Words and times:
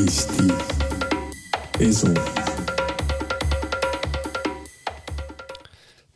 Eesti 0.00 0.42
Esu. 1.80 2.08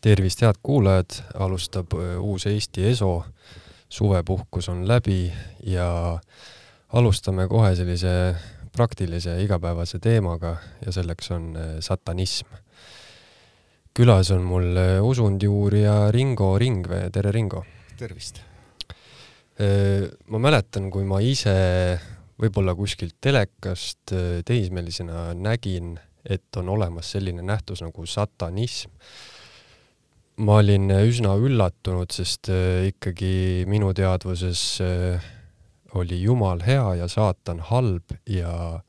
tervist, 0.00 0.40
head 0.40 0.56
kuulajad, 0.62 1.18
alustab 1.34 1.92
äh, 1.92 2.14
uus 2.20 2.46
Eesti 2.46 2.86
Eso. 2.88 3.24
suvepuhkus 3.88 4.68
on 4.68 4.88
läbi 4.88 5.32
ja 5.66 6.18
alustame 6.92 7.48
kohe 7.48 7.74
sellise 7.76 8.34
praktilise 8.72 9.36
igapäevase 9.42 9.98
teemaga 9.98 10.56
ja 10.86 10.92
selleks 10.92 11.30
on 11.30 11.56
äh, 11.56 11.76
satanism. 11.80 12.46
külas 13.94 14.30
on 14.30 14.42
mul 14.42 14.76
äh, 14.76 15.04
usundiuurija 15.04 16.10
Ringo 16.10 16.58
Ringvee, 16.58 17.10
tere 17.10 17.32
Ringo! 17.32 17.64
tervist! 17.98 18.40
ma 20.28 20.38
mäletan, 20.38 20.90
kui 20.90 21.04
ma 21.04 21.20
ise 21.20 21.52
võib-olla 22.40 22.74
kuskilt 22.74 23.16
telekast 23.20 24.12
teismelisena 24.44 25.32
nägin, 25.38 25.94
et 26.24 26.56
on 26.56 26.68
olemas 26.72 27.12
selline 27.14 27.42
nähtus 27.42 27.82
nagu 27.84 28.06
satanism. 28.06 28.90
ma 30.36 30.56
olin 30.58 30.90
üsna 30.90 31.36
üllatunud, 31.38 32.10
sest 32.10 32.50
ikkagi 32.88 33.64
minu 33.70 33.92
teadvuses 33.94 34.80
oli 35.94 36.22
Jumal 36.22 36.62
hea 36.66 36.94
ja 36.94 37.08
saatan 37.08 37.60
halb 37.60 38.16
ja 38.26 38.80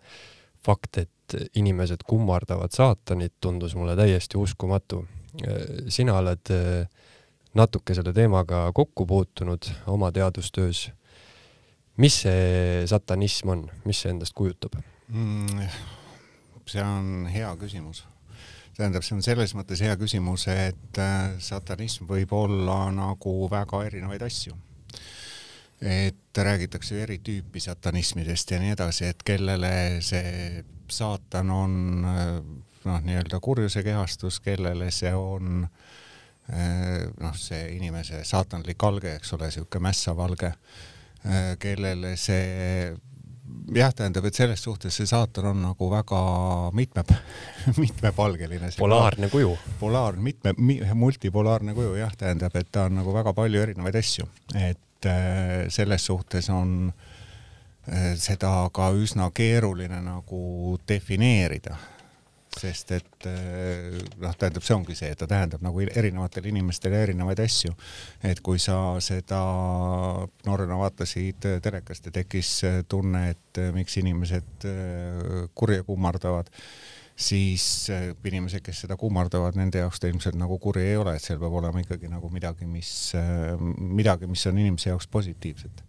fakt, 0.66 0.98
et 0.98 1.38
inimesed 1.56 2.06
kummardavad 2.08 2.74
saatanit, 2.74 3.34
tundus 3.42 3.76
mulle 3.76 3.96
täiesti 3.96 4.38
uskumatu. 4.38 5.06
sina 5.90 6.18
oled 6.18 6.52
äh, 6.52 6.88
natuke 7.54 7.96
selle 7.96 8.14
teemaga 8.14 8.72
kokku 8.74 9.06
puutunud 9.06 9.68
oma 9.88 10.12
teadustöös. 10.12 10.92
Mis 12.02 12.22
see 12.26 12.84
satanism 12.90 13.54
on, 13.54 13.64
mis 13.86 14.04
see 14.04 14.12
endast 14.14 14.36
kujutab 14.38 14.76
mm,? 15.08 15.66
see 16.66 16.82
on 16.84 17.28
hea 17.30 17.50
küsimus. 17.62 18.04
tähendab, 18.76 19.06
see 19.06 19.16
on 19.16 19.24
selles 19.24 19.54
mõttes 19.56 19.82
hea 19.86 19.96
küsimus, 20.00 20.48
et 20.52 21.00
äh, 21.00 21.36
satanism 21.40 22.10
võib 22.10 22.34
olla 22.36 22.86
nagu 22.92 23.36
väga 23.52 23.84
erinevaid 23.86 24.26
asju. 24.26 24.58
et 25.82 26.38
räägitakse 26.38 26.96
ju 26.96 27.02
eri 27.04 27.20
tüüpi 27.20 27.60
satanismidest 27.60 28.52
ja 28.52 28.60
nii 28.60 28.74
edasi, 28.74 29.12
et 29.12 29.24
kellele 29.24 30.02
see 30.02 30.64
saatan 30.92 31.52
on 31.52 32.06
äh, 32.10 32.40
noh, 32.86 33.02
nii-öelda 33.02 33.40
kurjuse 33.40 33.84
kehastus, 33.84 34.40
kellele 34.40 34.90
see 34.92 35.14
on 35.14 35.68
äh, 36.50 37.06
noh, 37.20 37.38
see 37.38 37.76
inimese 37.76 38.24
saatanlik 38.24 38.84
alge, 38.84 39.16
eks 39.16 39.34
ole, 39.38 39.52
sihuke 39.52 39.82
mässavalge, 39.84 40.54
kellele 41.60 42.16
see 42.22 42.94
jah, 43.74 43.94
tähendab, 43.96 44.26
et 44.30 44.38
selles 44.38 44.62
suhtes 44.62 44.94
see 44.94 45.08
saatan 45.10 45.50
on 45.52 45.62
nagu 45.70 45.90
väga 45.90 46.20
mitme, 46.78 47.04
mitmepalgeline. 47.84 48.70
polaarne 48.78 49.30
kuju. 49.30 49.56
polaarne, 49.80 50.22
mitme, 50.22 50.54
multipolaarne 50.94 51.74
kuju 51.74 51.96
jah, 52.00 52.14
tähendab, 52.18 52.56
et 52.56 52.70
ta 52.72 52.86
on 52.90 53.00
nagu 53.02 53.14
väga 53.14 53.34
palju 53.34 53.62
erinevaid 53.62 53.98
asju, 54.02 54.28
et 54.60 55.10
äh, 55.10 55.66
selles 55.74 56.06
suhtes 56.06 56.50
on 56.54 56.94
seda 58.18 58.50
ka 58.74 58.88
üsna 58.98 59.28
keeruline 59.30 60.00
nagu 60.02 60.78
defineerida 60.90 61.76
sest 62.60 62.92
et 62.96 63.28
eh, 63.30 64.00
noh, 64.22 64.34
tähendab, 64.38 64.64
see 64.66 64.76
ongi 64.76 64.98
see, 64.98 65.12
et 65.14 65.20
ta 65.20 65.28
tähendab 65.30 65.64
nagu 65.66 65.84
erinevatele 65.86 66.52
inimestele 66.52 67.02
erinevaid 67.06 67.42
asju. 67.44 67.74
et 68.24 68.42
kui 68.46 68.60
sa 68.62 68.98
seda 69.04 69.42
noorena 70.48 70.80
vaatasid 70.80 71.48
telekast 71.64 72.10
ja 72.10 72.16
tekkis 72.20 72.52
tunne, 72.92 73.30
et 73.36 73.64
miks 73.76 73.98
inimesed 74.02 74.68
eh, 74.70 75.48
kurja 75.54 75.86
kummardavad, 75.88 76.52
siis 77.16 77.66
eh, 77.94 78.12
inimesed, 78.28 78.64
kes 78.66 78.86
seda 78.86 78.98
kummardavad, 79.00 79.58
nende 79.60 79.84
jaoks 79.84 80.02
ta 80.02 80.12
ilmselt 80.12 80.40
nagu 80.40 80.60
kuri 80.60 80.90
ei 80.92 81.02
ole, 81.02 81.16
et 81.16 81.24
seal 81.24 81.42
peab 81.42 81.60
olema 81.62 81.84
ikkagi 81.84 82.12
nagu 82.12 82.32
midagi, 82.34 82.68
mis, 82.70 82.92
midagi, 83.80 84.32
mis 84.32 84.48
on 84.52 84.64
inimese 84.64 84.92
jaoks 84.92 85.12
positiivset 85.12 85.85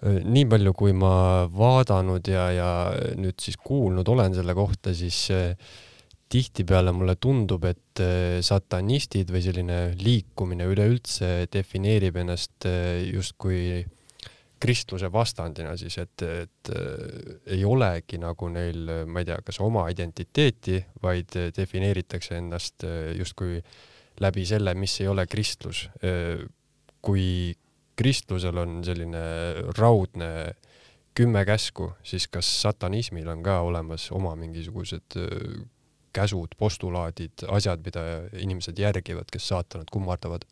nii 0.00 0.46
palju, 0.48 0.72
kui 0.76 0.94
ma 0.96 1.44
vaadanud 1.52 2.28
ja, 2.32 2.48
ja 2.54 2.70
nüüd 3.20 3.40
siis 3.42 3.58
kuulnud 3.60 4.08
olen 4.08 4.34
selle 4.36 4.54
kohta, 4.56 4.94
siis 4.96 5.26
äh, 5.34 5.52
tihtipeale 6.30 6.94
mulle 6.96 7.18
tundub, 7.20 7.66
et 7.68 8.00
äh, 8.00 8.40
satanistid 8.44 9.32
või 9.32 9.44
selline 9.44 9.80
liikumine 10.00 10.68
üleüldse 10.72 11.50
defineerib 11.52 12.20
ennast 12.22 12.68
justkui 13.10 13.82
kristluse 14.60 15.08
vastandina 15.12 15.72
siis, 15.80 15.94
et, 16.02 16.20
et 16.20 16.70
ei 17.48 17.62
olegi 17.64 18.18
nagu 18.20 18.48
neil, 18.52 18.90
ma 19.08 19.22
ei 19.22 19.28
tea, 19.30 19.38
kas 19.44 19.56
oma 19.64 19.86
identiteeti, 19.88 20.76
vaid 21.00 21.32
defineeritakse 21.56 22.36
ennast 22.36 22.84
justkui 23.16 23.56
läbi 24.20 24.44
selle, 24.44 24.74
mis 24.76 24.98
ei 25.00 25.08
ole 25.08 25.24
kristlus. 25.24 25.86
kui 27.00 27.56
kristlusel 27.96 28.56
on 28.62 28.80
selline 28.84 29.22
raudne 29.78 30.30
kümme 31.14 31.44
käsku, 31.44 31.92
siis 32.06 32.28
kas 32.28 32.48
satanismil 32.62 33.28
on 33.28 33.42
ka 33.42 33.60
olemas 33.66 34.10
oma 34.14 34.36
mingisugused 34.38 35.18
käsud, 36.12 36.54
postulaadid, 36.58 37.44
asjad, 37.48 37.82
mida 37.84 38.02
inimesed 38.38 38.78
järgivad, 38.78 39.30
kes 39.32 39.48
saatanat 39.52 39.90
kummardavad? 39.90 40.46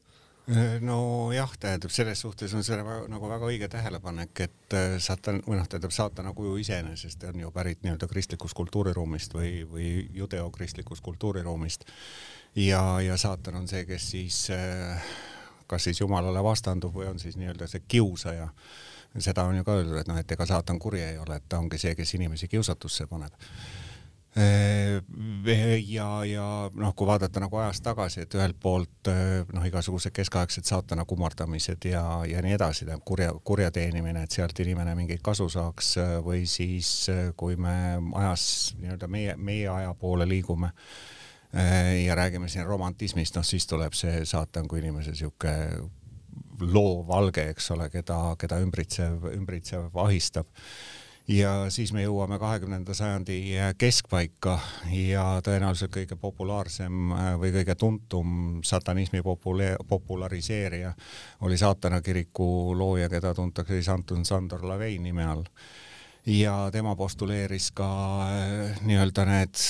nojah, 0.81 1.51
tähendab 1.61 1.93
selles 1.93 2.21
suhtes 2.25 2.55
on 2.57 2.63
see 2.65 2.77
nagu 2.81 3.29
väga 3.29 3.49
õige 3.51 3.69
tähelepanek, 3.69 4.41
et 4.47 4.77
saatan 5.05 5.43
või 5.45 5.59
noh, 5.59 5.67
tähendab 5.69 5.93
saatana 5.93 6.33
kuju 6.33 6.55
iseenesest 6.63 7.27
on 7.29 7.43
ju 7.43 7.51
pärit 7.53 7.83
nii-öelda 7.85 8.09
kristlikust 8.09 8.57
kultuuriruumist 8.57 9.37
või, 9.37 9.67
või 9.69 9.91
judeokristlikust 10.17 11.05
kultuuriruumist 11.05 11.85
ja, 12.57 12.81
ja 13.05 13.19
saatan 13.21 13.61
on 13.61 13.69
see, 13.69 13.85
kes 13.91 14.11
siis 14.15 14.41
äh, 14.55 15.13
kas 15.69 15.89
siis 15.89 16.01
Jumalale 16.01 16.43
vastandub 16.45 16.95
või 16.95 17.09
on 17.11 17.19
siis 17.23 17.37
nii-öelda 17.37 17.69
see 17.71 17.85
kiusaja. 17.89 18.49
seda 19.19 19.45
on 19.49 19.57
ju 19.57 19.65
ka 19.65 19.75
öeldud, 19.79 19.97
et 20.01 20.09
noh, 20.09 20.19
et 20.19 20.33
ega 20.33 20.47
saatan 20.47 20.79
kuri 20.79 21.03
ei 21.03 21.19
ole, 21.19 21.37
et 21.37 21.45
ta 21.49 21.59
ongi 21.59 21.79
see, 21.79 21.95
kes 21.95 22.15
inimesi 22.15 22.49
kiusatusse 22.49 23.07
paneb 23.07 23.33
ja, 25.87 26.25
ja 26.25 26.71
noh, 26.75 26.95
kui 26.95 27.07
vaadata 27.07 27.41
nagu 27.43 27.59
ajas 27.59 27.81
tagasi, 27.83 28.23
et 28.23 28.35
ühelt 28.37 28.59
poolt 28.61 29.11
noh, 29.53 29.67
igasugused 29.67 30.13
keskaegsed 30.15 30.69
saatana 30.69 31.05
kummardamised 31.09 31.89
ja, 31.91 32.05
ja 32.29 32.43
nii 32.45 32.55
edasi, 32.59 32.85
tähendab 32.85 33.07
kurja, 33.09 33.33
kurja 33.45 33.71
teenimine, 33.75 34.23
et 34.23 34.35
sealt 34.35 34.59
inimene 34.61 34.95
mingit 34.99 35.25
kasu 35.25 35.49
saaks 35.53 35.97
või 36.25 36.45
siis 36.47 37.09
kui 37.37 37.57
me 37.57 37.77
ajas 38.21 38.75
nii-öelda 38.79 39.09
meie, 39.11 39.37
meie 39.37 39.69
aja 39.73 39.95
poole 39.99 40.29
liigume 40.29 40.73
ja 42.05 42.15
räägime 42.15 42.49
siin 42.49 42.67
romantismist, 42.67 43.37
noh 43.37 43.45
siis 43.47 43.67
tuleb 43.67 43.95
see 43.97 44.25
saatan 44.29 44.69
kui 44.69 44.83
inimese 44.83 45.15
sihuke 45.17 45.53
loovalge, 46.61 47.49
eks 47.53 47.71
ole, 47.71 47.89
keda, 47.91 48.19
keda 48.39 48.59
ümbritsev, 48.63 49.29
ümbritsev 49.35 49.95
ahistab. 50.05 50.49
ja 51.29 51.67
siis 51.69 51.91
me 51.93 52.03
jõuame 52.03 52.39
kahekümnenda 52.41 52.95
sajandi 52.97 53.35
keskpaika 53.79 54.55
ja 54.97 55.25
tõenäoliselt 55.45 55.93
kõige 55.93 56.17
populaarsem 56.17 57.13
äh, 57.13 57.27
või 57.41 57.53
kõige 57.53 57.75
tuntum 57.75 58.63
satanismi 58.65 59.21
popule-, 59.21 59.77
populariseerija 59.89 60.95
oli 61.45 61.59
saatana 61.61 62.01
kiriku 62.01 62.73
looja, 62.77 63.11
keda 63.13 63.35
tuntakse 63.35 63.77
siis 63.77 63.93
Anton 63.93 64.25
Sandor 64.25 64.65
Lavei 64.65 64.99
nime 64.99 65.27
all 65.27 65.45
ja 66.29 66.69
tema 66.73 66.97
postuleeris 66.97 67.71
ka 67.77 67.89
äh, 68.29 68.81
nii-öelda 68.85 69.25
need 69.29 69.61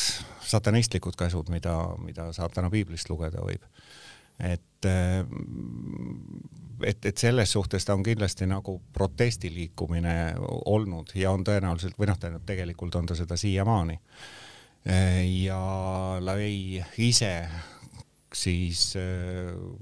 satanistlikud 0.49 1.17
käsud, 1.19 1.51
mida, 1.55 1.75
mida 2.03 2.33
saatana 2.33 2.71
piiblist 2.71 3.11
lugeda 3.11 3.43
võib. 3.45 3.63
et, 4.39 4.87
äh, 4.87 5.25
et, 6.83 7.07
et 7.07 7.17
selles 7.19 7.53
suhtes 7.53 7.85
ta 7.85 7.95
on 7.95 8.03
kindlasti 8.03 8.47
nagu 8.47 8.79
protestiliikumine 8.93 10.35
olnud 10.65 11.15
ja 11.15 11.31
on 11.31 11.47
tõenäoliselt 11.47 11.99
või 11.99 12.11
noh, 12.11 12.19
tähendab 12.19 12.47
tegelikult 12.47 12.95
on 12.95 13.07
ta 13.07 13.15
seda 13.19 13.37
siiamaani. 13.37 13.99
Äh, 14.89 15.25
ja 15.45 15.63
Lavei 16.21 16.83
ise 16.99 17.33
siis 18.35 18.93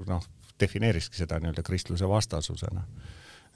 noh, 0.06 0.25
defineeriski 0.61 1.19
seda 1.19 1.40
nii-öelda 1.40 1.64
kristluse 1.64 2.08
vastasusena 2.08 2.84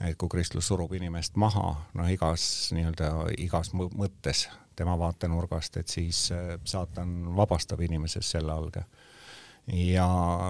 et 0.07 0.17
kui 0.17 0.29
kristlus 0.29 0.67
surub 0.71 0.93
inimest 0.97 1.37
maha, 1.39 1.75
noh, 1.97 2.09
igas 2.09 2.43
nii-öelda 2.75 3.11
igas 3.41 3.71
mõttes 3.75 4.47
tema 4.75 4.97
vaatenurgast, 4.99 5.77
et 5.77 5.87
siis 5.87 6.31
äh, 6.31 6.55
saatan 6.63 7.35
vabastab 7.35 7.81
inimesest 7.81 8.37
selle 8.37 8.53
alge. 8.53 8.83
ja 9.67 10.07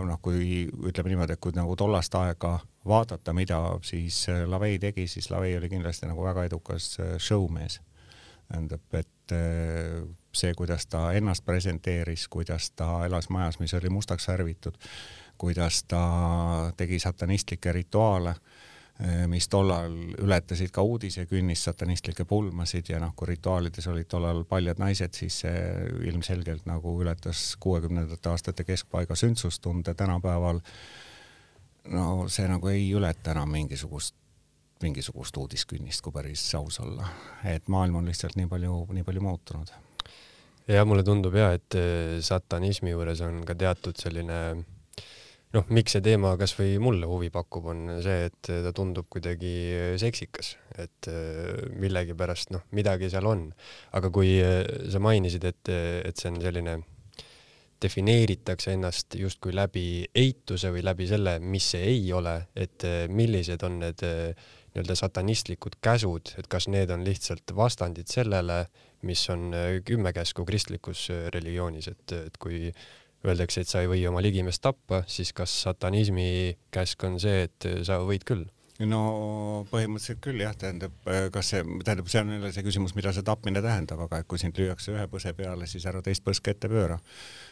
noh, 0.08 0.20
kui 0.22 0.68
ütleme 0.88 1.12
niimoodi, 1.12 1.36
et 1.36 1.42
kui 1.44 1.52
nagu 1.56 1.76
tollast 1.76 2.16
aega 2.16 2.60
vaadata, 2.88 3.34
mida 3.34 3.60
siis 3.84 4.24
äh, 4.30 4.46
Lavei 4.48 4.80
tegi, 4.80 5.08
siis 5.08 5.30
Lavei 5.32 5.58
oli 5.58 5.70
kindlasti 5.70 6.08
nagu 6.08 6.24
väga 6.24 6.46
edukas 6.48 6.96
äh, 7.00 7.18
showmees. 7.18 7.82
tähendab, 8.52 8.84
et 8.94 9.32
see, 10.36 10.54
kuidas 10.60 10.84
ta 10.92 11.14
ennast 11.16 11.46
presenteeris, 11.46 12.28
kuidas 12.28 12.72
ta 12.76 13.06
elas 13.06 13.30
majas, 13.30 13.60
mis 13.60 13.74
oli 13.74 13.90
mustaks 13.90 14.28
värvitud, 14.28 14.76
kuidas 15.38 15.84
ta 15.88 16.02
tegi 16.78 17.00
satanistlikke 17.00 17.72
rituaale 17.72 18.36
mis 19.28 19.48
tollal 19.50 19.94
ületasid 20.22 20.70
ka 20.74 20.84
uudisekünnist, 20.86 21.66
satanistlikke 21.66 22.26
pulmasid 22.30 22.92
ja 22.92 23.00
noh, 23.02 23.14
kui 23.18 23.32
rituaalides 23.32 23.88
olid 23.90 24.10
tollal 24.12 24.44
paljad 24.50 24.82
naised, 24.82 25.16
siis 25.18 25.40
see 25.44 25.62
ilmselgelt 26.12 26.68
nagu 26.70 26.94
ületas 27.02 27.56
kuuekümnendate 27.62 28.30
aastate 28.30 28.66
keskpaiga 28.68 29.18
sündsustunde 29.18 29.94
tänapäeval. 29.98 30.62
no 31.90 32.28
see 32.30 32.48
nagu 32.48 32.68
ei 32.68 32.92
ületa 32.94 33.32
enam 33.32 33.50
mingisugust, 33.50 34.16
mingisugust 34.84 35.38
uudiskünnist, 35.38 36.02
kui 36.02 36.14
päris 36.14 36.44
aus 36.56 36.80
olla, 36.80 37.08
et 37.46 37.68
maailm 37.68 37.96
on 37.96 38.06
lihtsalt 38.06 38.38
nii 38.38 38.48
palju, 38.48 38.86
nii 38.94 39.04
palju 39.04 39.22
muutunud. 39.22 39.74
ja 40.68 40.86
mulle 40.86 41.04
tundub 41.04 41.36
ja, 41.36 41.54
et 41.58 41.80
satanismi 42.20 42.94
juures 42.94 43.22
on 43.26 43.42
ka 43.46 43.56
teatud 43.56 43.98
selline 43.98 44.38
noh, 45.56 45.68
miks 45.74 45.96
see 45.96 46.04
teema 46.06 46.34
kasvõi 46.40 46.78
mulle 46.84 47.08
huvi 47.10 47.32
pakub, 47.34 47.68
on 47.74 47.98
see, 48.04 48.30
et 48.30 48.52
ta 48.66 48.72
tundub 48.76 49.10
kuidagi 49.12 49.52
seksikas, 50.02 50.56
et 50.80 51.12
äh, 51.12 51.68
millegipärast 51.82 52.54
noh, 52.56 52.66
midagi 52.78 53.12
seal 53.12 53.28
on. 53.30 53.50
aga 53.98 54.12
kui 54.14 54.38
äh, 54.40 54.64
sa 54.92 55.02
mainisid, 55.04 55.46
et, 55.48 55.72
et 56.08 56.18
see 56.18 56.32
on 56.32 56.40
selline, 56.44 56.80
defineeritakse 57.82 58.76
ennast 58.76 59.16
justkui 59.18 59.56
läbi 59.58 60.06
eituse 60.14 60.70
või 60.70 60.84
läbi 60.86 61.08
selle, 61.10 61.40
mis 61.42 61.72
see 61.74 61.88
ei 61.96 62.12
ole, 62.14 62.36
et 62.56 62.86
äh, 62.88 63.04
millised 63.10 63.64
on 63.66 63.80
need 63.82 64.06
nii-öelda 64.72 64.96
satanistlikud 64.96 65.82
käsud, 65.84 66.32
et 66.40 66.48
kas 66.48 66.70
need 66.72 66.94
on 66.94 67.04
lihtsalt 67.04 67.52
vastandid 67.58 68.08
sellele, 68.08 68.64
mis 69.04 69.24
on 69.34 69.50
kümme 69.84 70.14
käsku 70.14 70.46
kristlikus 70.48 71.10
religioonis, 71.34 71.90
et, 71.92 72.14
et 72.30 72.38
kui 72.40 72.70
öeldakse, 73.26 73.62
et 73.62 73.70
sa 73.70 73.84
ei 73.84 73.90
või 73.90 74.02
oma 74.10 74.22
ligimeest 74.24 74.64
tappa, 74.64 75.04
siis 75.10 75.32
kas 75.38 75.54
satanismi 75.66 76.58
käsk 76.74 77.04
on 77.06 77.20
see, 77.22 77.46
et 77.50 77.70
sa 77.88 78.02
võid 78.06 78.26
küll? 78.28 78.48
no 78.82 79.02
põhimõtteliselt 79.70 80.22
küll 80.26 80.42
jah, 80.42 80.56
tähendab, 80.58 80.96
kas 81.34 81.52
see, 81.54 81.62
tähendab, 81.86 82.08
see 82.10 82.22
on 82.24 82.32
jälle 82.34 82.50
see 82.56 82.66
küsimus, 82.66 82.96
mida 82.98 83.12
see 83.14 83.26
tapmine 83.28 83.62
tähendab, 83.62 84.00
aga 84.08 84.24
et 84.24 84.30
kui 84.30 84.42
sind 84.42 84.58
lüüakse 84.58 84.96
ühe 84.96 85.04
põse 85.12 85.36
peale, 85.38 85.68
siis 85.70 85.86
ära 85.86 86.02
teist 86.02 86.26
põske 86.26 86.56
ette 86.56 86.70
pööra. 86.72 86.98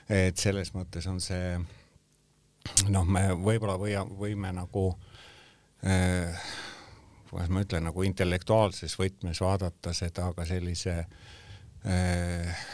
et 0.10 0.42
selles 0.42 0.74
mõttes 0.74 1.06
on 1.12 1.22
see 1.22 1.60
noh, 2.90 3.06
me 3.06 3.28
võib-olla 3.38 3.78
või, 3.78 3.94
võime 4.18 4.56
nagu 4.58 4.88
eh, 5.86 6.50
kuidas 7.30 7.54
ma 7.54 7.62
ütlen, 7.62 7.86
nagu 7.92 8.08
intellektuaalses 8.10 8.98
võtmes 8.98 9.44
vaadata 9.46 9.94
seda 9.94 10.32
ka 10.34 10.50
sellise 10.50 10.98
äh, 10.98 11.38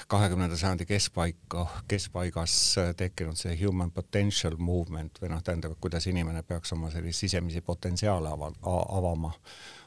kahekümnenda 0.07 0.57
sajandi 0.57 0.85
keskpaika, 0.85 1.67
keskpaigas 1.87 2.75
tekkinud 2.97 3.37
see 3.37 3.53
human 3.59 3.91
potential 3.91 4.57
movement 4.57 5.21
või 5.21 5.29
noh, 5.29 5.43
tähendab, 5.45 5.75
kuidas 5.81 6.07
inimene 6.09 6.41
peaks 6.43 6.73
oma 6.73 6.89
sellist 6.89 7.21
sisemisi 7.21 7.61
potentsiaale 7.61 8.31
ava, 8.33 8.49
avama, 8.97 9.31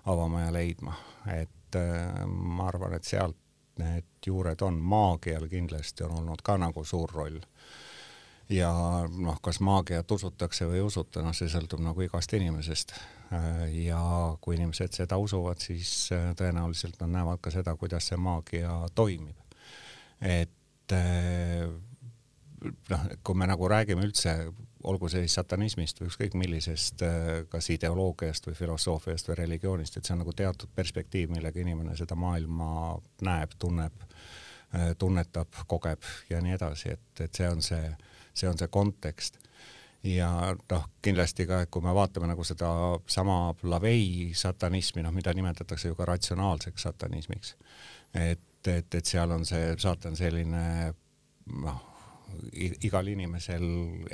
avama 0.06 0.44
ja 0.44 0.54
leidma, 0.54 0.94
et 1.34 1.78
äh, 1.80 2.22
ma 2.26 2.68
arvan, 2.70 2.94
et 2.94 3.04
sealt 3.04 3.36
need 3.78 4.06
juured 4.26 4.62
on, 4.62 4.78
maagial 4.78 5.48
kindlasti 5.50 6.06
on 6.06 6.16
olnud 6.22 6.42
ka 6.42 6.56
nagu 6.58 6.84
suur 6.84 7.10
roll. 7.14 7.40
ja 8.48 8.70
noh, 9.10 9.42
kas 9.42 9.60
maagiat 9.60 10.10
usutakse 10.10 10.66
või 10.66 10.78
ei 10.78 10.86
usuta, 10.86 11.22
noh, 11.22 11.34
see 11.34 11.50
sõltub 11.50 11.82
nagu 11.84 12.06
igast 12.06 12.32
inimesest. 12.38 12.94
Äh, 12.94 13.17
ja 13.72 14.02
kui 14.40 14.56
inimesed 14.56 14.94
seda 14.96 15.19
usuvad, 15.20 15.60
siis 15.60 16.08
äh, 16.16 16.30
tõenäoliselt 16.38 16.96
nad 17.02 17.12
näevad 17.19 17.42
ka 17.44 17.52
seda, 17.52 17.75
kuidas 17.76 18.08
see 18.08 18.16
maagia 18.20 18.72
toimib. 18.96 19.36
et 20.20 20.94
äh, 20.96 21.69
noh, 22.90 23.04
kui 23.22 23.36
me 23.38 23.46
nagu 23.46 23.69
räägime 23.69 24.06
üldse, 24.06 24.32
olgu 24.88 25.10
see 25.12 25.26
siis 25.26 25.36
satanismist 25.38 26.00
või 26.00 26.08
ükskõik 26.08 26.34
millisest, 26.38 27.02
kas 27.50 27.69
ideoloogiast 27.75 28.46
või 28.46 28.56
filosoofiast 28.58 29.28
või 29.28 29.36
religioonist, 29.42 29.96
et 29.96 30.06
see 30.06 30.14
on 30.14 30.22
nagu 30.22 30.32
teatud 30.32 30.70
perspektiiv, 30.75 31.32
millega 31.34 31.60
inimene 31.60 31.96
seda 31.98 32.16
maailma 32.19 32.96
näeb, 33.26 33.54
tunneb, 33.58 34.06
tunnetab, 34.98 35.60
kogeb 35.66 36.06
ja 36.30 36.40
nii 36.42 36.54
edasi, 36.54 36.94
et, 36.94 37.25
et 37.26 37.34
see 37.34 37.50
on 37.50 37.62
see, 37.62 37.90
see 38.34 38.50
on 38.50 38.58
see 38.58 38.70
kontekst 38.70 39.38
ja 40.06 40.30
noh, 40.70 40.84
kindlasti 41.02 41.46
ka, 41.48 41.62
et 41.64 41.70
kui 41.70 41.82
me 41.84 41.92
vaatame 41.94 42.28
nagu 42.30 42.44
seda 42.46 42.70
sama 43.10 43.54
Lavei 43.62 44.30
satanismi, 44.36 45.02
noh, 45.02 45.14
mida 45.14 45.34
nimetatakse 45.34 45.90
ju 45.90 45.98
ka 45.98 46.06
ratsionaalseks 46.08 46.86
satanismiks, 46.88 47.54
et, 48.14 48.40
et, 48.66 48.94
et 48.94 49.04
seal 49.04 49.34
on 49.34 49.46
see 49.48 49.74
saatan 49.78 50.16
selline 50.18 50.64
noh, 51.64 51.82
igal 52.84 53.08
inimesel 53.08 53.64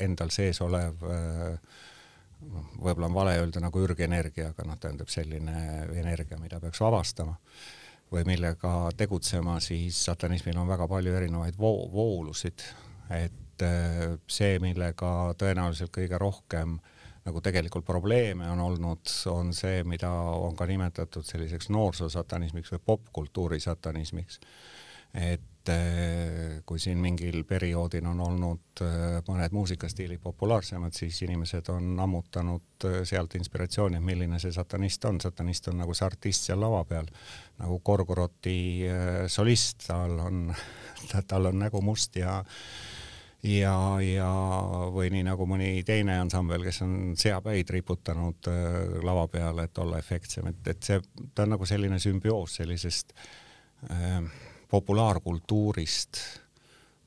endal 0.00 0.31
sees 0.32 0.60
olev 0.64 1.02
noh, 1.04 2.66
võib-olla 2.78 3.08
on 3.10 3.16
vale 3.16 3.38
öelda 3.42 3.62
nagu 3.62 3.84
ürgenergia, 3.84 4.52
aga 4.52 4.66
noh, 4.69 4.80
tähendab 4.80 5.12
selline 5.12 5.87
energia, 5.98 6.38
mida 6.40 6.60
peaks 6.62 6.80
vabastama 6.80 7.37
või 8.12 8.25
millega 8.28 8.75
tegutsema, 8.96 9.58
siis 9.64 9.98
satanismil 10.06 10.58
on 10.60 10.69
väga 10.69 10.87
palju 10.88 11.14
erinevaid 11.16 11.56
voo-, 11.58 11.88
voolusid, 11.92 12.62
et 13.16 13.44
et 13.54 13.62
äh, 13.62 14.18
see, 14.30 14.58
millega 14.62 15.34
tõenäoliselt 15.38 15.92
kõige 15.94 16.18
rohkem 16.18 16.78
nagu 17.24 17.40
tegelikult 17.40 17.86
probleeme 17.88 18.50
on 18.52 18.60
olnud, 18.60 19.08
on 19.32 19.54
see, 19.56 19.80
mida 19.88 20.10
on 20.10 20.56
ka 20.58 20.66
nimetatud 20.68 21.24
selliseks 21.24 21.70
noorsoosatanismiks 21.72 22.74
või 22.74 22.82
popkultuuri 22.92 23.60
satanismiks. 23.64 24.40
et 25.14 25.70
äh, 25.70 26.58
kui 26.66 26.78
siin 26.82 26.98
mingil 26.98 27.44
perioodil 27.46 28.04
on 28.10 28.20
olnud 28.20 28.82
äh, 28.82 29.22
mõned 29.28 29.54
muusikastiilid 29.54 30.20
populaarsemad, 30.20 30.92
siis 30.92 31.22
inimesed 31.22 31.70
on 31.72 31.94
ammutanud 32.00 32.88
sealt 33.06 33.38
inspiratsiooni, 33.38 33.96
et 33.96 34.04
milline 34.04 34.40
see 34.42 34.52
satanist 34.52 35.04
on. 35.04 35.20
satanist 35.20 35.70
on 35.70 35.78
nagu 35.80 35.94
see 35.94 36.04
artist 36.04 36.50
seal 36.50 36.60
lava 36.60 36.82
peal, 36.84 37.06
nagu 37.62 37.78
Gorgoroti 37.78 38.58
solist, 39.28 39.86
tal 39.86 40.18
on, 40.26 40.50
tal 41.30 41.52
on 41.52 41.62
nägu 41.62 41.80
must 41.80 42.16
ja 42.20 42.42
ja, 43.44 43.76
ja 44.00 44.29
või 44.93 45.11
nii 45.12 45.25
nagu 45.26 45.46
mõni 45.49 45.82
teine 45.87 46.17
ansambel, 46.23 46.64
kes 46.64 46.81
on 46.87 46.94
seapäid 47.19 47.70
riputanud 47.76 48.49
äh, 48.50 48.79
lava 49.05 49.26
peale, 49.32 49.67
et 49.69 49.79
olla 49.82 49.99
efektsem, 50.00 50.49
et, 50.52 50.62
et 50.73 50.82
see, 50.87 51.00
ta 51.35 51.44
on 51.44 51.55
nagu 51.56 51.69
selline 51.69 51.99
sümbioos 52.02 52.58
sellisest 52.61 53.12
äh, 53.91 54.23
populaarkultuurist, 54.70 56.23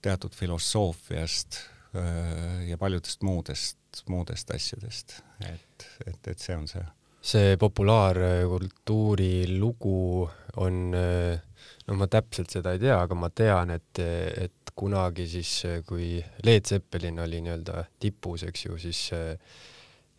teatud 0.01 0.36
filosoofiast 0.38 1.60
äh, 1.98 2.68
ja 2.69 2.78
paljudest 2.78 3.25
muudest, 3.25 4.04
muudest 4.10 4.54
asjadest, 4.54 5.19
et, 5.42 5.90
et, 6.06 6.22
et 6.28 6.40
see 6.40 6.56
on 6.56 6.68
see. 6.69 6.86
see 7.28 7.57
populaarkultuuri 7.60 9.57
lugu 9.57 10.30
on, 10.61 10.94
äh, 10.94 11.42
no 11.88 11.97
ma 11.97 12.07
täpselt 12.11 12.54
seda 12.54 12.78
ei 12.78 12.85
tea, 12.85 13.02
aga 13.02 13.18
ma 13.18 13.30
tean, 13.33 13.73
et, 13.73 14.06
et 14.38 14.54
kunagi 14.78 15.26
siis, 15.30 15.52
kui 15.88 16.18
Led 16.46 16.69
Zeppelin 16.69 17.19
oli 17.24 17.42
nii-öelda 17.46 17.84
tipus, 18.00 18.46
eks 18.48 18.66
ju, 18.68 18.78
siis 18.81 19.02
äh, 19.18 19.56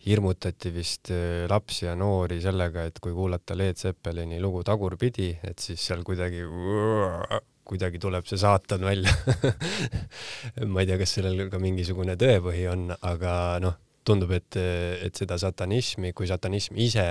hirmutati 0.07 0.73
vist 0.75 1.12
äh, 1.15 1.45
lapsi 1.50 1.87
ja 1.87 1.95
noori 1.99 2.41
sellega, 2.43 2.88
et 2.88 2.99
kui 3.03 3.15
kuulata 3.15 3.57
Led 3.59 3.79
Zeppelini 3.79 4.41
lugu 4.43 4.65
tagurpidi, 4.67 5.31
et 5.47 5.62
siis 5.62 5.85
seal 5.91 6.03
kuidagi 6.07 6.45
kuidagi 7.69 8.00
tuleb 8.00 8.25
see 8.25 8.38
saatan 8.41 8.87
välja. 8.88 9.12
Ma 10.73 10.81
ei 10.81 10.88
tea, 10.88 10.97
kas 11.03 11.19
sellel 11.19 11.50
ka 11.53 11.61
mingisugune 11.61 12.17
tõepõhi 12.19 12.65
on, 12.73 12.88
aga 12.97 13.33
noh, 13.61 13.77
tundub, 14.09 14.33
et, 14.33 14.57
et 14.57 15.21
seda 15.21 15.37
satanismi, 15.38 16.15
kui 16.17 16.31
satanism 16.31 16.79
ise 16.81 17.05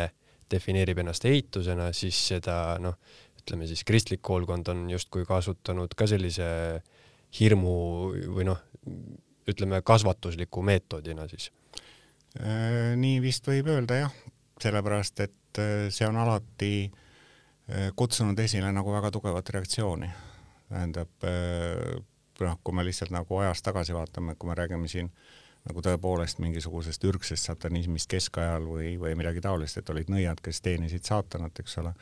defineerib 0.49 1.03
ennast 1.03 1.27
eitusena, 1.29 1.91
siis 1.93 2.17
seda 2.31 2.77
noh, 2.81 2.97
ütleme 3.37 3.67
siis 3.69 3.85
kristlik 3.85 4.23
koolkond 4.25 4.71
on 4.73 4.87
justkui 4.89 5.27
kasutanud 5.29 5.93
ka 5.95 6.07
sellise 6.09 6.47
äh, 6.47 6.95
hirmu 7.39 7.77
või 8.35 8.47
noh, 8.47 8.59
ütleme 9.47 9.81
kasvatusliku 9.85 10.61
meetodina 10.65 11.27
siis? 11.31 11.51
Äh, 12.37 12.93
nii 12.99 13.19
vist 13.23 13.47
võib 13.47 13.69
öelda 13.71 14.01
jah, 14.03 14.15
sellepärast 14.61 15.23
et 15.25 15.61
äh, 15.61 15.87
see 15.93 16.07
on 16.07 16.19
alati 16.21 16.71
äh, 16.85 17.89
kutsunud 17.97 18.39
esile 18.39 18.71
nagu 18.75 18.93
väga 18.93 19.11
tugevat 19.13 19.49
reaktsiooni. 19.55 20.09
tähendab 20.67 21.23
noh, 22.43 22.57
kui 22.63 22.75
me 22.75 22.83
lihtsalt 22.83 23.13
nagu 23.15 23.37
ajas 23.39 23.61
tagasi 23.63 23.95
vaatame, 23.95 24.35
kui 24.35 24.49
me 24.49 24.55
räägime 24.55 24.89
siin 24.91 25.07
nagu 25.67 25.81
tõepoolest 25.83 26.41
mingisugusest 26.43 27.03
ürgsest 27.07 27.47
satanismist 27.47 28.09
keskajal 28.11 28.67
või, 28.67 28.97
või 28.99 29.15
midagi 29.15 29.41
taolist, 29.41 29.79
et 29.79 29.89
olid 29.89 30.11
nõiad, 30.11 30.41
kes 30.43 30.59
teenisid 30.61 31.07
saatanat, 31.07 31.59
eks 31.63 31.79
ole 31.81 31.93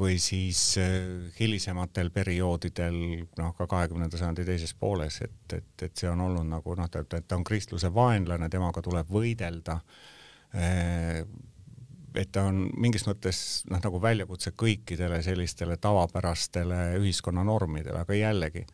või 0.00 0.16
siis 0.18 0.78
äh, 0.80 0.94
hilisematel 1.36 2.08
perioodidel, 2.10 2.96
noh 3.38 3.52
ka 3.58 3.66
kahekümnenda 3.68 4.16
sajandi 4.16 4.46
teises 4.48 4.72
pooles, 4.74 5.20
et, 5.26 5.52
et, 5.52 5.84
et 5.84 6.00
see 6.00 6.08
on 6.08 6.22
olnud 6.24 6.48
nagu 6.48 6.74
noh, 6.78 6.88
ta, 6.88 7.04
ta 7.04 7.36
on 7.36 7.44
kristluse 7.44 7.92
vaenlane, 7.94 8.48
temaga 8.48 8.82
tuleb 8.82 9.12
võidelda. 9.12 9.76
Äh, 10.56 11.22
et 12.16 12.32
ta 12.32 12.48
on 12.48 12.64
mingis 12.80 13.04
mõttes 13.06 13.42
noh, 13.70 13.78
nagu 13.84 14.00
väljakutse 14.02 14.54
kõikidele 14.58 15.20
sellistele 15.22 15.76
tavapärastele 15.78 16.96
ühiskonna 16.98 17.44
normidele, 17.46 18.00
aga 18.00 18.16
jällegi, 18.16 18.64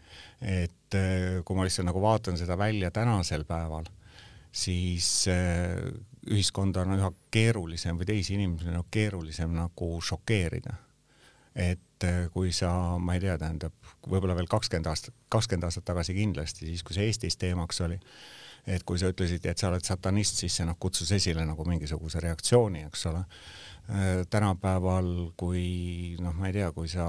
et 0.40 0.96
kui 1.44 1.58
ma 1.58 1.66
lihtsalt 1.66 1.84
nagu 1.90 2.00
vaatan 2.00 2.40
seda 2.40 2.56
välja 2.56 2.88
tänasel 2.94 3.44
päeval, 3.44 3.84
siis 4.48 5.26
ühiskonda 6.30 6.82
on 6.84 6.96
üha 6.96 7.10
keerulisem 7.34 7.98
või 8.00 8.08
teisi 8.08 8.34
inimesi 8.36 8.72
on 8.72 8.88
keerulisem 8.90 9.54
nagu 9.56 9.90
šokeerida. 10.02 10.74
et 11.54 12.04
äh, 12.04 12.26
kui 12.32 12.52
sa, 12.52 12.98
ma 12.98 13.14
ei 13.16 13.20
tea, 13.20 13.38
tähendab 13.40 13.72
võib-olla 14.04 14.34
veel 14.36 14.48
kakskümmend 14.50 14.90
aastat, 14.90 15.14
kakskümmend 15.32 15.64
aastat 15.64 15.86
tagasi 15.88 16.14
kindlasti, 16.14 16.66
siis 16.66 16.82
kui 16.84 16.94
see 16.94 17.06
Eestis 17.08 17.38
teemaks 17.40 17.80
oli, 17.80 17.96
et 18.66 18.84
kui 18.84 18.98
sa 19.00 19.08
ütlesid, 19.08 19.46
et 19.46 19.58
sa 19.58 19.70
oled 19.70 19.84
satanist, 19.84 20.42
siis 20.42 20.58
see 20.58 20.66
noh, 20.68 20.76
kutsus 20.78 21.12
esile 21.16 21.46
nagu 21.48 21.64
mingisuguse 21.64 22.20
reaktsiooni, 22.20 22.84
eks 22.90 23.06
ole. 23.08 23.24
Äh, 23.88 24.26
tänapäeval, 24.30 25.30
kui 25.40 26.16
noh, 26.20 26.36
ma 26.36 26.50
ei 26.50 26.58
tea, 26.58 26.68
kui 26.76 26.92
sa 26.92 27.08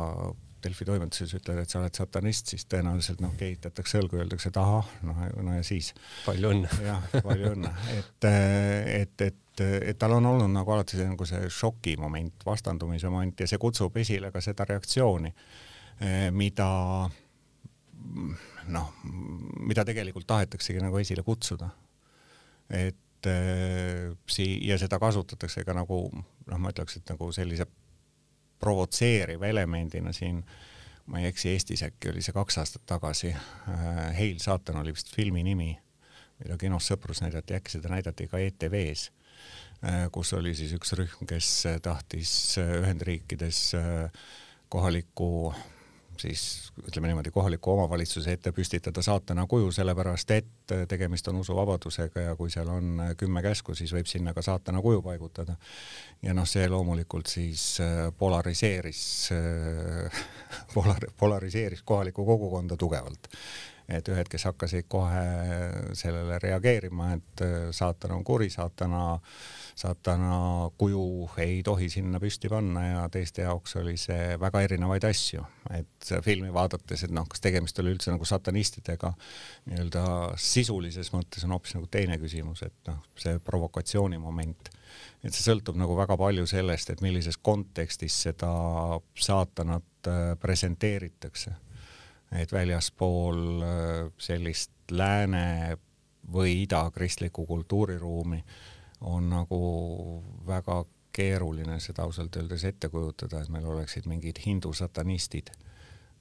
Delfi 0.64 0.86
toimetuses 0.88 1.34
ütled, 1.38 1.60
et 1.62 1.70
sa 1.70 1.80
oled 1.82 1.98
satanist, 1.98 2.50
siis 2.54 2.66
tõenäoliselt 2.72 3.22
noh, 3.22 3.34
kehitatakse 3.38 4.00
õlgu 4.02 4.20
öeldakse, 4.22 4.50
et 4.50 4.58
ahah, 4.62 4.90
noh, 5.06 5.22
no 5.46 5.54
ja 5.58 5.66
siis. 5.66 5.92
palju 6.26 6.52
õnne. 6.54 6.72
jah, 6.86 7.06
palju 7.26 7.52
õnne, 7.54 7.72
et, 7.98 8.28
et, 8.98 9.26
et, 9.28 9.64
et 9.92 10.00
tal 10.02 10.18
on 10.18 10.30
olnud 10.34 10.52
nagu 10.54 10.74
alati 10.74 10.98
see 11.00 11.08
nagu 11.10 11.30
see 11.30 11.50
šokimoment, 11.54 12.46
vastandumise 12.48 13.12
moment 13.14 13.46
ja 13.46 13.50
see 13.50 13.62
kutsub 13.62 13.98
esile 14.02 14.32
ka 14.34 14.42
seda 14.44 14.66
reaktsiooni, 14.70 15.34
mida 16.38 16.70
noh, 18.68 18.94
mida 19.66 19.86
tegelikult 19.88 20.28
tahetaksegi 20.30 20.82
nagu 20.84 21.00
esile 21.02 21.24
kutsuda. 21.26 21.70
et 22.70 23.30
sii- 24.28 24.68
ja 24.68 24.78
seda 24.78 25.00
kasutatakse 25.00 25.64
ka 25.66 25.74
nagu 25.74 25.98
noh, 26.14 26.60
ma 26.60 26.72
ütleks, 26.72 26.98
et 27.00 27.10
nagu 27.10 27.32
sellise 27.32 27.66
provotseeriva 28.60 29.48
elemendina 29.48 30.14
siin, 30.14 30.42
ma 31.08 31.22
ei 31.22 31.30
eksi, 31.32 31.50
Eestis 31.54 31.84
äkki 31.88 32.12
oli 32.12 32.24
see 32.26 32.36
kaks 32.36 32.58
aastat 32.62 32.86
tagasi, 32.90 33.34
äh, 33.34 34.02
Heil 34.18 34.42
saatan 34.44 34.82
oli 34.82 34.96
vist 34.96 35.14
filmi 35.16 35.44
nimi, 35.46 35.72
mida 36.42 36.58
kinos 36.58 36.90
Sõprus 36.92 37.22
näidati, 37.24 37.58
äkki 37.58 37.78
seda 37.78 37.92
näidati 37.94 38.28
ka 38.32 38.42
ETV-s, 38.44 39.12
äh, 39.86 40.04
kus 40.12 40.34
oli 40.38 40.56
siis 40.58 40.74
üks 40.78 40.94
rühm, 41.00 41.30
kes 41.30 41.52
tahtis 41.86 42.34
Ühendriikides 42.62 43.64
äh, 43.78 44.28
kohalikku 44.70 45.54
siis 46.22 46.72
ütleme 46.88 47.10
niimoodi, 47.10 47.32
kohaliku 47.32 47.72
omavalitsuse 47.74 48.34
ette 48.38 48.52
püstitada 48.56 49.02
saatana 49.06 49.46
kuju, 49.50 49.72
sellepärast 49.76 50.34
et 50.36 50.74
tegemist 50.90 51.28
on 51.32 51.42
usuvabadusega 51.42 52.28
ja 52.30 52.36
kui 52.36 52.52
seal 52.54 52.70
on 52.72 53.02
kümme 53.18 53.42
käsku, 53.46 53.76
siis 53.78 53.94
võib 53.96 54.10
sinna 54.10 54.34
ka 54.34 54.44
saatana 54.46 54.82
kuju 54.82 55.02
paigutada. 55.06 55.56
ja 56.22 56.34
noh, 56.34 56.48
see 56.50 56.68
loomulikult 56.70 57.28
siis 57.32 57.80
äh, 57.82 58.12
polariseeris 58.18 59.02
äh, 59.36 60.22
polar-, 60.76 61.10
polariseeris 61.18 61.84
kohalikku 61.84 62.26
kogukonda 62.26 62.78
tugevalt 62.78 63.30
et 63.88 64.10
ühed, 64.12 64.28
kes 64.28 64.44
hakkasid 64.50 64.88
kohe 64.92 65.22
sellele 65.96 66.38
reageerima, 66.44 67.14
et 67.16 67.44
äh, 67.46 67.56
saatan 67.76 68.18
on 68.18 68.24
kuri, 68.28 68.50
saatana, 68.52 69.20
saatana 69.80 70.40
kuju 70.78 71.30
ei 71.44 71.62
tohi 71.64 71.88
sinna 71.92 72.20
püsti 72.20 72.52
panna 72.52 72.84
ja 72.84 73.06
teiste 73.12 73.46
jaoks 73.46 73.78
oli 73.80 73.96
see 74.00 74.36
väga 74.42 74.64
erinevaid 74.68 75.08
asju, 75.08 75.46
et 75.78 76.12
filmi 76.26 76.52
vaadates, 76.54 77.06
et 77.08 77.14
noh, 77.16 77.28
kas 77.32 77.44
tegemist 77.44 77.80
oli 77.80 77.94
üldse 77.96 78.12
nagu 78.12 78.28
satanistidega 78.28 79.14
nii-öelda 79.70 80.04
sisulises 80.36 81.14
mõttes 81.16 81.48
on 81.48 81.56
hoopis 81.56 81.78
nagu 81.78 81.88
teine 81.92 82.20
küsimus, 82.20 82.66
et 82.68 82.92
noh, 82.92 83.00
see 83.20 83.40
provokatsiooni 83.44 84.20
moment. 84.20 84.74
Et 85.24 85.32
see 85.32 85.44
sõltub 85.44 85.80
nagu 85.80 85.96
väga 85.98 86.16
palju 86.20 86.46
sellest, 86.48 86.92
et 86.92 87.02
millises 87.04 87.40
kontekstis 87.40 88.20
seda 88.28 88.52
saatanat 89.16 90.12
äh, 90.12 90.36
presenteeritakse 90.44 91.56
et 92.32 92.52
väljaspool 92.52 93.64
äh, 93.64 94.12
sellist 94.18 94.72
lääne 94.92 95.78
või 96.34 96.64
ida 96.64 96.84
kristlikku 96.92 97.46
kultuuriruumi 97.48 98.44
on 99.08 99.30
nagu 99.30 99.60
väga 100.48 100.84
keeruline 101.16 101.80
seda 101.80 102.04
ausalt 102.04 102.36
öeldes 102.38 102.66
ette 102.68 102.90
kujutada, 102.90 103.42
et 103.42 103.50
meil 103.50 103.66
oleksid 103.66 104.06
mingid 104.10 104.42
hindu 104.46 104.74
satanistid. 104.74 105.50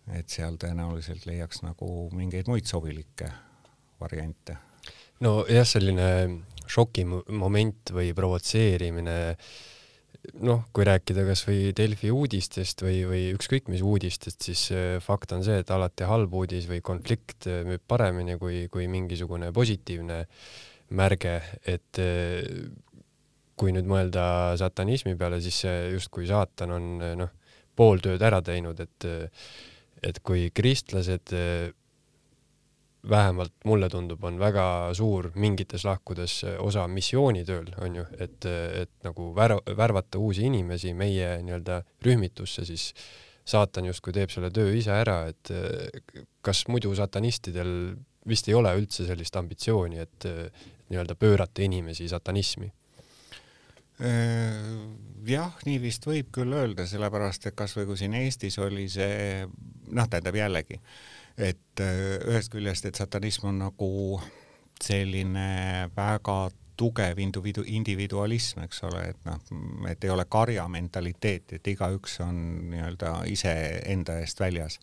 et 0.06 0.28
seal 0.30 0.54
tõenäoliselt 0.54 1.24
leiaks 1.26 1.64
nagu 1.66 2.08
mingeid 2.14 2.46
muid 2.46 2.64
sobilikke 2.64 3.30
variante. 4.00 4.56
nojah, 5.20 5.66
selline 5.66 6.44
šokimoment 6.66 7.90
või 7.92 8.14
provotseerimine 8.14 9.18
äh, 9.30 9.36
noh, 10.44 10.64
kui 10.74 10.86
rääkida 10.86 11.24
kasvõi 11.26 11.72
Delfi 11.76 12.10
uudistest 12.14 12.82
või, 12.84 13.00
või 13.08 13.22
ükskõik 13.34 13.70
mis 13.72 13.82
uudistest, 13.84 14.46
siis 14.48 14.66
äh, 14.74 14.96
fakt 15.04 15.34
on 15.36 15.44
see, 15.46 15.60
et 15.62 15.70
alati 15.72 16.06
halb 16.08 16.34
uudis 16.36 16.68
või 16.70 16.82
konflikt 16.84 17.48
äh, 17.50 17.62
müüb 17.68 17.84
paremini 17.88 18.38
kui, 18.40 18.66
kui 18.72 18.88
mingisugune 18.90 19.52
positiivne 19.56 20.24
märge, 20.96 21.38
et 21.66 22.02
äh, 22.02 22.42
kui 23.56 23.72
nüüd 23.72 23.88
mõelda 23.88 24.56
satanismi 24.60 25.16
peale, 25.16 25.40
siis 25.40 25.62
justkui 25.94 26.26
saatan 26.28 26.74
on 26.76 26.90
noh, 27.22 27.32
pool 27.76 28.02
tööd 28.04 28.22
ära 28.22 28.42
teinud, 28.44 28.82
et 28.84 29.08
et 30.04 30.18
kui 30.20 30.50
kristlased 30.52 31.32
vähemalt 33.10 33.52
mulle 33.64 33.88
tundub, 33.88 34.24
on 34.24 34.38
väga 34.38 34.94
suur 34.94 35.30
mingites 35.34 35.84
lahkudes 35.86 36.40
osa 36.58 36.86
missioonitööl, 36.90 37.70
on 37.82 38.00
ju, 38.00 38.06
et, 38.18 38.46
et 38.82 38.92
nagu 39.06 39.30
vär-, 39.36 39.60
värvata 39.76 40.18
uusi 40.22 40.46
inimesi 40.48 40.94
meie 40.94 41.36
nii-öelda 41.46 41.80
rühmitusse, 42.06 42.66
siis 42.66 42.90
saatan 43.46 43.90
justkui 43.90 44.14
teeb 44.16 44.32
selle 44.34 44.50
töö 44.50 44.72
ise 44.74 44.94
ära, 44.94 45.20
et 45.30 45.52
kas 46.44 46.64
muidu 46.72 46.94
satanistidel 46.98 47.70
vist 48.26 48.48
ei 48.50 48.56
ole 48.58 48.72
üldse 48.74 49.06
sellist 49.06 49.36
ambitsiooni, 49.38 50.02
et 50.02 50.26
nii-öelda 50.90 51.18
pöörata 51.18 51.62
inimesi 51.66 52.08
satanismi? 52.10 52.72
jah, 55.26 55.54
nii 55.64 55.76
vist 55.80 56.04
võib 56.04 56.28
küll 56.34 56.52
öelda, 56.52 56.84
sellepärast 56.84 57.46
et 57.48 57.54
kasvõi 57.56 57.86
kui 57.88 57.96
siin 57.96 58.12
Eestis 58.18 58.58
oli 58.60 58.90
see, 58.92 59.46
noh, 59.88 60.10
tähendab 60.12 60.36
jällegi 60.36 60.76
äh, 60.76 60.90
et 61.38 61.80
äh, 61.80 62.16
ühest 62.28 62.52
küljest, 62.52 62.86
et 62.88 62.98
satanism 62.98 63.50
on 63.52 63.60
nagu 63.66 63.90
selline 64.82 65.90
väga 65.96 66.38
tugev 66.76 67.20
individu-, 67.20 67.64
individualism, 67.72 68.60
eks 68.66 68.82
ole, 68.88 69.02
et 69.12 69.28
noh, 69.28 69.40
et 69.90 70.04
ei 70.04 70.12
ole 70.12 70.26
karja 70.28 70.66
mentaliteeti, 70.68 71.60
et 71.60 71.72
igaüks 71.72 72.20
on 72.24 72.42
nii-öelda 72.72 73.14
iseenda 73.32 74.20
eest 74.20 74.40
väljas. 74.40 74.80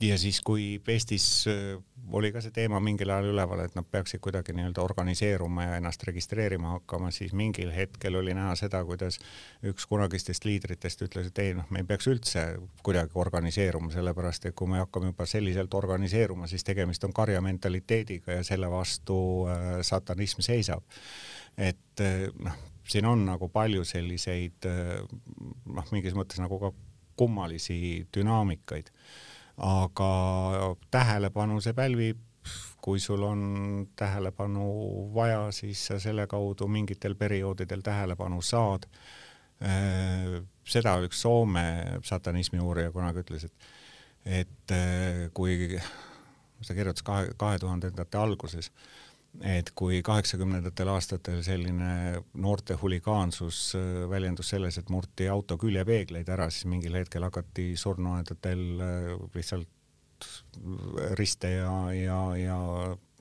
Ja 0.00 0.18
siis, 0.18 0.40
kui 0.40 0.80
Eestis 0.88 1.46
äh, 1.46 1.76
oli 2.12 2.32
ka 2.34 2.40
see 2.42 2.52
teema 2.54 2.80
mingil 2.82 3.10
ajal 3.14 3.30
üleval, 3.30 3.62
et 3.64 3.76
nad 3.78 3.86
peaksid 3.90 4.20
kuidagi 4.22 4.52
nii-öelda 4.56 4.82
organiseeruma 4.82 5.68
ja 5.68 5.76
ennast 5.78 6.02
registreerima 6.08 6.72
hakkama, 6.74 7.12
siis 7.14 7.32
mingil 7.36 7.70
hetkel 7.72 8.18
oli 8.18 8.34
näha 8.34 8.56
seda, 8.58 8.82
kuidas 8.84 9.20
üks 9.62 9.86
kunagistest 9.88 10.44
liidritest 10.48 11.04
ütles, 11.06 11.30
et 11.30 11.38
ei 11.44 11.54
noh, 11.54 11.68
me 11.70 11.84
ei 11.84 11.88
peaks 11.88 12.10
üldse 12.10 12.44
kuidagi 12.82 13.14
organiseeruma, 13.22 13.92
sellepärast 13.94 14.50
et 14.50 14.58
kui 14.58 14.70
me 14.72 14.82
hakkame 14.82 15.12
juba 15.12 15.28
selliselt 15.30 15.74
organiseeruma, 15.78 16.50
siis 16.50 16.66
tegemist 16.66 17.06
on 17.06 17.14
karja 17.14 17.40
mentaliteediga 17.44 18.40
ja 18.40 18.46
selle 18.46 18.70
vastu 18.70 19.18
äh, 19.46 19.78
satanism 19.86 20.42
seisab. 20.44 20.82
et 21.56 22.02
äh, 22.02 22.26
noh, 22.42 22.58
siin 22.88 23.06
on 23.06 23.22
nagu 23.24 23.48
palju 23.48 23.84
selliseid 23.88 24.66
noh, 24.66 25.86
mingis 25.94 26.18
mõttes 26.18 26.42
nagu 26.42 26.58
ka 26.60 26.74
kummalisi 27.16 28.06
dünaamikaid 28.16 28.90
aga 29.56 30.12
tähelepanu 30.90 31.60
see 31.62 31.74
pälvib, 31.76 32.18
kui 32.84 33.00
sul 33.00 33.22
on 33.24 33.42
tähelepanu 33.96 34.64
vaja, 35.14 35.46
siis 35.52 35.86
sa 35.86 35.98
selle 36.02 36.26
kaudu 36.26 36.68
mingitel 36.68 37.14
perioodidel 37.14 37.84
tähelepanu 37.84 38.42
saad. 38.42 38.88
Äh, 39.64 40.42
seda 40.64 40.98
üks 41.04 41.22
Soome 41.22 41.64
satanismi 42.04 42.60
uurija 42.60 42.92
kunagi 42.92 43.22
ütles, 43.22 43.46
et, 43.46 43.70
et 44.42 44.74
äh, 44.74 45.24
kui, 45.34 45.78
ta 46.66 46.76
kirjutas 46.76 47.06
kahe, 47.06 47.30
kahe 47.38 47.58
tuhandendate 47.62 48.18
alguses 48.18 48.72
et 49.42 49.70
kui 49.74 50.00
kaheksakümnendatel 50.06 50.88
aastatel 50.92 51.40
selline 51.42 52.20
noorte 52.38 52.76
huligaansus 52.78 53.60
äh, 53.78 54.04
väljendus 54.10 54.52
selles, 54.54 54.78
et 54.78 54.92
murti 54.94 55.28
auto 55.28 55.58
küljepeegleid 55.58 56.28
ära, 56.30 56.50
siis 56.50 56.68
mingil 56.70 56.94
hetkel 57.00 57.26
hakati 57.26 57.72
surnuaedadel 57.80 58.64
äh, 58.84 59.10
lihtsalt 59.34 59.70
riste 61.18 61.50
ja, 61.50 61.74
ja, 61.92 62.20
ja 62.38 62.58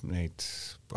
neid 0.07 0.45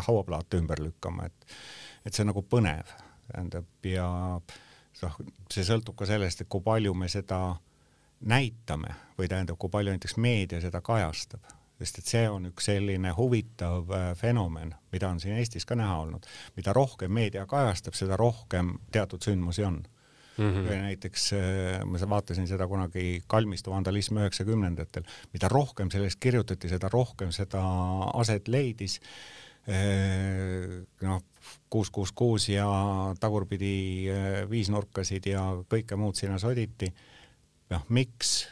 hauaplaate 0.07 0.59
ümber 0.61 0.79
lükkama, 0.83 1.27
et, 1.27 1.57
et 2.05 2.13
see 2.13 2.23
on 2.23 2.31
nagu 2.31 2.43
põnev, 2.47 2.91
tähendab 3.27 3.87
ja 3.89 4.07
noh, 4.37 5.17
see 5.51 5.65
sõltub 5.67 5.97
ka 5.97 6.07
sellest, 6.09 6.43
et 6.43 6.51
kui 6.51 6.63
palju 6.63 6.93
me 6.95 7.09
seda 7.11 7.41
näitame 8.27 8.93
või 9.17 9.29
tähendab, 9.31 9.59
kui 9.59 9.73
palju 9.73 9.95
näiteks 9.95 10.17
meedia 10.21 10.61
seda 10.63 10.81
kajastab 10.85 11.57
sest 11.77 11.99
et 12.01 12.09
see 12.09 12.25
on 12.29 12.49
üks 12.49 12.69
selline 12.71 13.11
huvitav 13.17 13.91
äh, 13.93 14.09
fenomen, 14.17 14.73
mida 14.93 15.11
on 15.13 15.21
siin 15.21 15.37
Eestis 15.37 15.65
ka 15.65 15.77
näha 15.77 15.99
olnud. 16.01 16.25
mida 16.55 16.73
rohkem 16.73 17.13
meedia 17.13 17.45
kajastab, 17.45 17.97
seda 17.97 18.17
rohkem 18.17 18.77
teatud 18.91 19.23
sündmusi 19.23 19.65
on 19.67 19.81
mm. 20.37 20.49
-hmm. 20.49 20.67
või 20.69 20.77
näiteks 20.81 21.31
äh, 21.37 21.85
ma 21.85 22.01
vaatasin 22.09 22.47
seda 22.47 22.67
kunagi 22.67 23.23
kalmistu 23.27 23.71
vandalism 23.71 24.17
üheksakümnendatel, 24.17 25.03
mida 25.33 25.47
rohkem 25.47 25.91
sellest 25.91 26.19
kirjutati, 26.19 26.69
seda 26.69 26.89
rohkem 26.89 27.31
seda 27.31 27.63
aset 28.13 28.47
leidis 28.47 29.01
noh, 31.01 31.23
kuus, 31.69 31.89
kuus, 31.91 32.11
kuus 32.15 32.49
ja 32.49 32.67
tagurpidi 33.19 34.07
viisnurkasid 34.49 35.27
ja 35.27 35.41
kõike 35.67 35.99
muud 35.99 36.15
sinna 36.15 36.39
soditi. 36.39 36.87
noh, 37.69 37.83
miks? 37.89 38.47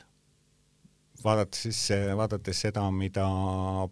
Vaadates 1.26 1.66
siis, 1.68 1.80
vaadates 2.18 2.62
seda, 2.68 2.84
mida 2.94 3.26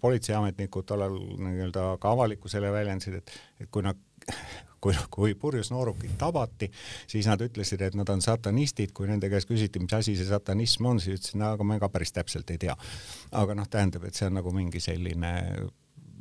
politseiametnikud 0.02 0.86
tollal 0.90 1.18
nii-öelda 1.18 1.88
ka 2.02 2.14
avalikkusele 2.14 2.72
väljendasid, 2.74 3.20
et, 3.22 3.34
et 3.64 3.72
kui 3.74 3.86
nad 3.86 4.00
kui, 4.84 4.96
kui 5.14 5.36
purjus 5.40 5.72
noorukid 5.72 6.18
tabati, 6.20 6.70
siis 7.10 7.28
nad 7.30 7.42
ütlesid, 7.44 7.82
et 7.86 7.96
nad 7.98 8.10
on 8.12 8.22
satanistid, 8.24 8.92
kui 8.96 9.08
nende 9.10 9.30
käest 9.32 9.50
küsiti, 9.50 9.82
mis 9.84 9.96
asi 9.96 10.18
see 10.20 10.28
satanism 10.28 10.90
on, 10.92 11.02
siis 11.04 11.20
ütlesid, 11.20 11.40
no 11.42 11.54
aga 11.56 11.68
ma 11.68 11.80
ka 11.82 11.90
päris 11.94 12.14
täpselt 12.16 12.52
ei 12.54 12.60
tea. 12.62 12.76
aga 13.32 13.56
noh, 13.58 13.70
tähendab, 13.70 14.06
et 14.08 14.20
see 14.20 14.28
on 14.30 14.40
nagu 14.40 14.54
mingi 14.56 14.84
selline 14.84 15.34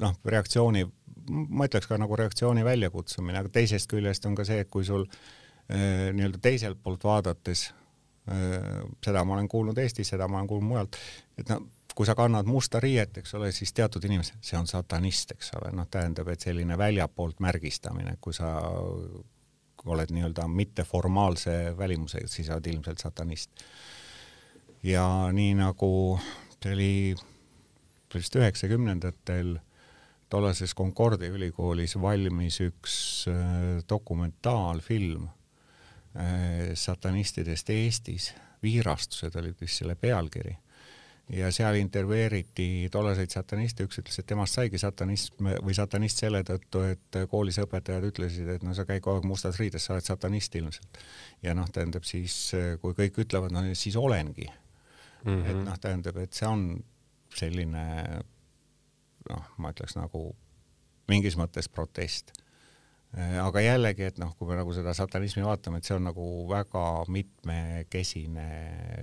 noh, 0.02 0.16
reaktsiooni, 0.24 0.86
ma 1.28 1.68
ütleks 1.68 1.90
ka 1.90 1.98
nagu 2.00 2.18
reaktsiooni 2.18 2.64
väljakutsumine, 2.66 3.42
aga 3.42 3.52
teisest 3.52 3.90
küljest 3.90 4.26
on 4.30 4.38
ka 4.38 4.46
see, 4.48 4.62
et 4.62 4.70
kui 4.72 4.86
sul 4.86 5.06
äh, 5.06 6.10
nii-öelda 6.14 6.42
teiselt 6.42 6.82
poolt 6.82 7.04
vaadates 7.06 7.70
seda 9.04 9.24
ma 9.26 9.34
olen 9.34 9.48
kuulnud 9.50 9.78
Eestis, 9.82 10.12
seda 10.14 10.28
ma 10.30 10.38
olen 10.38 10.48
kuulnud 10.50 10.68
mujalt, 10.68 10.98
et 11.38 11.48
no 11.50 11.58
kui 11.94 12.06
sa 12.08 12.14
kannad 12.16 12.48
musta 12.48 12.80
riiet, 12.80 13.18
eks 13.20 13.34
ole, 13.36 13.50
siis 13.52 13.72
teatud 13.76 14.04
inimesed, 14.08 14.38
see 14.44 14.56
on 14.56 14.68
satanist, 14.70 15.34
eks 15.34 15.52
ole, 15.58 15.72
noh, 15.76 15.88
tähendab, 15.92 16.30
et 16.32 16.40
selline 16.40 16.78
väljapoolt 16.78 17.42
märgistamine, 17.44 18.16
kui 18.20 18.32
sa 18.32 18.54
oled 19.84 20.14
nii-öelda 20.14 20.46
mitteformaalse 20.48 21.74
välimusega, 21.78 22.30
siis 22.30 22.48
sa 22.48 22.56
oled 22.56 22.70
ilmselt 22.72 23.02
satanist. 23.02 23.66
ja 24.82 25.04
nii 25.32 25.52
nagu 25.58 25.90
see 26.62 26.72
oli 26.72 26.94
vist 28.14 28.34
üheksakümnendatel 28.36 29.56
tollases 30.30 30.74
Concordia 30.74 31.30
ülikoolis 31.30 31.94
valmis 32.00 32.60
üks 32.64 32.94
äh, 33.30 33.82
dokumentaalfilm 33.88 35.26
äh, 35.26 35.41
satanistidest 36.74 37.70
Eestis, 37.72 38.34
Viirastused 38.62 39.34
oli 39.40 39.54
vist 39.60 39.80
selle 39.80 39.94
pealkiri 39.98 40.52
ja 41.32 41.50
seal 41.52 41.78
intervjueeriti 41.80 42.88
tollaseid 42.92 43.30
sataniste, 43.30 43.86
üks 43.86 44.00
ütles, 44.02 44.18
et 44.20 44.26
temast 44.28 44.58
saigi 44.58 44.78
satanism 44.80 45.48
või 45.64 45.74
satanist 45.76 46.20
selle 46.20 46.42
tõttu, 46.46 46.82
et 46.92 47.18
koolis 47.30 47.58
õpetajad 47.62 48.06
ütlesid, 48.10 48.48
et 48.56 48.66
no 48.66 48.74
sa 48.76 48.84
käid 48.88 49.02
kogu 49.04 49.20
aeg 49.20 49.28
mustas 49.30 49.60
riides, 49.60 49.86
sa 49.86 49.94
oled 49.96 50.06
satanist 50.06 50.54
ilmselt. 50.58 51.00
ja 51.42 51.54
noh, 51.54 51.70
tähendab 51.72 52.04
siis, 52.08 52.36
kui 52.82 52.96
kõik 52.98 53.22
ütlevad, 53.24 53.54
no 53.54 53.64
siis 53.72 53.96
olengi 53.96 54.48
mm. 55.24 55.30
-hmm. 55.30 55.50
et 55.50 55.64
noh, 55.64 55.78
tähendab, 55.80 56.16
et 56.16 56.32
see 56.32 56.48
on 56.48 56.84
selline 57.34 57.86
noh, 59.30 59.44
ma 59.56 59.72
ütleks 59.72 59.96
nagu 59.96 60.34
mingis 61.08 61.38
mõttes 61.38 61.68
protest 61.68 62.32
aga 63.12 63.60
jällegi, 63.60 64.06
et 64.08 64.18
noh, 64.22 64.32
kui 64.38 64.48
me 64.48 64.56
nagu 64.56 64.72
seda 64.72 64.94
satanismi 64.96 65.44
vaatame, 65.44 65.78
et 65.78 65.88
see 65.88 65.98
on 65.98 66.06
nagu 66.08 66.26
väga 66.48 66.86
mitmekesine 67.12 68.48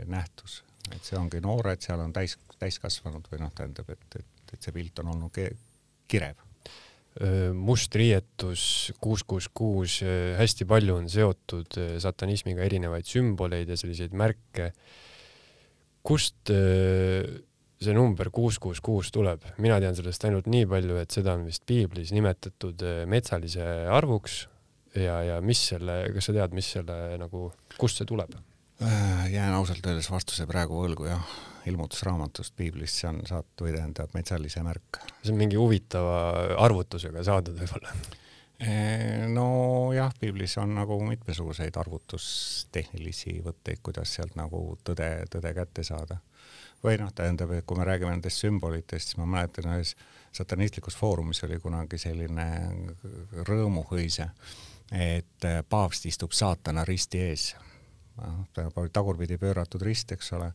nähtus 0.10 0.64
et 0.96 1.06
see 1.06 1.18
ongi 1.20 1.42
noored, 1.44 1.82
seal 1.84 2.02
on 2.04 2.14
täis, 2.16 2.36
täiskasvanud 2.62 3.28
või 3.32 3.42
noh, 3.44 3.52
tähendab, 3.56 3.90
et, 3.94 4.22
et, 4.22 4.54
et 4.56 4.62
see 4.64 4.76
pilt 4.76 5.02
on 5.04 5.14
olnud 5.16 5.42
kirev 6.10 6.46
must 7.58 7.96
riietus 7.98 8.62
kuus, 9.02 9.26
kuus, 9.28 9.50
kuus, 9.52 9.98
hästi 10.40 10.68
palju 10.70 11.00
on 11.02 11.10
seotud 11.12 11.80
satanismiga 12.00 12.64
erinevaid 12.64 13.10
sümboleid 13.10 13.68
ja 13.68 13.76
selliseid 13.80 14.14
märke. 14.16 14.70
kust 16.06 16.54
see 17.80 17.96
number 17.96 18.30
kuus, 18.36 18.60
kuus, 18.60 18.82
kuus 18.84 19.12
tuleb? 19.16 19.46
mina 19.58 19.80
tean 19.80 19.96
sellest 19.96 20.26
ainult 20.28 20.50
nii 20.52 20.68
palju, 20.70 21.00
et 21.00 21.16
seda 21.16 21.38
on 21.38 21.46
vist 21.48 21.64
piiblis 21.70 22.14
nimetatud 22.16 22.84
metsalise 23.08 23.66
arvuks 23.88 24.42
ja, 24.98 25.20
ja 25.24 25.42
mis 25.46 25.62
selle, 25.72 26.02
kas 26.16 26.30
sa 26.30 26.36
tead, 26.36 26.56
mis 26.56 26.70
selle 26.78 27.18
nagu, 27.22 27.50
kust 27.80 28.02
see 28.02 28.10
tuleb? 28.10 28.36
Äh, 28.80 29.34
jään 29.34 29.54
ausalt 29.54 29.86
öeldes 29.86 30.08
vastuse 30.12 30.46
praegu 30.48 30.78
võlgu 30.80 31.10
jah, 31.10 31.32
ilmutusraamatust 31.68 32.54
piiblist, 32.56 33.02
see 33.02 33.10
on 33.10 33.20
saat- 33.28 33.64
või 33.64 33.74
tähendab 33.76 34.14
metsalise 34.16 34.64
märk. 34.64 35.02
see 35.22 35.34
on 35.34 35.42
mingi 35.42 35.60
huvitava 35.60 36.56
arvutusega 36.64 37.24
saadud 37.28 37.60
võib-olla? 37.60 37.92
Äh, 38.64 39.28
nojah, 39.28 40.14
piiblis 40.20 40.58
on 40.58 40.76
nagu 40.76 41.00
mitmesuguseid 41.04 41.76
arvutustehnilisi 41.76 43.42
võtteid, 43.44 43.84
kuidas 43.84 44.16
sealt 44.16 44.36
nagu 44.40 44.78
tõde, 44.84 45.26
tõde 45.32 45.54
kätte 45.54 45.84
saada. 45.84 46.20
Või 46.84 46.98
noh, 47.02 47.12
tähendab, 47.16 47.52
et 47.56 47.66
kui 47.68 47.78
me 47.78 47.88
räägime 47.88 48.14
nendest 48.14 48.44
sümbolitest, 48.44 49.12
siis 49.12 49.20
ma 49.20 49.28
mäletan 49.30 49.72
ühes 49.74 49.96
satanistlikus 50.36 50.98
foorumis 50.98 51.44
oli 51.48 51.60
kunagi 51.60 51.98
selline 51.98 52.46
rõõmuhõise, 53.48 54.30
et 54.94 55.50
paavst 55.70 56.06
istub 56.10 56.36
saatana 56.38 56.86
risti 56.88 57.22
ees 57.30 57.52
noh, 58.20 58.46
tähendab 58.54 58.92
tagurpidi 58.94 59.38
pööratud 59.42 59.84
rist, 59.86 60.12
eks 60.16 60.34
ole. 60.38 60.52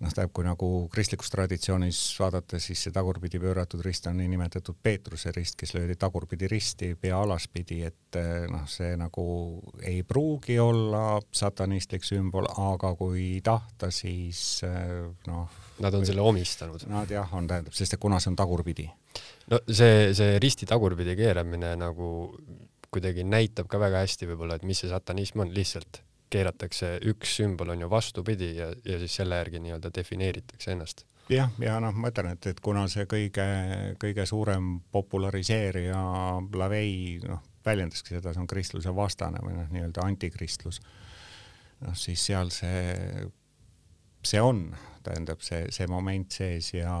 Noh, 0.00 0.12
tähendab, 0.12 0.32
kui 0.34 0.46
nagu 0.46 0.68
kristlikus 0.92 1.30
traditsioonis 1.32 1.98
vaadata, 2.20 2.60
siis 2.62 2.86
see 2.86 2.94
tagurpidi 2.94 3.40
pööratud 3.42 3.82
rist 3.84 4.08
on 4.10 4.16
niinimetatud 4.20 4.78
Peetruse 4.82 5.32
rist, 5.36 5.58
kes 5.60 5.74
löödi 5.76 5.96
tagurpidi 6.00 6.48
risti 6.50 6.94
pea 7.00 7.18
alaspidi, 7.20 7.82
et 7.88 8.20
noh, 8.50 8.64
see 8.70 8.94
nagu 9.00 9.24
ei 9.86 10.02
pruugi 10.08 10.58
olla 10.62 11.20
satanistlik 11.36 12.06
sümbol, 12.06 12.48
aga 12.70 12.94
kui 12.98 13.28
tahta, 13.44 13.92
siis 13.94 14.62
noh. 15.28 15.60
Nad 15.80 15.94
on 15.96 16.02
või, 16.02 16.10
selle 16.10 16.24
omistanud. 16.24 16.82
Nad 16.92 17.12
jah, 17.12 17.30
on, 17.36 17.46
tähendab, 17.48 17.72
sest 17.76 17.96
et 17.96 18.00
kuna 18.00 18.18
see 18.20 18.28
on 18.32 18.36
tagurpidi. 18.36 18.84
no 19.52 19.62
see, 19.68 20.10
see 20.16 20.36
risti 20.42 20.68
tagurpidi 20.68 21.16
keeramine 21.16 21.72
nagu 21.80 22.10
kuidagi 22.90 23.24
näitab 23.24 23.68
ka 23.70 23.78
väga 23.80 24.02
hästi 24.04 24.28
võib-olla, 24.28 24.58
et 24.58 24.66
mis 24.66 24.80
see 24.82 24.90
satanism 24.90 25.44
on, 25.44 25.52
lihtsalt 25.54 26.02
keeratakse 26.30 26.96
üks 27.10 27.36
sümbol 27.40 27.72
on 27.74 27.84
ju 27.84 27.90
vastupidi 27.90 28.52
ja, 28.56 28.70
ja 28.84 28.98
siis 29.02 29.16
selle 29.20 29.38
järgi 29.40 29.60
nii-öelda 29.64 29.90
defineeritakse 29.94 30.74
ennast. 30.74 31.04
jah, 31.30 31.50
ja, 31.62 31.78
noh, 31.82 31.94
ma 31.94 32.10
ütlen, 32.12 32.32
et, 32.34 32.50
et 32.52 32.60
kuna 32.64 32.86
see 32.90 33.06
kõige, 33.10 33.46
kõige 34.02 34.26
suurem 34.26 34.72
populariseerija 34.92 36.02
Lavei 36.62 37.18
noh, 37.24 37.42
väljendaski 37.66 38.16
seda, 38.16 38.34
see 38.34 38.42
on 38.42 38.50
kristluse 38.50 38.94
vastane 38.96 39.42
või 39.44 39.58
noh, 39.58 39.68
nii-öelda 39.74 40.06
antikristlus. 40.06 40.80
noh, 41.84 41.96
siis 41.98 42.24
seal 42.30 42.52
see, 42.54 43.26
see 44.22 44.42
on, 44.42 44.68
tähendab 45.06 45.42
see, 45.46 45.66
see 45.74 45.90
moment 45.90 46.40
sees 46.40 46.74
ja 46.74 46.94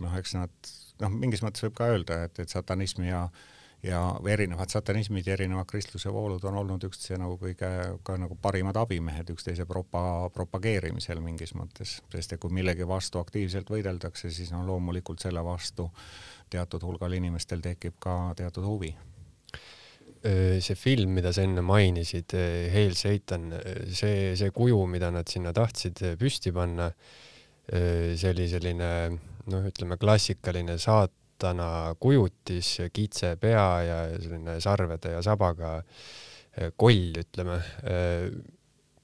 noh, 0.00 0.16
eks 0.20 0.36
nad 0.36 0.72
noh, 1.02 1.12
mingis 1.12 1.44
mõttes 1.44 1.64
võib 1.66 1.76
ka 1.76 1.92
öelda, 1.94 2.24
et, 2.28 2.40
et 2.44 2.52
satanismi 2.52 3.08
ja 3.08 3.26
äh, 3.26 3.44
ja 3.82 4.00
erinevad 4.28 4.70
satanismid 4.72 5.26
ja 5.26 5.34
erinevad 5.36 5.66
kristluse 5.68 6.12
voolud 6.12 6.44
on 6.48 6.56
olnud 6.62 6.84
üksteise 6.88 7.18
nagu 7.20 7.36
kõige 7.40 7.68
ka 8.06 8.16
nagu 8.20 8.36
parimad 8.42 8.76
abimehed 8.80 9.30
üksteise 9.34 9.66
propa-, 9.68 10.30
propageerimisel 10.34 11.20
mingis 11.24 11.52
mõttes, 11.58 11.98
sest 12.12 12.32
et 12.32 12.40
kui 12.40 12.54
millegi 12.54 12.86
vastu 12.88 13.20
aktiivselt 13.20 13.70
võideldakse, 13.70 14.30
siis 14.32 14.52
no 14.54 14.64
loomulikult 14.66 15.22
selle 15.22 15.44
vastu 15.44 15.90
teatud 16.50 16.82
hulgal 16.86 17.12
inimestel 17.18 17.62
tekib 17.64 17.98
ka 18.00 18.32
teatud 18.38 18.64
huvi. 18.66 18.94
See 20.26 20.74
film, 20.74 21.12
mida 21.14 21.30
sa 21.30 21.44
enne 21.46 21.62
mainisid, 21.62 22.32
Hail 22.72 22.96
Satan, 22.98 23.52
see, 23.94 24.32
see 24.38 24.50
kuju, 24.54 24.80
mida 24.90 25.12
nad 25.14 25.28
sinna 25.30 25.52
tahtsid 25.54 26.02
püsti 26.18 26.50
panna, 26.56 26.88
see 27.68 28.32
oli 28.32 28.48
selline 28.50 28.88
noh, 29.12 29.68
ütleme 29.68 30.00
klassikaline 30.00 30.80
saat-, 30.82 31.14
saatana 31.36 31.94
kujutis, 32.00 32.78
kitse 32.92 33.36
pea 33.40 33.82
ja 33.84 33.96
selline 34.18 34.60
sarvede 34.60 35.12
ja 35.12 35.22
sabaga 35.22 35.82
eh, 36.56 36.72
koll, 36.76 37.12
ütleme. 37.20 37.58
Eh, 37.84 38.30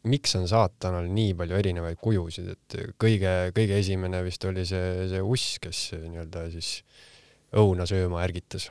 miks 0.08 0.34
on 0.34 0.48
saatanal 0.50 1.06
nii 1.12 1.34
palju 1.38 1.54
erinevaid 1.60 1.98
kujusid, 2.02 2.48
et 2.56 2.76
kõige, 2.98 3.52
kõige 3.54 3.76
esimene 3.78 4.22
vist 4.26 4.44
oli 4.48 4.64
see, 4.66 5.06
see 5.12 5.20
uss, 5.22 5.58
kes 5.62 5.92
nii-öelda 5.94 6.48
siis 6.50 6.72
õuna 7.54 7.86
sööma 7.86 8.24
ärgitas? 8.24 8.70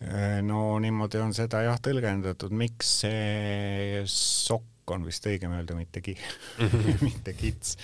Eh, 0.00 0.40
no 0.42 0.78
niimoodi 0.80 1.20
on 1.20 1.34
seda 1.36 1.62
jah 1.62 1.78
tõlgendatud, 1.78 2.50
miks 2.56 2.96
see 3.04 4.02
sokk 4.08 4.66
on 4.90 5.04
vist 5.06 5.26
õigem 5.30 5.52
öelda, 5.54 5.76
mitte 5.78 6.00
ki- 6.02 6.16
mitte 7.06 7.36
kits 7.38 7.76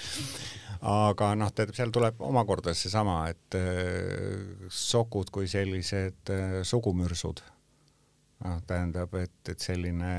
aga 0.81 1.33
noh, 1.39 1.51
seal 1.75 1.93
tuleb 1.95 2.21
omakorda 2.25 2.75
seesama, 2.77 3.21
et 3.33 3.57
äh, 3.59 4.69
sokud 4.69 5.31
kui 5.35 5.49
sellised 5.51 6.33
äh, 6.35 6.61
sugumürsud. 6.67 7.43
noh, 8.45 8.63
tähendab, 8.69 9.15
et, 9.17 9.39
et 9.49 9.61
selline 9.61 10.15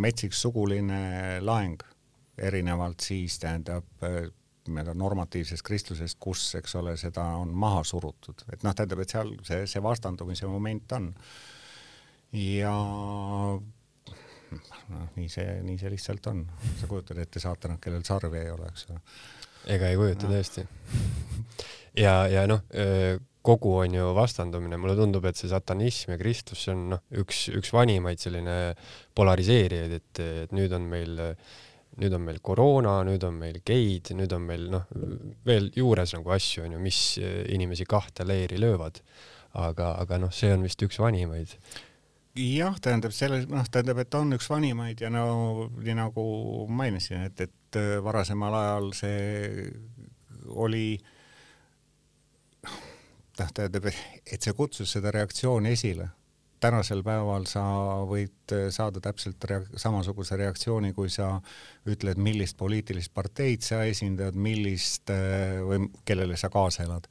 metsik 0.00 0.32
suguline 0.32 1.40
laeng, 1.44 1.82
erinevalt 2.40 3.04
siis 3.04 3.38
tähendab 3.42 4.06
äh, 4.06 4.30
nii-öelda 4.70 4.94
normatiivsest 4.94 5.64
kristlusest, 5.66 6.18
kus, 6.20 6.44
eks 6.58 6.74
ole, 6.78 6.94
seda 7.00 7.24
on 7.40 7.52
maha 7.56 7.82
surutud, 7.84 8.44
et 8.52 8.64
noh, 8.64 8.74
tähendab, 8.76 9.02
et 9.02 9.12
seal 9.12 9.34
see, 9.46 9.66
see 9.68 9.82
vastandumise 9.82 10.48
moment 10.48 10.92
on. 10.96 11.12
ja 12.36 12.74
noh, 14.50 15.08
nii 15.16 15.30
see, 15.30 15.60
nii 15.66 15.78
see 15.80 15.92
lihtsalt 15.92 16.26
on. 16.32 16.44
sa 16.80 16.90
kujutad 16.90 17.18
ette 17.22 17.42
saatanat, 17.42 17.80
kellel 17.82 18.04
sarvi 18.06 18.42
ei 18.42 18.50
ole, 18.52 18.70
eks 18.70 18.86
ole. 18.90 19.00
ega 19.76 19.90
ei 19.90 19.98
kujuta 20.00 20.28
no. 20.28 20.36
tõesti. 20.36 20.66
ja, 22.00 22.14
ja 22.30 22.46
noh, 22.50 22.64
kogu 23.42 23.74
on 23.80 23.96
ju 23.96 24.10
vastandumine, 24.16 24.76
mulle 24.80 24.96
tundub, 24.98 25.24
et 25.28 25.38
see 25.38 25.48
satanism 25.50 26.14
ja 26.14 26.20
kristlus, 26.20 26.66
see 26.66 26.74
on 26.74 26.86
noh, 26.94 27.02
üks, 27.22 27.46
üks 27.56 27.72
vanimaid 27.72 28.20
selline 28.20 28.56
polariseerijaid, 29.16 29.96
et, 29.96 30.22
et 30.44 30.54
nüüd 30.56 30.74
on 30.76 30.86
meil, 30.90 31.16
nüüd 32.00 32.16
on 32.16 32.24
meil 32.26 32.40
koroona, 32.44 32.98
nüüd 33.08 33.24
on 33.26 33.38
meil 33.40 33.60
geid, 33.66 34.12
nüüd 34.16 34.32
on 34.36 34.44
meil 34.48 34.68
noh, 34.72 34.88
veel 35.48 35.70
juures 35.76 36.14
nagu 36.18 36.36
asju 36.36 36.66
on 36.66 36.76
ju, 36.76 36.82
mis 36.84 37.02
inimesi 37.20 37.88
kahte 37.88 38.28
leeri 38.28 38.60
löövad. 38.60 39.02
aga, 39.50 39.96
aga 39.98 40.18
noh, 40.22 40.30
see 40.30 40.52
on 40.54 40.62
vist 40.62 40.82
üks 40.86 41.00
vanimaid 41.02 41.56
jah, 42.36 42.76
tähendab 42.82 43.14
selles, 43.16 43.48
noh, 43.50 43.64
tähendab, 43.70 44.02
et 44.02 44.14
on 44.14 44.36
üks 44.36 44.50
vanimaid 44.50 45.00
ja 45.00 45.10
no 45.10 45.70
nii 45.78 45.96
nagu 45.98 46.26
mainisin, 46.68 47.26
et, 47.30 47.40
et 47.48 47.80
varasemal 48.04 48.54
ajal 48.60 48.92
see 48.98 49.70
oli 50.50 50.84
äh, 50.98 51.16
noh, 53.40 53.52
tähendab, 53.54 53.90
et 53.90 54.42
see 54.42 54.56
kutsus 54.56 54.96
seda 54.96 55.12
reaktsiooni 55.14 55.76
esile. 55.76 56.10
tänasel 56.60 57.00
päeval 57.00 57.46
sa 57.48 57.62
võid 58.04 58.52
saada 58.68 59.00
täpselt 59.00 59.44
rea 59.48 59.62
samasuguse 59.80 60.36
reaktsiooni, 60.36 60.92
kui 60.92 61.08
sa 61.08 61.38
ütled, 61.88 62.20
millist 62.20 62.58
poliitilist 62.60 63.14
parteid 63.16 63.64
sa 63.64 63.78
esindad, 63.88 64.36
millist 64.36 65.08
või 65.64 65.88
kellele 66.04 66.36
sa 66.36 66.50
kaasa 66.52 66.84
elad 66.84 67.08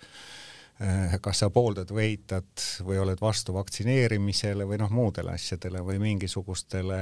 kas 1.19 1.41
sa 1.41 1.49
pooldad 1.51 1.89
või 1.91 2.13
eitad 2.13 2.63
või 2.87 3.01
oled 3.03 3.19
vastu 3.19 3.51
vaktsineerimisele 3.51 4.63
või 4.63 4.77
noh, 4.79 4.93
muudele 4.95 5.33
asjadele 5.35 5.81
või 5.83 5.97
mingisugustele 5.99 6.99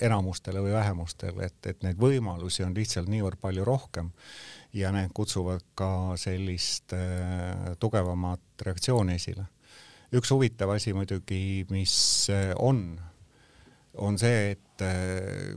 enamustele 0.00 0.62
või 0.64 0.72
vähemustele, 0.72 1.50
et, 1.50 1.68
et 1.68 1.84
neid 1.84 2.00
võimalusi 2.00 2.64
on 2.64 2.72
lihtsalt 2.72 3.12
niivõrd 3.12 3.36
palju 3.42 3.66
rohkem 3.68 4.08
ja 4.72 4.92
need 4.92 5.12
kutsuvad 5.14 5.64
ka 5.76 6.16
sellist 6.20 6.94
äh, 6.96 7.74
tugevamat 7.80 8.64
reaktsiooni 8.64 9.18
esile. 9.20 9.44
üks 10.12 10.30
huvitav 10.32 10.70
asi 10.74 10.92
muidugi, 10.92 11.66
mis 11.70 11.94
äh, 12.32 12.52
on, 12.56 13.00
on 13.94 14.18
see, 14.18 14.52
et 14.56 14.84
äh, 14.84 15.52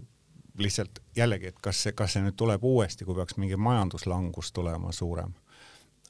lihtsalt 0.60 1.00
jällegi, 1.16 1.52
et 1.52 1.60
kas 1.62 1.84
see, 1.84 1.96
kas 1.96 2.16
see 2.16 2.24
nüüd 2.24 2.38
tuleb 2.40 2.64
uuesti, 2.64 3.08
kui 3.08 3.16
peaks 3.16 3.40
mingi 3.40 3.60
majanduslangus 3.60 4.52
tulema 4.56 4.92
suurem. 4.96 5.34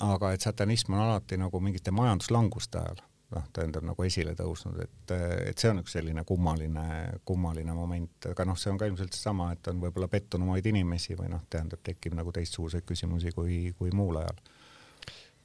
Aga 0.03 0.33
et 0.35 0.43
satanism 0.43 0.93
on 0.93 1.05
alati 1.05 1.37
nagu 1.39 1.59
mingite 1.63 1.91
majanduslanguste 1.95 2.81
ajal 2.81 3.03
noh, 3.33 3.45
tähendab 3.53 3.85
nagu 3.87 4.05
esile 4.05 4.35
tõusnud, 4.37 4.77
et, 4.83 5.13
et 5.49 5.59
see 5.59 5.71
on 5.71 5.81
üks 5.81 5.95
selline 5.97 6.23
kummaline, 6.27 6.85
kummaline 7.27 7.75
moment, 7.75 8.29
aga 8.31 8.45
noh, 8.47 8.57
see 8.59 8.71
on 8.71 8.79
ka 8.81 8.89
ilmselt 8.89 9.15
seesama, 9.15 9.51
et 9.55 9.69
on 9.71 9.81
võib-olla 9.81 10.09
pettunumaid 10.11 10.67
inimesi 10.69 11.17
või 11.17 11.31
noh, 11.33 11.45
tähendab, 11.51 11.81
tekib 11.85 12.17
nagu 12.17 12.33
teistsuguseid 12.35 12.85
küsimusi 12.87 13.33
kui, 13.35 13.59
kui 13.77 13.93
muul 13.95 14.21
ajal. 14.21 14.43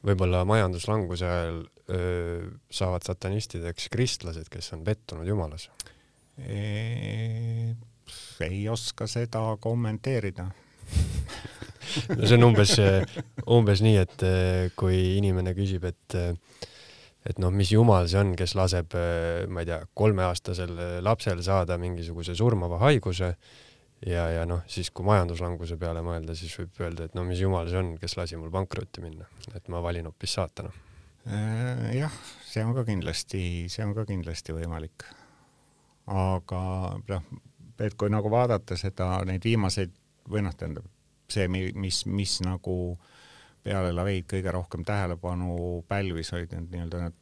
võib-olla 0.06 0.44
majanduslanguse 0.48 1.28
ajal 1.28 1.62
öö, 1.92 2.50
saavad 2.72 3.06
satanistideks 3.06 3.88
kristlased, 3.92 4.48
kes 4.52 4.72
on 4.76 4.84
pettunud 4.84 5.28
jumalas 5.28 5.70
e? 6.38 7.74
ei 8.40 8.62
oska 8.68 9.06
seda 9.06 9.42
kommenteerida 9.60 10.48
no 12.10 12.24
see 12.28 12.36
on 12.38 12.48
umbes, 12.50 12.74
umbes 13.46 13.84
nii, 13.84 13.96
et 14.04 14.26
kui 14.78 15.00
inimene 15.18 15.54
küsib, 15.56 15.88
et 15.90 16.20
et 17.28 17.40
noh, 17.42 17.52
mis 17.52 17.68
jumal 17.68 18.06
see 18.08 18.20
on, 18.20 18.30
kes 18.38 18.54
laseb, 18.56 18.94
ma 19.52 19.60
ei 19.60 19.68
tea, 19.68 19.80
kolmeaastasel 19.98 21.02
lapsel 21.04 21.42
saada 21.44 21.76
mingisuguse 21.80 22.32
surmava 22.38 22.78
haiguse 22.80 23.34
ja, 24.06 24.24
ja 24.32 24.46
noh, 24.48 24.62
siis 24.70 24.90
kui 24.94 25.04
majanduslanguse 25.08 25.76
peale 25.80 26.02
mõelda, 26.04 26.34
siis 26.38 26.54
võib 26.58 26.80
öelda, 26.80 27.08
et 27.08 27.16
no 27.18 27.24
mis 27.28 27.40
jumal 27.42 27.68
see 27.68 27.80
on, 27.80 27.92
kes 28.00 28.16
lasi 28.16 28.38
mul 28.40 28.52
pankrotti 28.54 29.04
minna, 29.04 29.28
et 29.54 29.68
ma 29.72 29.82
valin 29.84 30.08
hoopis 30.08 30.36
saatana. 30.38 30.72
Jah, 31.92 32.14
see 32.48 32.64
on 32.64 32.72
ka 32.74 32.86
kindlasti, 32.88 33.42
see 33.68 33.84
on 33.84 33.92
ka 33.96 34.06
kindlasti 34.08 34.56
võimalik. 34.56 35.04
aga 36.10 36.62
noh, 37.10 37.26
et 37.78 37.94
kui 37.94 38.10
nagu 38.10 38.32
vaadata 38.32 38.76
seda, 38.76 39.20
neid 39.28 39.44
viimaseid 39.44 39.92
või 40.30 40.42
noh, 40.46 40.56
tähendab 40.56 40.88
see, 41.34 41.48
mis, 41.48 42.04
mis 42.06 42.36
nagu 42.44 42.76
peale 43.62 43.92
Laveid 43.92 44.28
kõige 44.30 44.52
rohkem 44.54 44.84
tähelepanu 44.88 45.82
pälvis, 45.88 46.32
olid 46.36 46.54
need 46.56 46.70
nii-öelda 46.74 47.02
need 47.06 47.18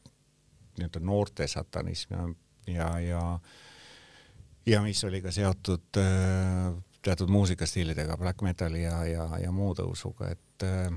nii-öelda 0.79 1.01
noorte 1.03 1.49
satanism 1.51 2.15
ja, 2.15 2.29
ja, 2.71 2.91
ja 3.03 3.23
ja 4.69 4.83
mis 4.85 5.05
oli 5.05 5.23
ka 5.25 5.33
seotud 5.33 5.99
äh, 5.99 6.75
teatud 7.03 7.31
muusikastiilidega, 7.33 8.17
black 8.17 8.43
metali 8.43 8.83
ja, 8.83 9.05
ja, 9.09 9.29
ja 9.43 9.53
muu 9.53 9.73
tõusuga, 9.75 10.33
et 10.35 10.67
äh, 10.67 10.93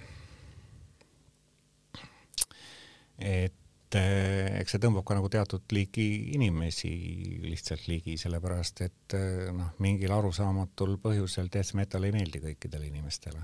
et 3.21 3.61
äh, 4.00 4.60
eks 4.62 4.76
see 4.76 4.82
tõmbab 4.84 5.06
ka 5.08 5.18
nagu 5.18 5.30
teatud 5.32 5.74
liiki 5.76 6.06
inimesi 6.38 6.92
lihtsalt 7.44 7.88
ligi, 7.90 8.18
sellepärast 8.22 8.84
et 8.88 9.16
äh, 9.18 9.50
noh, 9.56 9.74
mingil 9.84 10.14
arusaamatul 10.16 10.98
põhjusel 11.04 11.52
death 11.54 11.76
metal 11.80 12.08
ei 12.08 12.16
meeldi 12.16 12.44
kõikidele 12.44 12.90
inimestele 12.92 13.42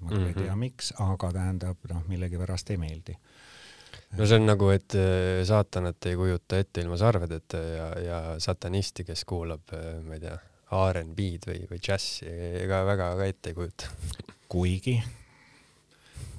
ma 0.00 0.10
küll 0.10 0.18
mm 0.18 0.24
-hmm. 0.24 0.28
ei 0.28 0.34
tea, 0.34 0.52
mhm. 0.52 0.60
miks, 0.60 0.92
aga 1.00 1.32
tähendab, 1.32 1.86
noh, 1.92 2.02
millegipärast 2.08 2.70
ei 2.70 2.76
meeldi. 2.76 3.16
no 4.16 4.26
see 4.26 4.36
on 4.36 4.46
nagu, 4.46 4.68
et 4.70 4.94
äh, 4.94 5.44
saatanat 5.48 6.06
ei 6.06 6.16
kujuta 6.16 6.58
ette 6.58 6.84
ilma 6.84 6.96
sarvedeta 7.00 7.58
ja, 7.58 7.86
ja 8.00 8.18
satanisti, 8.38 9.04
kes 9.04 9.24
kuulab, 9.24 9.72
ma 10.04 10.14
ei 10.14 10.20
tea, 10.20 10.38
RNB-d 10.66 11.46
või, 11.48 11.60
või 11.70 11.78
džässi, 11.78 12.26
ega 12.64 12.82
väga 12.86 13.12
ka 13.16 13.24
ette 13.24 13.50
ei 13.50 13.54
kujuta. 13.54 13.88
kuigi 14.48 15.00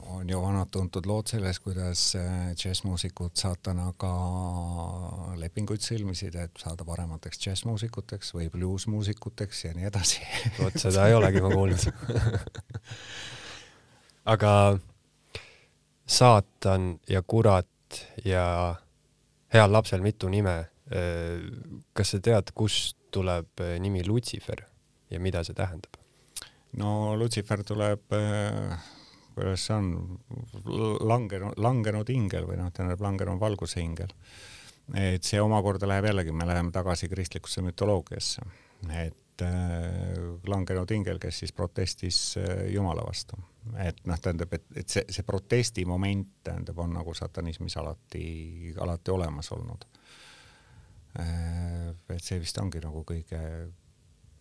on 0.08 0.30
ju 0.30 0.42
vanad 0.42 0.70
tuntud 0.72 1.06
lood 1.06 1.28
selles, 1.28 1.60
kuidas 1.60 2.16
äh, 2.16 2.52
džässmuusikud 2.56 3.36
saatanaga 3.38 4.12
lepinguid 5.40 5.84
sõlmisid, 5.84 6.38
et 6.40 6.62
saada 6.62 6.86
paremateks 6.88 7.40
džässmuusikuteks 7.44 8.34
või 8.36 8.50
bluusmuusikuteks 8.54 9.66
ja 9.66 9.74
nii 9.78 9.90
edasi. 9.90 10.24
vot 10.62 10.80
seda 10.80 11.08
ei 11.08 11.18
olegi 11.18 11.44
ma 11.44 11.52
kuulnud 11.54 11.88
aga 14.34 14.54
saatan 16.08 16.90
ja 17.10 17.22
kurat 17.22 18.02
ja 18.26 18.76
heal 19.54 19.72
lapsel 19.72 20.04
mitu 20.04 20.30
nime. 20.30 20.66
kas 21.94 22.14
sa 22.14 22.18
tead, 22.24 22.54
kust 22.56 22.96
tuleb 23.12 23.60
nimi 23.84 24.06
Lutsifer 24.08 24.62
ja 25.12 25.20
mida 25.20 25.42
see 25.44 25.56
tähendab? 25.56 25.98
no 26.80 27.12
Lutsifer 27.20 27.64
tuleb, 27.68 28.06
kuidas 29.38 29.68
see 29.70 29.78
on, 29.78 30.20
langenud, 31.08 31.58
langenud 31.62 32.10
ingel 32.14 32.50
või 32.50 32.58
noh, 32.60 32.72
tähendab 32.74 33.04
langenud 33.06 33.40
valguse 33.42 33.84
ingel. 33.84 34.14
et 34.96 35.24
see 35.24 35.40
omakorda 35.44 35.88
läheb 35.90 36.10
jällegi, 36.10 36.32
me 36.32 36.48
läheme 36.48 36.72
tagasi 36.72 37.10
kristlikusse 37.12 37.62
mütoloogiasse, 37.62 38.46
et 39.04 39.46
äh, 39.46 40.18
langenud 40.48 40.92
ingel, 40.96 41.20
kes 41.20 41.44
siis 41.44 41.54
protestis 41.54 42.22
äh, 42.40 42.66
Jumala 42.74 43.06
vastu 43.06 43.40
et 43.84 44.00
noh, 44.08 44.20
tähendab, 44.22 44.54
et, 44.56 44.66
et 44.76 44.90
see, 44.90 45.04
see 45.12 45.26
protesti 45.28 45.86
moment 45.88 46.30
tähendab, 46.46 46.80
on 46.84 46.94
nagu 46.98 47.14
satanismis 47.18 47.78
alati, 47.82 48.74
alati 48.84 49.12
olemas 49.12 49.52
olnud. 49.56 49.88
Äh, 51.20 51.90
et 52.16 52.24
see 52.24 52.40
vist 52.42 52.58
ongi 52.62 52.82
nagu 52.84 53.04
kõige 53.08 53.42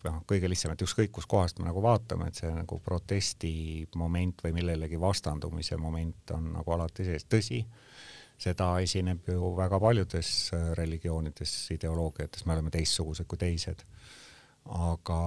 noh, 0.07 0.21
kõige 0.27 0.49
lihtsam, 0.49 0.73
et 0.73 0.83
ükskõik 0.83 1.11
kuskohast 1.15 1.59
me 1.59 1.67
nagu 1.67 1.81
vaatame, 1.83 2.29
et 2.29 2.39
see 2.41 2.51
nagu 2.53 2.79
protesti 2.83 3.51
moment 3.99 4.43
või 4.45 4.55
millelegi 4.59 4.99
vastandumise 5.01 5.77
moment 5.81 6.35
on 6.35 6.51
nagu 6.57 6.75
alati 6.75 7.05
sees, 7.07 7.27
tõsi, 7.29 7.61
seda 8.37 8.71
esineb 8.83 9.29
ju 9.31 9.53
väga 9.57 9.79
paljudes 9.81 10.31
äh, 10.55 10.71
religioonides, 10.79 11.55
ideoloogiates, 11.77 12.45
me 12.45 12.57
oleme 12.57 12.73
teistsugused 12.73 13.27
kui 13.27 13.41
teised. 13.41 13.85
aga 14.67 15.17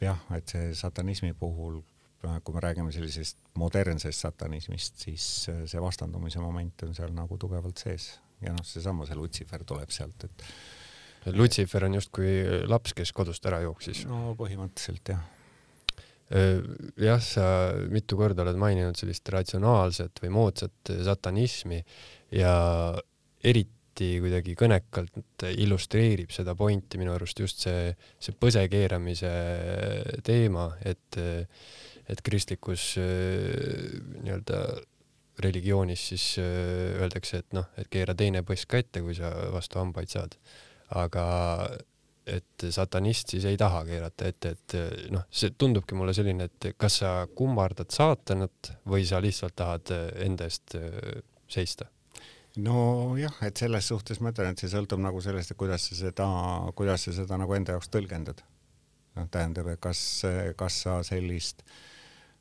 jah, 0.00 0.20
et 0.36 0.48
see 0.48 0.74
satanismi 0.74 1.34
puhul 1.36 1.82
kui 2.20 2.52
me 2.52 2.60
räägime 2.60 2.92
sellisest 2.92 3.38
modernsest 3.56 4.26
satanismist, 4.26 4.98
siis 5.06 5.24
äh, 5.48 5.62
see 5.68 5.80
vastandumise 5.80 6.40
moment 6.40 6.82
on 6.84 6.94
seal 6.94 7.14
nagu 7.16 7.38
tugevalt 7.40 7.80
sees 7.80 8.12
ja 8.44 8.52
noh, 8.56 8.64
seesama, 8.66 9.06
see 9.08 9.18
Lutsifer 9.18 9.64
tuleb 9.68 9.92
sealt, 9.94 10.28
et. 10.28 10.46
Lutsifer 11.26 11.84
on 11.84 11.98
justkui 11.98 12.30
laps, 12.70 12.94
kes 12.96 13.12
kodust 13.16 13.44
ära 13.48 13.60
jooksis. 13.64 14.06
no 14.08 14.34
põhimõtteliselt 14.38 15.12
jah. 15.12 15.26
Jah, 16.30 17.18
sa 17.18 17.44
mitu 17.90 18.14
korda 18.18 18.44
oled 18.44 18.58
maininud 18.60 18.98
sellist 18.98 19.26
ratsionaalset 19.34 20.22
või 20.22 20.30
moodsat 20.36 20.92
satanismi 21.02 21.80
ja 22.38 22.54
eriti 23.42 24.12
kuidagi 24.22 24.54
kõnekalt 24.56 25.44
illustreerib 25.50 26.30
seda 26.32 26.54
pointi 26.54 27.00
minu 27.02 27.16
arust 27.16 27.42
just 27.42 27.66
see, 27.66 27.90
see 28.22 28.36
põse 28.38 28.62
keeramise 28.70 29.32
teema, 30.24 30.70
et 30.86 31.18
et 32.10 32.22
kristlikus 32.26 32.94
nii-öelda 32.98 34.62
religioonis 35.40 36.06
siis 36.12 36.24
öeldakse, 36.40 37.42
et 37.42 37.54
noh, 37.56 37.68
et 37.80 37.90
keera 37.90 38.14
teine 38.18 38.42
põsk 38.46 38.70
ka 38.70 38.80
ette, 38.82 39.02
kui 39.04 39.14
sa 39.18 39.30
vastu 39.54 39.80
hambaid 39.80 40.10
saad. 40.12 40.36
Aga 40.98 41.24
et 42.30 42.66
satanist 42.70 43.32
siis 43.34 43.46
ei 43.48 43.58
taha 43.58 43.82
keerata 43.88 44.28
ette, 44.30 44.52
et 44.54 44.76
noh, 45.14 45.24
see 45.32 45.54
tundubki 45.58 45.96
mulle 45.98 46.14
selline, 46.16 46.46
et 46.50 46.70
kas 46.78 47.00
sa 47.02 47.12
kummardad 47.36 47.90
saatanat 47.94 48.74
või 48.90 49.06
sa 49.08 49.20
lihtsalt 49.22 49.56
tahad 49.58 49.92
enda 50.26 50.48
eest 50.50 50.76
äh, 50.78 51.22
seista? 51.50 51.88
nojah, 52.60 53.36
et 53.46 53.60
selles 53.62 53.86
suhtes 53.86 54.18
ma 54.20 54.32
ütlen, 54.32 54.52
et 54.52 54.62
see 54.62 54.70
sõltub 54.72 54.98
nagu 55.02 55.20
sellest, 55.22 55.52
et 55.52 55.58
kuidas 55.58 55.84
sa 55.86 55.94
seda, 55.94 56.26
kuidas 56.76 57.06
sa 57.06 57.14
seda 57.14 57.38
nagu 57.38 57.54
enda 57.54 57.76
jaoks 57.76 57.92
tõlgendad. 57.94 58.42
noh, 59.16 59.30
tähendab, 59.30 59.70
et 59.72 59.80
kas, 59.82 60.02
kas 60.58 60.80
sa 60.84 61.00
sellist 61.06 61.62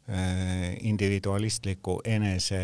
äh, 0.09 0.75
individualistlikku 0.89 1.99
enese 2.05 2.61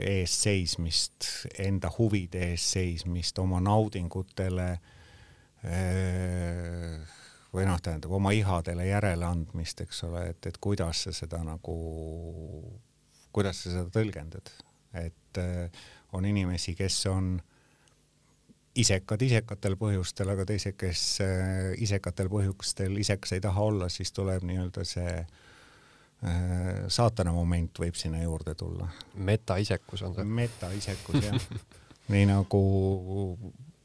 eest 0.00 0.48
seismist, 0.48 1.32
enda 1.60 1.92
huvide 1.98 2.50
eest 2.52 2.76
seismist, 2.76 3.38
oma 3.44 3.60
naudingutele 3.64 4.70
äh, 4.72 4.94
või 7.54 7.66
noh, 7.66 7.80
tähendab 7.82 8.12
oma 8.14 8.32
ihadele 8.36 8.86
järeleandmist, 8.86 9.80
eks 9.86 10.04
ole, 10.08 10.28
et, 10.32 10.46
et 10.46 10.58
kuidas 10.60 11.06
sa 11.06 11.14
seda 11.16 11.40
nagu, 11.46 11.76
kuidas 13.34 13.64
sa 13.64 13.72
seda 13.72 13.88
tõlgendad, 13.94 14.52
et 15.00 15.40
äh, 15.42 15.86
on 16.12 16.28
inimesi, 16.28 16.74
kes 16.78 17.00
on 17.10 17.36
isekad 18.78 19.22
isekatel 19.24 19.76
põhjustel, 19.80 20.30
aga 20.32 20.46
teised, 20.48 20.76
kes 20.78 21.04
äh, 21.24 21.72
isekatel 21.82 22.30
põhjustel 22.32 22.98
isekas 23.00 23.34
ei 23.36 23.44
taha 23.44 23.68
olla, 23.72 23.88
siis 23.92 24.12
tuleb 24.14 24.44
nii-öelda 24.46 24.84
see 24.86 25.14
äh, 25.18 26.84
saatana 26.92 27.32
moment 27.34 27.80
võib 27.80 27.98
sinna 27.98 28.22
juurde 28.22 28.54
tulla. 28.58 28.90
metaisekus 29.14 30.04
on 30.06 30.18
see? 30.18 30.28
metaisekus 30.42 31.24
jah 31.24 31.48
nii 32.12 32.28
nagu 32.30 32.62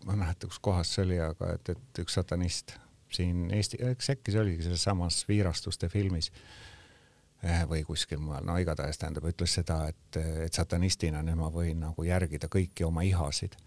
ma 0.05 0.15
ei 0.15 0.19
mäleta, 0.19 0.47
kus 0.47 0.59
kohas 0.59 0.95
see 0.95 1.05
oli, 1.05 1.19
aga 1.23 1.53
et, 1.55 1.69
et 1.75 2.03
üks 2.03 2.17
satanist 2.19 2.75
siin 3.13 3.51
Eesti, 3.53 3.79
eks 3.91 4.09
äkki 4.15 4.33
see 4.33 4.41
oligi 4.41 4.65
selles 4.65 4.83
samas 4.83 5.23
Viirastuste 5.27 5.89
filmis 5.89 6.31
eh, 7.43 7.63
või 7.69 7.83
kuskil 7.87 8.21
mujal, 8.23 8.45
no 8.47 8.57
igatahes 8.61 8.99
tähendab, 9.01 9.27
ütles 9.29 9.53
seda, 9.59 9.83
et, 9.91 10.21
et 10.47 10.53
satanistina 10.53 11.23
nüüd 11.25 11.39
ma 11.39 11.51
võin 11.53 11.83
nagu 11.85 12.07
järgida 12.07 12.49
kõiki 12.51 12.87
oma 12.87 13.05
ihasid. 13.07 13.57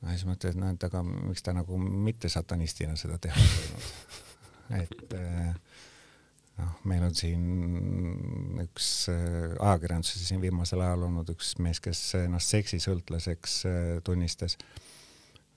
no 0.00 0.12
siis 0.12 0.26
mõtled, 0.28 0.54
et 0.54 0.60
noh, 0.60 0.74
et 0.74 0.88
aga 0.90 1.04
miks 1.06 1.46
ta 1.46 1.56
nagu 1.56 1.78
mitte 1.78 2.28
satanistina 2.32 2.96
seda 3.00 3.18
teha 3.18 3.46
ei 3.46 3.54
võinud. 3.62 3.88
et 4.82 5.16
eh, 5.16 5.54
noh, 6.60 6.76
meil 6.92 7.08
on 7.08 7.16
siin 7.16 8.60
üks 8.66 8.92
eh, 9.14 9.56
ajakirjanduses 9.56 10.28
siin 10.28 10.44
viimasel 10.44 10.84
ajal 10.84 11.08
olnud 11.08 11.32
üks 11.32 11.56
mees, 11.58 11.80
kes 11.80 12.04
ennast 12.20 12.52
seksisõltlaseks 12.58 13.62
tunnistas 14.04 14.58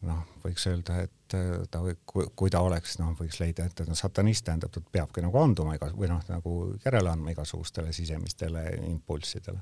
noh, 0.08 0.24
võiks 0.44 0.66
öelda, 0.70 1.00
et 1.06 1.36
äh, 1.38 1.66
ta 1.72 1.82
või 1.84 1.96
kui, 2.10 2.28
kui 2.36 2.52
ta 2.54 2.64
oleks, 2.66 2.98
noh, 3.02 3.14
võiks 3.20 3.40
leida, 3.42 3.68
et 3.68 3.76
ta 3.78 3.86
on 3.88 4.00
satanist, 4.00 4.46
tähendab, 4.48 4.74
ta 4.74 4.84
peabki 4.84 5.24
nagu 5.26 5.40
anduma 5.42 5.78
igas- 5.78 5.96
või 5.98 6.10
noh, 6.12 6.24
nagu 6.30 6.56
järele 6.84 7.14
andma 7.14 7.34
igasugustele 7.36 7.94
sisemistele 7.96 8.66
impulssidele. 8.90 9.62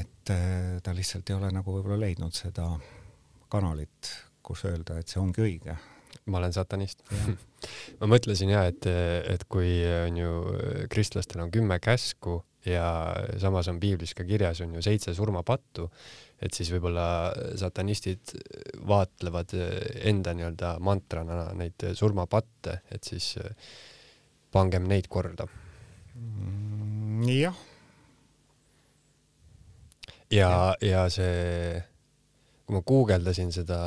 et 0.00 0.30
äh, 0.32 0.78
ta 0.82 0.94
lihtsalt 0.96 1.30
ei 1.30 1.36
ole 1.36 1.50
nagu 1.52 1.74
võib-olla 1.74 2.00
leidnud 2.06 2.32
seda 2.34 2.70
kanalit, 3.52 4.14
kus 4.44 4.64
öelda, 4.64 4.98
et 4.98 5.08
see 5.08 5.20
ongi 5.20 5.44
õige. 5.44 5.76
ma 6.30 6.38
olen 6.38 6.52
satanist 6.54 7.02
ma 8.00 8.08
mõtlesin 8.08 8.48
ja, 8.52 8.64
et, 8.70 8.86
et 8.86 9.44
kui 9.50 9.82
on 9.84 10.16
ju 10.16 10.34
kristlastel 10.88 11.42
on 11.42 11.50
kümme 11.52 11.78
käsku 11.82 12.38
ja 12.64 12.86
samas 13.40 13.68
on 13.68 13.80
piiblis 13.80 14.14
ka 14.16 14.24
kirjas 14.24 14.62
on 14.64 14.74
ju 14.76 14.82
seitse 14.84 15.14
surmapattu 15.14 15.90
et 16.44 16.52
siis 16.52 16.68
võib-olla 16.74 17.06
satanistid 17.56 18.34
vaatlevad 18.88 19.54
enda 20.04 20.34
nii-öelda 20.36 20.74
mantrana 20.84 21.46
neid 21.56 21.86
surmapatte, 21.96 22.82
et 22.92 23.04
siis 23.04 23.32
pangem 24.52 24.88
neid 24.90 25.08
korda. 25.10 25.46
Mm, 26.14 27.22
jah. 27.32 27.62
ja, 30.30 30.50
ja 30.84 31.06
see, 31.10 31.80
kui 32.66 32.76
ma 32.76 32.82
guugeldasin 32.86 33.50
seda, 33.54 33.80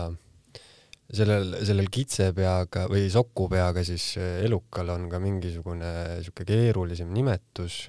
sellel, 1.08 1.60
sellel 1.68 1.88
kitsepeaga 1.94 2.88
või 2.92 3.08
sokupeaga 3.14 3.86
siis 3.88 4.16
elukal 4.20 4.92
on 4.96 5.08
ka 5.12 5.22
mingisugune 5.24 5.94
sihuke 6.26 6.48
keerulisem 6.48 7.14
nimetus, 7.16 7.86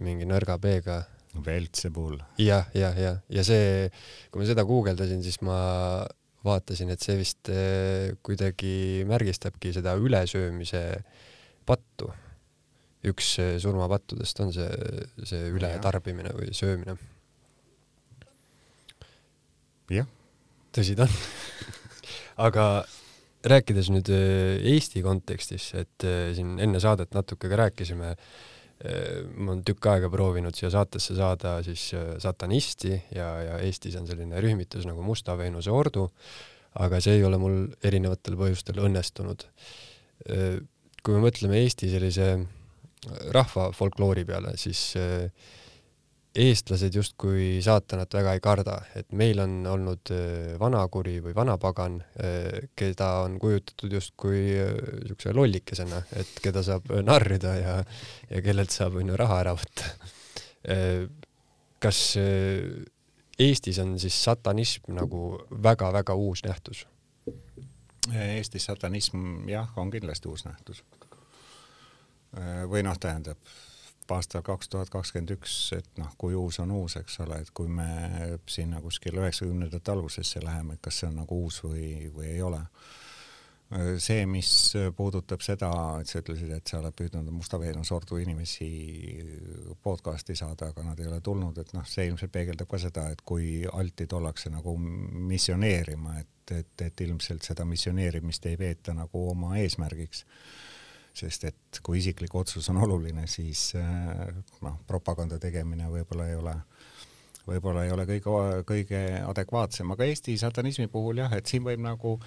mingi 0.00 0.28
nõrga 0.28 0.56
B-ga 0.62 1.02
Veltsebul. 1.34 2.16
jah, 2.40 2.68
jah, 2.74 2.96
jah, 2.96 3.18
ja 3.28 3.44
see, 3.44 3.88
kui 4.32 4.42
ma 4.42 4.48
seda 4.48 4.64
guugeldasin, 4.66 5.20
siis 5.22 5.38
ma 5.44 5.58
vaatasin, 6.46 6.90
et 6.94 7.04
see 7.04 7.18
vist 7.20 7.50
eh, 7.52 8.14
kuidagi 8.24 9.04
märgistabki 9.08 9.72
seda 9.76 9.96
ülesöömise 10.00 11.02
pattu. 11.68 12.10
üks 13.08 13.36
eh, 13.38 13.56
surmapattudest 13.62 14.40
on 14.42 14.52
see, 14.54 14.68
see 15.28 15.50
ületarbimine 15.54 16.32
või 16.34 16.54
söömine. 16.56 16.96
jah. 19.92 20.08
tõsi 20.74 20.96
ta 20.98 21.06
on 21.06 21.18
aga 22.48 22.64
rääkides 23.48 23.92
nüüd 23.94 24.08
eh, 24.10 24.72
Eesti 24.74 25.04
kontekstis, 25.04 25.74
et 25.78 26.08
siin 26.34 26.56
enne 26.62 26.80
saadet 26.80 27.12
natuke 27.14 27.50
ka 27.50 27.66
rääkisime 27.66 28.16
Äh, 28.16 28.57
ma 29.34 29.52
olen 29.52 29.64
tükk 29.66 29.88
aega 29.90 30.10
proovinud 30.12 30.54
siia 30.54 30.70
saatesse 30.70 31.16
saada 31.18 31.56
siis 31.66 31.88
äh, 31.98 32.12
satanisti 32.22 32.92
ja, 33.14 33.26
ja 33.42 33.56
Eestis 33.66 33.96
on 33.98 34.06
selline 34.06 34.38
rühmitus 34.44 34.86
nagu 34.86 35.02
Musta 35.02 35.34
Veenuse 35.38 35.72
ordu, 35.74 36.06
aga 36.78 37.00
see 37.02 37.16
ei 37.18 37.24
ole 37.26 37.40
mul 37.42 37.56
erinevatel 37.82 38.38
põhjustel 38.38 38.78
õnnestunud. 38.86 39.42
Äh, 40.30 40.60
kui 41.02 41.16
me 41.16 41.24
mõtleme 41.26 41.58
Eesti 41.62 41.90
sellise 41.90 42.30
rahva 43.34 43.70
folkloori 43.74 44.24
peale, 44.28 44.56
siis 44.58 44.92
eestlased 46.38 46.94
justkui 46.94 47.58
saatanat 47.64 48.14
väga 48.14 48.34
ei 48.36 48.42
karda, 48.42 48.76
et 48.98 49.10
meil 49.16 49.40
on 49.42 49.54
olnud 49.66 50.12
äh, 50.14 50.54
vanakuri 50.60 51.18
või 51.24 51.34
vanapagan, 51.36 51.98
äh, 52.22 52.68
keda 52.78 53.10
on 53.24 53.38
kujutatud 53.42 53.96
justkui 53.98 54.42
niisuguse 54.54 55.32
äh, 55.32 55.36
lollikesena, 55.36 56.02
et 56.20 56.32
keda 56.44 56.62
saab 56.66 56.90
narrida 57.06 57.54
ja, 57.58 57.76
ja 58.30 58.42
kellelt 58.44 58.74
saab 58.74 59.00
onju 59.02 59.18
raha 59.18 59.40
ära 59.44 59.56
võtta. 59.58 59.90
kas 61.84 61.98
Eestis 63.38 63.78
on 63.78 63.92
siis 64.02 64.16
satanism 64.18 64.90
nagu 64.96 65.38
väga-väga 65.62 66.16
uus 66.18 66.42
nähtus? 66.42 66.82
Eestis 68.10 68.66
satanism 68.66 69.46
jah, 69.48 69.70
on 69.78 69.92
kindlasti 69.94 70.28
uus 70.28 70.42
nähtus. 70.48 70.82
või 72.68 72.82
noh, 72.84 72.98
tähendab 73.00 73.38
aastal 74.14 74.44
kaks 74.46 74.68
tuhat 74.72 74.90
kakskümmend 74.92 75.34
üks, 75.36 75.56
et 75.76 75.88
noh, 76.00 76.12
kui 76.20 76.36
uus 76.38 76.60
on 76.62 76.72
uus, 76.74 76.96
eks 77.00 77.20
ole, 77.24 77.40
et 77.42 77.50
kui 77.54 77.68
me 77.72 77.88
sinna 78.48 78.80
kuskil 78.84 79.18
üheksakümnendate 79.20 79.92
algusesse 79.92 80.42
läheme, 80.44 80.76
et 80.76 80.84
kas 80.84 81.02
see 81.02 81.10
on 81.10 81.20
nagu 81.22 81.42
uus 81.44 81.60
või, 81.64 82.08
või 82.14 82.32
ei 82.32 82.42
ole. 82.42 82.62
see, 84.00 84.22
mis 84.26 84.50
puudutab 84.96 85.42
seda, 85.44 85.70
et 86.00 86.08
sa 86.08 86.22
ütlesid, 86.22 86.54
et 86.56 86.70
sa 86.70 86.78
oled 86.78 86.94
püüdnud 86.96 87.28
Musta 87.30 87.60
Veenuse 87.60 87.92
ordu 87.94 88.16
inimesi 88.16 88.68
podcast'i 89.84 90.36
saada, 90.36 90.70
aga 90.72 90.86
nad 90.86 91.00
ei 91.00 91.10
ole 91.10 91.20
tulnud, 91.20 91.58
et 91.60 91.74
noh, 91.76 91.84
see 91.84 92.08
ilmselt 92.08 92.32
peegeldab 92.32 92.70
ka 92.70 92.80
seda, 92.80 93.10
et 93.12 93.20
kui 93.28 93.66
altid 93.68 94.14
ollakse 94.16 94.48
nagu 94.54 94.72
missioneerima, 94.78 96.16
et, 96.22 96.56
et, 96.56 96.86
et 96.86 97.04
ilmselt 97.04 97.44
seda 97.44 97.68
missioneerimist 97.68 98.48
ei 98.48 98.56
peeta 98.56 98.96
nagu 98.96 99.28
oma 99.34 99.58
eesmärgiks 99.60 100.24
sest 101.18 101.48
et 101.50 101.80
kui 101.84 102.00
isiklik 102.00 102.34
otsus 102.38 102.68
on 102.72 102.80
oluline, 102.84 103.26
siis 103.30 103.70
äh, 103.78 104.26
noh, 104.64 104.80
propaganda 104.88 105.38
tegemine 105.42 105.90
võib-olla 105.92 106.28
ei 106.30 106.36
ole, 106.38 106.54
võib-olla 107.48 107.86
ei 107.86 107.94
ole 107.94 108.06
kõige, 108.08 108.36
kõige 108.68 109.02
adekvaatsem, 109.26 109.94
aga 109.94 110.08
Eesti 110.08 110.36
satanismi 110.40 110.88
puhul 110.92 111.24
jah, 111.24 111.34
et 111.38 111.50
siin 111.50 111.64
võib 111.66 111.82
nagu 111.84 112.18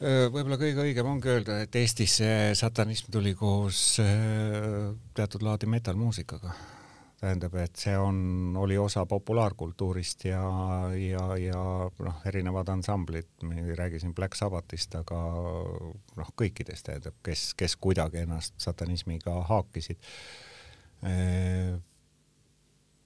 äh, 0.00 0.24
võib-olla 0.30 0.60
kõige 0.62 0.86
õigem 0.86 1.12
ongi 1.12 1.34
öelda, 1.34 1.60
et 1.66 1.82
Eestis 1.82 2.18
see 2.22 2.54
satanism 2.58 3.12
tuli 3.14 3.36
koos 3.38 4.00
äh, 4.02 4.90
teatud 5.16 5.44
laadi 5.46 5.68
metallmuusikaga 5.70 6.75
tähendab, 7.26 7.56
et 7.60 7.80
see 7.80 7.96
on, 7.98 8.54
oli 8.58 8.78
osa 8.78 9.04
populaarkultuurist 9.08 10.26
ja, 10.28 10.44
ja, 10.94 11.24
ja 11.40 11.62
noh, 12.06 12.22
erinevad 12.28 12.70
ansamblid, 12.72 13.28
me 13.46 13.60
ei 13.64 13.76
räägi 13.78 14.00
siin 14.02 14.14
Black 14.14 14.38
Sabbathist, 14.38 14.94
aga 14.98 15.18
noh, 16.20 16.32
kõikidest 16.38 16.86
tähendab, 16.88 17.18
kes, 17.26 17.50
kes 17.58 17.76
kuidagi 17.82 18.22
ennast 18.24 18.56
satanismiga 18.62 19.34
haakisid. 19.50 20.10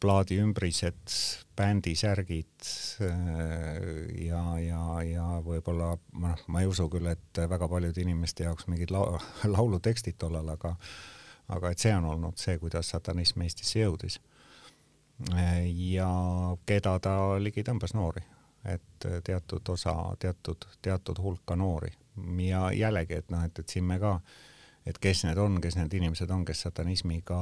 Plaadi 0.00 0.38
ümbrised, 0.40 1.14
bändisärgid 1.58 2.68
ja, 4.24 4.42
ja, 4.64 4.82
ja 5.04 5.24
võib-olla 5.44 5.92
noh, 6.22 6.44
ma 6.48 6.62
ei 6.62 6.68
usu 6.70 6.88
küll, 6.92 7.08
et 7.10 7.40
väga 7.52 7.68
paljude 7.68 8.00
inimeste 8.04 8.46
jaoks 8.46 8.68
mingid 8.70 8.92
la 8.94 9.02
laulutekstid 9.56 10.16
tollal, 10.20 10.54
aga 10.56 10.76
aga 11.50 11.70
et 11.70 11.78
see 11.78 11.94
on 11.94 12.04
olnud 12.04 12.38
see, 12.38 12.58
kuidas 12.58 12.92
satanism 12.94 13.42
Eestisse 13.42 13.80
jõudis. 13.80 14.20
ja 15.74 16.10
keda 16.66 16.98
ta 16.98 17.14
ligi 17.38 17.62
tõmbas 17.66 17.92
noori, 17.94 18.22
et 18.64 19.08
teatud 19.24 19.68
osa, 19.68 19.94
teatud, 20.18 20.64
teatud 20.82 21.18
hulka 21.18 21.56
noori 21.56 21.92
ja 22.46 22.70
jällegi, 22.72 23.14
et 23.14 23.30
noh, 23.30 23.44
et, 23.44 23.58
et 23.58 23.68
siin 23.68 23.84
me 23.84 23.98
ka, 24.00 24.18
et 24.86 24.98
kes 24.98 25.24
need 25.26 25.38
on, 25.40 25.58
kes 25.60 25.76
need 25.76 25.92
inimesed 26.00 26.30
on, 26.30 26.44
kes 26.48 26.64
satanismiga 26.66 27.40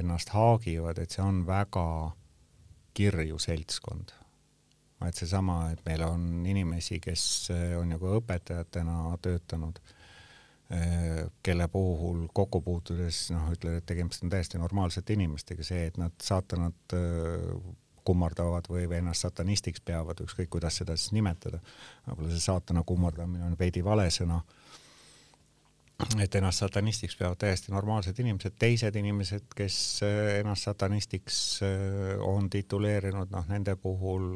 ennast 0.00 0.34
haagivad, 0.34 0.98
et 0.98 1.10
see 1.10 1.22
on 1.24 1.44
väga 1.46 1.84
kirju 2.94 3.38
seltskond. 3.38 4.16
et 5.06 5.16
seesama, 5.16 5.70
et 5.72 5.80
meil 5.86 6.02
on 6.04 6.46
inimesi, 6.46 6.98
kes 7.00 7.22
on 7.78 7.92
ju 7.92 7.98
ka 7.98 8.16
õpetajatena 8.18 9.16
töötanud, 9.22 9.78
kelle 11.42 11.66
puhul 11.68 12.28
kokku 12.34 12.60
puutudes 12.62 13.24
noh, 13.34 13.48
ütled, 13.50 13.80
et 13.80 13.86
tegemist 13.90 14.22
on 14.22 14.30
täiesti 14.30 14.58
normaalsete 14.58 15.16
inimestega, 15.16 15.64
see, 15.66 15.88
et 15.90 15.96
nad 15.98 16.14
saatanad 16.22 16.94
kummardavad 18.04 18.68
või, 18.70 18.86
või 18.88 19.00
ennast 19.00 19.26
satanistiks 19.26 19.82
peavad, 19.84 20.20
ükskõik 20.24 20.50
kuidas 20.56 20.80
seda 20.80 20.96
siis 20.98 21.12
nimetada. 21.16 21.60
võib-olla 22.06 22.32
see 22.32 22.46
saatana 22.46 22.84
kummardamine 22.86 23.46
on 23.46 23.56
veidi 23.58 23.84
vale 23.84 24.08
sõna. 24.10 24.40
et 26.24 26.34
ennast 26.34 26.62
satanistiks 26.62 27.16
peavad 27.16 27.36
täiesti 27.38 27.72
normaalsed 27.72 28.18
inimesed, 28.18 28.54
teised 28.58 28.96
inimesed, 28.96 29.50
kes 29.56 29.76
äh, 30.06 30.38
ennast 30.40 30.64
satanistiks 30.64 31.60
äh, 31.62 32.14
on 32.24 32.48
tituleerinud, 32.50 33.30
noh, 33.30 33.44
nende 33.48 33.76
puhul 33.76 34.30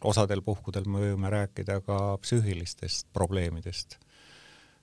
osadel 0.00 0.40
puhkudel 0.42 0.88
me 0.88 1.04
võime 1.04 1.30
rääkida 1.30 1.80
ka 1.84 1.98
psüühilistest 2.24 3.12
probleemidest. 3.12 3.98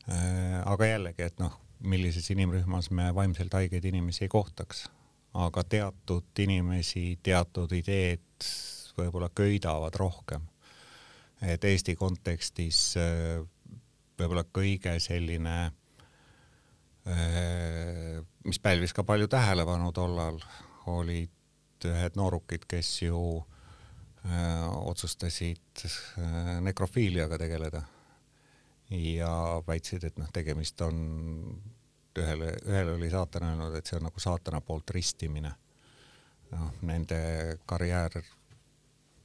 Äh, 0.10 0.62
aga 0.66 0.86
jällegi, 0.86 1.28
et 1.28 1.38
noh, 1.40 1.60
millises 1.80 2.30
inimrühmas 2.34 2.90
me 2.92 3.12
vaimselt 3.16 3.54
haigeid 3.54 3.86
inimesi 3.86 4.26
ei 4.26 4.34
kohtaks 4.34 4.88
aga 5.34 5.64
teatud 5.64 6.40
inimesi, 6.44 7.20
teatud 7.24 7.72
ideed 7.76 8.48
võib-olla 8.98 9.30
köidavad 9.36 9.96
rohkem. 9.96 10.48
et 11.42 11.64
Eesti 11.64 11.96
kontekstis 11.96 12.98
äh, 13.00 13.40
võib-olla 14.20 14.44
kõige 14.54 14.98
selline, 15.00 15.72
äh, 17.08 18.20
mis 18.46 18.60
pälvis 18.60 18.94
ka 18.94 19.04
palju 19.04 19.28
tähelepanu 19.32 19.92
tollal, 19.92 20.42
olid 20.92 21.88
ühed 21.88 22.18
noorukid, 22.20 22.68
kes 22.70 23.02
ju 23.02 23.18
öö, 24.22 24.66
otsustasid 24.86 25.82
öö, 25.82 26.60
nekrofiiliaga 26.62 27.40
tegeleda 27.42 27.82
ja 28.92 29.62
väitsid, 29.68 30.04
et 30.04 30.18
noh, 30.20 30.30
tegemist 30.34 30.82
on 30.84 30.98
ühele, 32.20 32.52
ühele 32.68 32.96
oli 32.98 33.10
saatan 33.12 33.48
öelnud, 33.48 33.76
et 33.78 33.88
see 33.88 33.98
on 33.98 34.08
nagu 34.10 34.20
saatana 34.20 34.62
poolt 34.62 34.92
ristimine. 34.96 35.54
noh, 36.52 36.72
nende 36.84 37.18
karjäär, 37.66 38.18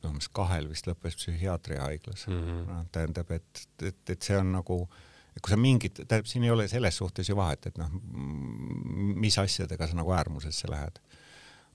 noh, 0.04 0.12
mis 0.14 0.28
kahel 0.30 0.68
vist 0.70 0.86
lõppes 0.86 1.16
psühhiaatriahaiglas 1.18 2.28
mm. 2.28 2.42
-hmm. 2.42 2.60
noh, 2.68 2.84
tähendab, 2.94 3.30
et, 3.34 3.62
et, 3.82 4.10
et 4.10 4.22
see 4.22 4.36
on 4.38 4.52
nagu, 4.52 4.76
kui 5.40 5.50
sa 5.50 5.58
mingit, 5.58 5.98
tähendab, 6.04 6.28
siin 6.30 6.44
ei 6.46 6.52
ole 6.54 6.68
selles 6.70 6.96
suhtes 6.96 7.28
ju 7.28 7.36
vahet, 7.36 7.66
et 7.66 7.80
noh, 7.82 7.90
mis 9.26 9.38
asjadega 9.42 9.88
sa 9.90 9.98
nagu 9.98 10.12
äärmusesse 10.14 10.70
lähed. 10.70 11.00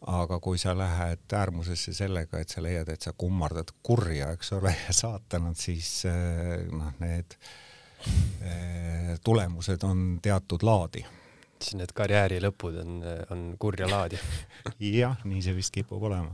aga 0.08 0.40
kui 0.40 0.58
sa 0.58 0.78
lähed 0.78 1.34
äärmusesse 1.34 1.94
sellega, 1.94 2.40
et 2.40 2.50
sa 2.50 2.64
leiad, 2.64 2.88
et 2.90 3.02
sa 3.02 3.12
kummardad 3.14 3.76
kurja, 3.84 4.32
eks 4.32 4.54
ole, 4.54 4.72
ja 4.88 4.94
saatanat, 4.94 5.58
siis 5.58 6.06
noh, 6.72 6.94
need 7.00 7.36
äh, 7.36 7.52
Eh, 7.52 7.68
tulemused 9.24 9.84
on 9.84 10.20
teatud 10.24 10.64
laadi. 10.64 11.06
siis 11.62 11.76
need 11.78 11.92
karjääri 11.94 12.40
lõpud 12.42 12.80
on, 12.82 13.04
on 13.30 13.42
kurja 13.62 13.90
laadi 13.90 14.18
jah, 15.02 15.20
nii 15.30 15.44
see 15.46 15.54
vist 15.58 15.74
kipub 15.76 16.04
olema. 16.10 16.34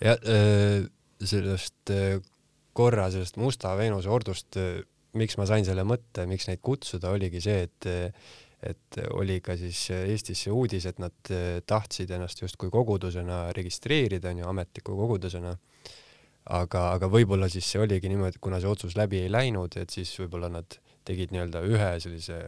ja 0.00 0.16
eh, 0.16 0.86
sellest 1.20 1.92
eh, 1.92 2.16
korra 2.76 3.10
sellest 3.12 3.36
Musta 3.40 3.74
Veenuse 3.76 4.08
ordust, 4.12 4.58
miks 5.16 5.38
ma 5.40 5.46
sain 5.48 5.64
selle 5.64 5.84
mõtte, 5.88 6.26
miks 6.28 6.48
neid 6.48 6.60
kutsuda, 6.64 7.12
oligi 7.16 7.40
see, 7.40 7.62
et 7.68 7.88
et 8.66 8.98
oli 9.12 9.36
ka 9.44 9.54
siis 9.60 9.78
Eestisse 9.92 10.50
uudis, 10.50 10.86
et 10.88 10.98
nad 10.98 11.30
tahtsid 11.68 12.10
ennast 12.10 12.40
justkui 12.40 12.70
kogudusena 12.72 13.52
registreerida, 13.54 14.32
onju, 14.32 14.46
ametliku 14.48 14.96
kogudusena 14.96 15.52
aga, 16.54 16.82
aga 16.94 17.08
võib-olla 17.10 17.48
siis 17.52 17.68
see 17.68 17.80
oligi 17.82 18.10
niimoodi, 18.10 18.40
kuna 18.42 18.60
see 18.62 18.70
otsus 18.70 18.96
läbi 18.98 19.22
ei 19.24 19.30
läinud, 19.32 19.76
et 19.80 19.92
siis 19.92 20.12
võib-olla 20.20 20.50
nad 20.52 20.78
tegid 21.06 21.32
nii-öelda 21.34 21.62
ühe 21.66 21.92
sellise 22.02 22.40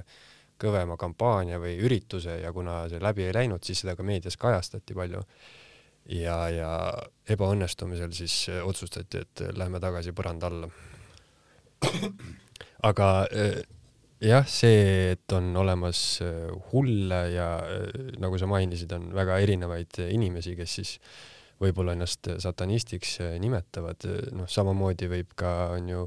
kõvema 0.59 0.99
kampaania 0.99 1.61
või 1.63 1.77
ürituse 1.87 2.41
ja 2.43 2.53
kuna 2.53 2.83
see 2.91 3.01
läbi 3.03 3.29
ei 3.29 3.35
läinud, 3.37 3.63
siis 3.65 3.85
seda 3.85 3.95
ka 3.97 4.07
meedias 4.07 4.37
kajastati 4.37 4.97
palju. 4.99 5.23
ja, 6.09 6.37
ja 6.49 6.73
ebaõnnestumisel 7.29 8.13
siis 8.17 8.47
otsustati, 8.65 9.25
et 9.25 9.43
lähme 9.57 9.81
tagasi 9.81 10.13
põranda 10.13 10.51
alla. 10.51 10.71
aga 12.91 13.09
eh, 13.31 13.63
jah, 14.25 14.47
see, 14.49 15.15
et 15.15 15.37
on 15.37 15.51
olemas 15.57 16.21
eh, 16.25 16.47
hulle 16.73 17.23
ja 17.35 17.49
eh, 17.67 18.15
nagu 18.19 18.39
sa 18.39 18.49
mainisid, 18.51 18.93
on 18.97 19.11
väga 19.15 19.39
erinevaid 19.45 20.01
inimesi, 20.09 20.57
kes 20.59 20.79
siis 20.81 20.95
võib-olla 21.59 21.97
ennast 21.97 22.31
satanistiks 22.39 23.17
nimetavad, 23.43 24.07
noh, 24.39 24.47
samamoodi 24.47 25.09
võib 25.11 25.33
ka, 25.39 25.73
on 25.75 25.89
ju, 25.91 26.05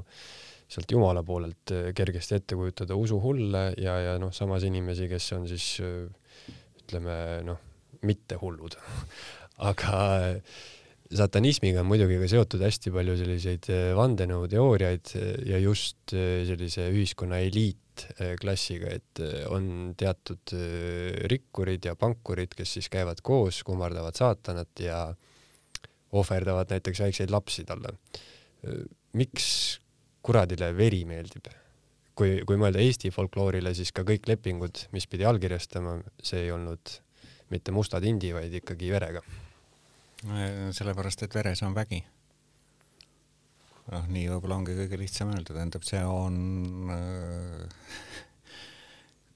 sealt 0.71 0.91
Jumala 0.91 1.23
poolelt 1.27 1.73
äh, 1.75 1.91
kergesti 1.95 2.37
ette 2.39 2.57
kujutada 2.59 2.97
usuhulle 2.99 3.71
ja, 3.81 3.97
ja 4.05 4.17
noh, 4.21 4.31
samas 4.35 4.65
inimesi, 4.67 5.09
kes 5.11 5.31
on 5.35 5.47
siis 5.49 5.73
äh, 5.83 6.53
ütleme 6.83 7.15
noh, 7.47 7.59
mitte 8.07 8.39
hullud 8.41 8.77
aga 9.71 9.97
äh, 10.29 10.61
satanismiga 11.11 11.83
on 11.83 11.89
muidugi 11.89 12.21
ka 12.21 12.29
seotud 12.31 12.63
hästi 12.63 12.93
palju 12.95 13.17
selliseid 13.19 13.67
vandenõuteooriaid 13.99 15.11
ja 15.43 15.57
just 15.59 16.13
sellise 16.13 16.85
ühiskonna 16.87 17.41
eliitklassiga, 17.43 18.93
et 18.95 19.19
on 19.51 19.91
teatud 19.99 20.53
rikkurid 21.33 21.89
ja 21.89 21.97
pankurid, 21.99 22.55
kes 22.55 22.77
siis 22.77 22.87
käivad 22.93 23.19
koos, 23.27 23.59
kummardavad 23.67 24.15
saatanat 24.15 24.85
ja 24.85 25.01
ohverdavad 26.15 26.71
näiteks 26.71 27.03
väikseid 27.03 27.35
lapsi 27.35 27.67
talle. 27.67 27.91
miks 29.11 29.51
kuradile 30.21 30.71
veri 30.77 31.03
meeldib. 31.05 31.49
kui, 32.15 32.41
kui 32.45 32.57
mõelda 32.59 32.81
Eesti 32.83 33.09
folkloorile, 33.09 33.73
siis 33.73 33.89
ka 33.95 34.03
kõik 34.05 34.27
lepingud, 34.29 34.83
mis 34.93 35.07
pidi 35.09 35.25
allkirjastama, 35.25 35.95
see 36.21 36.43
ei 36.45 36.51
olnud 36.53 36.91
mitte 37.49 37.73
musta 37.73 38.01
tindi, 38.03 38.29
vaid 38.35 38.53
ikkagi 38.61 38.91
verega. 38.91 39.23
sellepärast, 40.71 41.23
et 41.23 41.35
veres 41.35 41.63
on 41.65 41.73
vägi. 41.73 42.03
noh, 43.91 44.05
nii 44.07 44.27
võib-olla 44.29 44.59
ongi 44.61 44.77
kõige 44.77 44.99
lihtsam 44.99 45.33
öelda, 45.33 45.55
tähendab, 45.55 45.87
see 45.87 46.03
on 46.05 46.91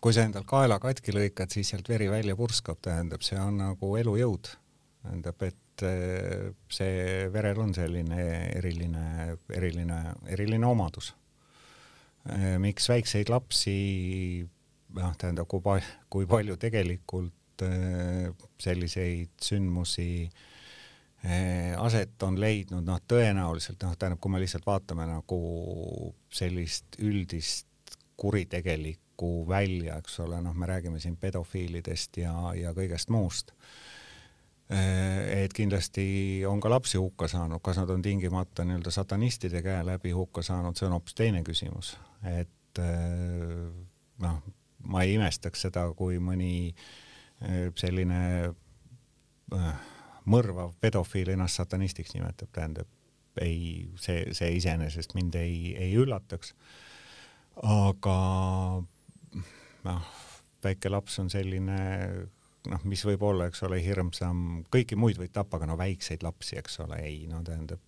kui 0.05 0.13
sa 0.13 0.27
endal 0.27 0.43
kaela 0.45 0.77
katki 0.77 1.15
lõikad, 1.15 1.49
siis 1.49 1.71
sealt 1.73 1.87
veri 1.89 2.05
välja 2.11 2.35
purskab, 2.37 2.77
tähendab, 2.85 3.23
see 3.25 3.39
on 3.41 3.57
nagu 3.57 3.95
elujõud. 3.97 4.51
tähendab, 5.01 5.41
et 5.41 5.57
et 5.75 5.83
eh, 5.83 6.51
see 6.71 7.27
verel 7.33 7.59
on 7.59 7.73
selline 7.75 8.19
eriline, 8.55 9.35
eriline, 9.51 9.99
eriline 10.31 10.67
omadus. 10.67 11.11
Eh, 12.31 12.55
miks 12.63 12.87
väikseid 12.89 13.29
lapsi, 13.29 14.45
noh, 14.95 15.15
tähendab, 15.19 15.49
kui 15.51 15.63
pa-, 15.65 15.81
kui 16.09 16.27
palju 16.29 16.55
tegelikult 16.61 17.65
eh, 17.67 18.31
selliseid 18.61 19.35
sündmusi 19.41 20.27
aset 21.81 22.21
on 22.21 22.35
leidnud, 22.37 22.83
noh, 22.85 22.99
tõenäoliselt 23.09 23.81
noh, 23.81 23.95
tähendab, 23.97 24.19
kui 24.21 24.29
me 24.29 24.37
lihtsalt 24.43 24.67
vaatame 24.67 25.07
nagu 25.09 25.39
sellist 26.29 26.99
üldist 27.01 27.95
kuritegelikku 28.21 29.31
välja, 29.49 29.97
eks 29.97 30.19
ole, 30.21 30.37
noh, 30.45 30.53
me 30.53 30.69
räägime 30.69 31.01
siin 31.01 31.17
pedofiilidest 31.17 32.21
ja, 32.21 32.35
ja 32.53 32.75
kõigest 32.77 33.09
muust 33.09 33.55
et 34.69 35.53
kindlasti 35.53 36.41
on 36.49 36.59
ka 36.59 36.69
lapsi 36.73 36.97
hukka 36.97 37.27
saanud, 37.29 37.61
kas 37.61 37.77
nad 37.77 37.89
on 37.93 38.01
tingimata 38.01 38.65
nii-öelda 38.65 38.91
satanistide 38.91 39.61
käe 39.61 39.83
läbi 39.85 40.13
hukka 40.15 40.41
saanud, 40.41 40.77
see 40.77 40.87
on 40.87 40.95
hoopis 40.97 41.17
teine 41.17 41.43
küsimus, 41.45 41.91
et 42.25 42.81
äh, 42.81 43.67
noh, 44.25 44.39
ma 44.89 45.03
ei 45.05 45.13
imestaks 45.19 45.67
seda, 45.67 45.85
kui 45.97 46.17
mõni 46.17 46.55
äh, 46.71 47.69
selline 47.77 48.21
mõrvav 50.25 50.73
pedofiil 50.81 51.29
ennast 51.35 51.61
satanistiks 51.61 52.15
nimetab, 52.15 52.49
tähendab 52.53 52.89
ei, 53.41 53.85
see, 53.99 54.33
see 54.33 54.55
iseenesest 54.57 55.13
mind 55.15 55.35
ei, 55.39 55.75
ei 55.77 55.93
üllataks. 55.99 56.55
aga 57.61 58.15
noh, 59.85 60.07
väike 60.63 60.89
laps 60.89 61.19
on 61.21 61.29
selline 61.29 61.77
noh, 62.71 62.85
mis 62.89 63.03
võib 63.07 63.23
olla, 63.27 63.49
eks 63.49 63.63
ole, 63.67 63.79
hirmsam, 63.83 64.45
kõiki 64.73 64.97
muid 64.99 65.19
võid 65.21 65.33
tappa, 65.35 65.59
aga 65.59 65.69
no 65.69 65.77
väikseid 65.79 66.25
lapsi, 66.25 66.57
eks 66.61 66.79
ole, 66.85 66.99
ei, 67.05 67.25
no 67.31 67.41
tähendab, 67.45 67.81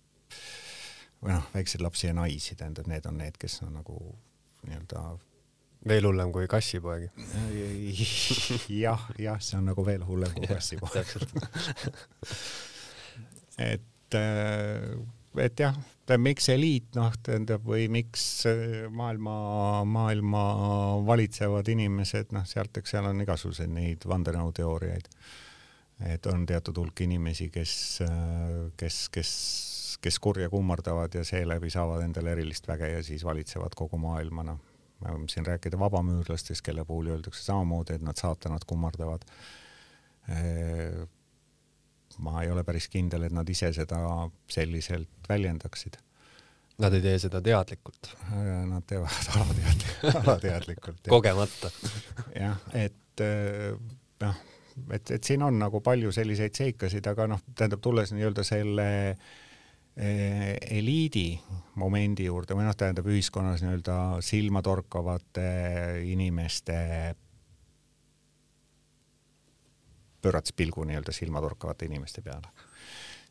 või 1.22 1.34
noh, 1.34 1.48
väikseid 1.54 1.84
lapsi 1.84 2.10
ja 2.10 2.16
naisi, 2.16 2.56
tähendab, 2.58 2.90
need 2.90 3.08
on 3.10 3.18
need, 3.22 3.38
kes 3.40 3.60
on 3.66 3.78
nagu 3.80 3.98
nii-öelda 4.66 5.04
veel 5.88 6.08
hullem 6.08 6.32
kui 6.34 6.48
kassipoeg. 6.50 7.08
jah, 8.84 9.04
jah, 9.18 9.38
see 9.42 9.58
on 9.58 9.70
nagu 9.70 9.84
veel 9.86 10.02
hullem 10.06 10.32
kui 10.34 10.50
kassipoeg. 10.50 11.14
et 13.70 14.18
äh, 14.18 14.98
et 15.36 15.60
jah, 15.60 15.76
miks 16.16 16.48
eliit, 16.52 16.88
noh, 16.96 17.12
tähendab, 17.24 17.64
või 17.68 17.88
miks 17.92 18.22
äh, 18.48 18.86
maailma, 18.90 19.34
maailma 19.88 20.44
valitsevad 21.06 21.68
inimesed, 21.68 22.32
noh, 22.36 22.46
sealt, 22.48 22.80
eks 22.80 22.94
seal 22.94 23.10
on 23.10 23.20
igasuguseid 23.24 23.72
neid 23.72 24.08
vandenõuteooriaid. 24.08 25.10
et 26.08 26.26
on 26.30 26.46
teatud 26.46 26.76
hulk 26.78 27.00
inimesi, 27.02 27.48
kes, 27.50 27.72
kes, 28.78 28.98
kes, 29.10 29.30
kes 30.00 30.18
kurja 30.22 30.48
kummardavad 30.48 31.14
ja 31.14 31.24
seeläbi 31.26 31.70
saavad 31.74 32.04
endale 32.04 32.36
erilist 32.36 32.68
väge 32.68 32.92
ja 32.92 33.02
siis 33.02 33.24
valitsevad 33.26 33.74
kogu 33.74 33.98
maailma, 33.98 34.46
noh. 34.46 34.60
me 35.02 35.14
võime 35.14 35.28
siin 35.30 35.46
rääkida 35.46 35.78
vabamüürlastest, 35.78 36.62
kelle 36.62 36.84
puhul 36.86 37.10
öeldakse 37.16 37.42
samamoodi, 37.42 37.98
et 37.98 38.06
nad 38.06 38.18
saatanad 38.18 38.64
kummardavad. 38.66 39.26
Ma 42.24 42.42
ei 42.42 42.50
ole 42.50 42.64
päris 42.66 42.88
kindel, 42.90 43.28
et 43.28 43.34
nad 43.34 43.48
ise 43.48 43.72
seda 43.76 44.02
selliselt 44.50 45.28
väljendaksid 45.28 45.98
Nad 46.78 46.94
ei 46.94 47.02
tee 47.02 47.16
seda 47.18 47.40
teadlikult? 47.42 48.12
Nad 48.30 48.84
teevad 48.86 49.10
alateadlikult, 49.34 50.18
alateadlikult. 50.20 51.08
kogemata. 51.10 51.70
jah, 52.44 52.60
et 52.78 53.24
noh 54.22 54.44
et, 54.94 55.10
et 55.10 55.24
siin 55.24 55.42
on 55.42 55.58
nagu 55.58 55.80
palju 55.84 56.12
selliseid 56.14 56.54
seikasid, 56.54 57.06
aga 57.10 57.26
noh, 57.32 57.42
tähendab, 57.58 57.82
tulles 57.82 58.12
nii-öelda 58.14 58.44
selle 58.46 58.88
eh, 59.10 60.54
eliidi 60.78 61.32
momendi 61.82 62.28
juurde 62.28 62.54
või 62.54 62.68
noh, 62.68 62.76
tähendab 62.78 63.08
ühiskonnas 63.10 63.64
nii-öelda 63.64 63.96
silmatorkavate 64.24 65.48
inimeste 66.12 66.78
pöörates 70.28 70.52
pilgu 70.52 70.84
nii-öelda 70.84 71.14
silmatorkavate 71.16 71.88
inimeste 71.88 72.22
peale, 72.22 72.52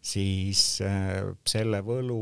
siis 0.01 0.79
äh, 0.81 1.21
selle 1.45 1.83
võlu 1.85 2.21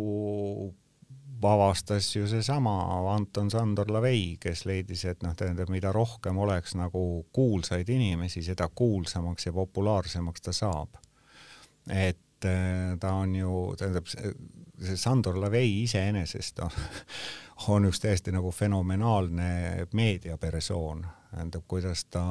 avastas 1.45 2.07
ju 2.15 2.27
seesama 2.27 2.71
Anton 3.13 3.51
Sandor 3.51 3.91
Lavei, 3.91 4.37
kes 4.41 4.65
leidis, 4.65 5.03
et 5.05 5.23
noh, 5.23 5.35
tähendab, 5.37 5.69
mida 5.69 5.91
rohkem 5.93 6.37
oleks 6.41 6.73
nagu 6.79 7.25
kuulsaid 7.35 7.89
inimesi, 7.89 8.41
seda 8.41 8.65
kuulsamaks 8.73 9.45
ja 9.45 9.53
populaarsemaks 9.53 10.41
ta 10.41 10.53
saab. 10.55 10.97
et 11.89 12.45
äh, 12.45 12.97
ta 12.99 13.13
on 13.13 13.35
ju, 13.35 13.75
tähendab, 13.77 14.07
see 14.09 14.97
Sandor 14.97 15.37
Lavei 15.41 15.83
iseenesest 15.83 16.59
on, 16.65 16.71
on 17.75 17.85
üks 17.91 18.01
täiesti 18.01 18.33
nagu 18.33 18.51
fenomenaalne 18.51 19.87
meediapersoon, 19.93 21.05
tähendab, 21.31 21.63
kuidas 21.67 22.05
ta 22.09 22.25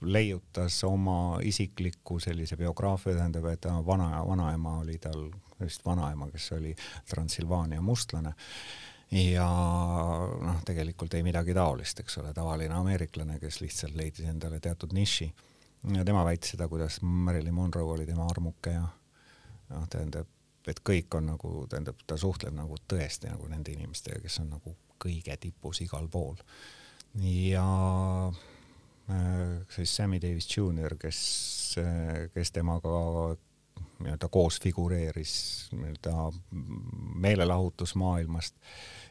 leiutas 0.00 0.84
oma 0.84 1.38
isikliku 1.42 2.20
sellise 2.20 2.56
biograafia, 2.56 3.16
tähendab, 3.16 3.48
et 3.50 3.60
ta 3.60 3.74
vana, 3.86 4.22
vanaema 4.26 4.78
oli 4.82 4.98
tal, 5.02 5.30
vist 5.60 5.84
vanaema, 5.86 6.30
kes 6.30 6.52
oli 6.52 6.74
Transilvaania 7.10 7.80
mustlane 7.82 8.34
ja 9.10 9.48
noh, 10.40 10.62
tegelikult 10.64 11.14
ei 11.14 11.24
midagi 11.26 11.54
taolist, 11.56 12.00
eks 12.02 12.18
ole, 12.22 12.32
tavaline 12.36 12.76
ameeriklane, 12.76 13.38
kes 13.40 13.60
lihtsalt 13.64 13.96
leidis 13.96 14.28
endale 14.28 14.60
teatud 14.60 14.92
niši. 14.92 15.32
ja 15.94 16.04
tema 16.04 16.24
väitis 16.24 16.50
seda, 16.54 16.68
kuidas 16.68 17.00
Marilyn 17.02 17.54
Monroe 17.54 17.94
oli 17.94 18.06
tema 18.06 18.26
armuke 18.26 18.70
ja 18.70 18.84
noh, 19.70 19.88
tähendab, 19.90 20.28
et 20.68 20.80
kõik 20.84 21.14
on 21.16 21.32
nagu, 21.32 21.66
tähendab, 21.70 21.96
ta 22.06 22.16
suhtleb 22.16 22.54
nagu 22.54 22.76
tõesti 22.88 23.30
nagu 23.32 23.48
nende 23.48 23.72
inimestega, 23.72 24.20
kes 24.20 24.40
on 24.44 24.52
nagu 24.58 24.76
kõige 25.00 25.36
tipus 25.40 25.80
igal 25.80 26.08
pool. 26.08 26.36
ja 27.22 27.64
siis 29.70 29.96
Sammy 29.96 30.20
Davis 30.22 30.48
Jr, 30.56 30.96
kes, 31.00 31.20
äh, 31.78 32.30
kes 32.34 32.52
temaga 32.52 33.36
nii-öelda 33.98 34.28
koos 34.30 34.60
figureeris 34.62 35.68
nii-öelda 35.72 36.32
meelelahutusmaailmast. 37.14 38.54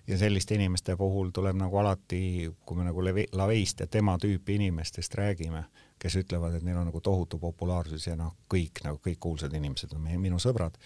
Ja 0.08 0.18
selliste 0.18 0.56
inimeste 0.56 0.96
puhul 0.96 1.30
tuleb 1.36 1.58
nagu 1.60 1.78
alati, 1.78 2.52
kui 2.66 2.78
me 2.78 2.86
nagu 2.88 3.04
Laveist 3.32 3.80
ja 3.80 3.88
tema 3.88 4.18
tüüpi 4.18 4.56
inimestest 4.56 5.16
räägime, 5.16 5.66
kes 6.00 6.16
ütlevad, 6.16 6.56
et 6.56 6.64
neil 6.64 6.78
on 6.78 6.88
nagu 6.88 7.02
tohutu 7.02 7.40
populaarsus 7.40 8.08
ja 8.08 8.16
noh, 8.16 8.36
kõik 8.54 8.84
nagu 8.86 9.02
kõik 9.04 9.20
kuulsad 9.20 9.54
inimesed 9.54 9.94
on 9.98 10.06
meie, 10.06 10.18
minu 10.22 10.40
sõbrad, 10.40 10.78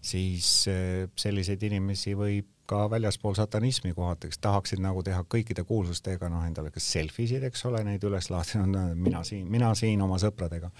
siis 0.00 0.68
äh, 0.72 1.10
selliseid 1.16 1.62
inimesi 1.68 2.16
võib 2.16 2.48
ka 2.66 2.86
väljaspool 2.90 3.34
satanismi 3.34 3.94
kohati, 3.94 4.30
kes 4.30 4.40
tahaksid 4.42 4.82
nagu 4.82 5.02
teha 5.02 5.24
kõikide 5.28 5.64
kuulsustega 5.68 6.30
noh, 6.32 6.44
endale 6.46 6.70
kas 6.74 6.86
selfie 6.94 7.28
sid, 7.30 7.46
eks 7.48 7.64
ole, 7.68 7.82
neid 7.86 8.04
üles 8.06 8.30
laadida, 8.32 8.84
mina 8.94 9.24
siin, 9.26 9.48
mina 9.50 9.72
siin 9.78 10.02
oma 10.02 10.18
sõpradega. 10.22 10.70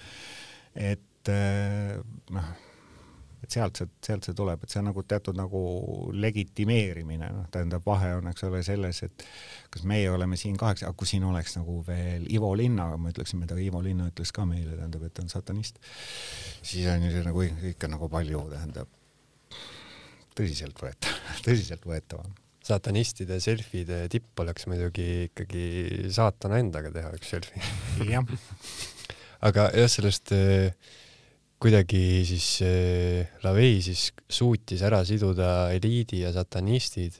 et 0.73 1.31
eh, 1.31 1.97
noh, 2.33 2.53
et 3.43 3.51
sealt 3.51 3.77
see, 3.77 3.89
sealt 4.05 4.25
see 4.27 4.35
tuleb, 4.37 4.63
et 4.63 4.71
see 4.71 4.79
on 4.79 4.87
nagu 4.89 5.03
teatud 5.07 5.37
nagu 5.37 5.61
legitimeerimine, 6.15 7.29
noh, 7.35 7.49
tähendab, 7.51 7.83
vahe 7.85 8.13
on, 8.17 8.31
eks 8.31 8.47
ole, 8.47 8.63
selles, 8.65 9.03
et 9.07 9.27
kas 9.73 9.83
meie 9.89 10.09
oleme 10.11 10.39
siin 10.39 10.57
kaheksa, 10.59 10.87
aga 10.87 10.97
kui 10.99 11.09
siin 11.09 11.27
oleks 11.27 11.57
nagu 11.59 11.81
veel 11.87 12.25
Ivo 12.31 12.53
Linna, 12.57 12.87
ma 12.97 13.11
ütleksin, 13.11 13.43
mida 13.43 13.59
Ivo 13.59 13.83
Linna 13.83 14.07
ütles 14.11 14.31
ka 14.35 14.47
meile, 14.49 14.77
tähendab, 14.79 15.03
et 15.07 15.15
ta 15.17 15.25
on 15.25 15.31
satanist, 15.33 15.83
siis 16.63 16.87
on 16.93 17.03
ju 17.03 17.13
see 17.13 17.27
nagu 17.27 17.47
ikka 17.73 17.91
nagu 17.91 18.09
palju, 18.11 18.47
tähendab 18.55 18.99
tõsiseltvõetav, 20.37 21.19
tõsiseltvõetavam. 21.45 22.33
satanistide 22.63 23.39
selfide 23.43 24.05
tipp 24.11 24.39
oleks 24.39 24.67
muidugi 24.71 25.29
ikkagi 25.29 26.09
saatana 26.13 26.61
endaga 26.63 26.91
teha 26.93 27.13
üks 27.17 27.33
selfie. 27.35 27.63
jah. 28.09 28.27
aga 29.47 29.69
jah, 29.75 29.89
sellest 29.91 30.33
äh, 30.35 30.69
kuidagi 31.63 32.23
siis 32.27 32.47
äh, 32.65 33.33
Lavei 33.43 33.81
siis 33.85 34.11
suutis 34.27 34.83
ära 34.83 35.03
siduda 35.07 35.73
eliidi 35.75 36.23
ja 36.23 36.33
satanistid. 36.35 37.19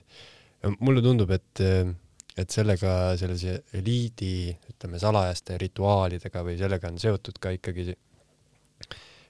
mulle 0.80 1.02
tundub, 1.04 1.30
et 1.30 1.60
äh, 1.60 1.92
et 2.34 2.50
sellega, 2.50 3.14
sellise 3.14 3.60
eliidi, 3.78 4.50
ütleme, 4.72 4.98
salajaste 4.98 5.54
rituaalidega 5.60 6.40
või 6.42 6.56
sellega 6.58 6.90
on 6.90 6.98
seotud 6.98 7.36
ka 7.38 7.52
ikkagi 7.54 7.92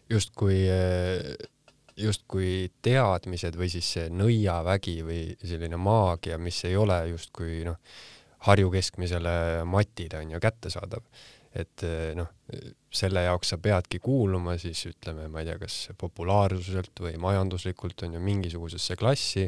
justkui 0.08 0.62
justkui 1.96 2.72
teadmised 2.82 3.56
või 3.58 3.70
siis 3.72 3.92
see 3.96 4.10
nõiavägi 4.10 4.98
või 5.06 5.22
selline 5.44 5.78
maagia, 5.80 6.38
mis 6.42 6.64
ei 6.68 6.76
ole 6.76 6.98
justkui 7.14 7.62
noh, 7.68 7.78
Harju 8.44 8.68
keskmisele 8.68 9.64
matile 9.64 10.18
on 10.20 10.34
ju 10.34 10.40
kättesaadav. 10.42 11.04
et 11.54 11.84
noh, 12.18 12.26
selle 12.90 13.22
jaoks 13.22 13.52
sa 13.52 13.58
peadki 13.62 14.00
kuuluma 14.02 14.56
siis 14.58 14.80
ütleme, 14.90 15.28
ma 15.30 15.42
ei 15.42 15.46
tea, 15.46 15.54
kas 15.58 15.76
populaarsuselt 15.98 16.98
või 17.02 17.14
majanduslikult 17.22 18.02
on 18.06 18.16
ju 18.16 18.22
mingisugusesse 18.22 18.96
klassi 18.98 19.44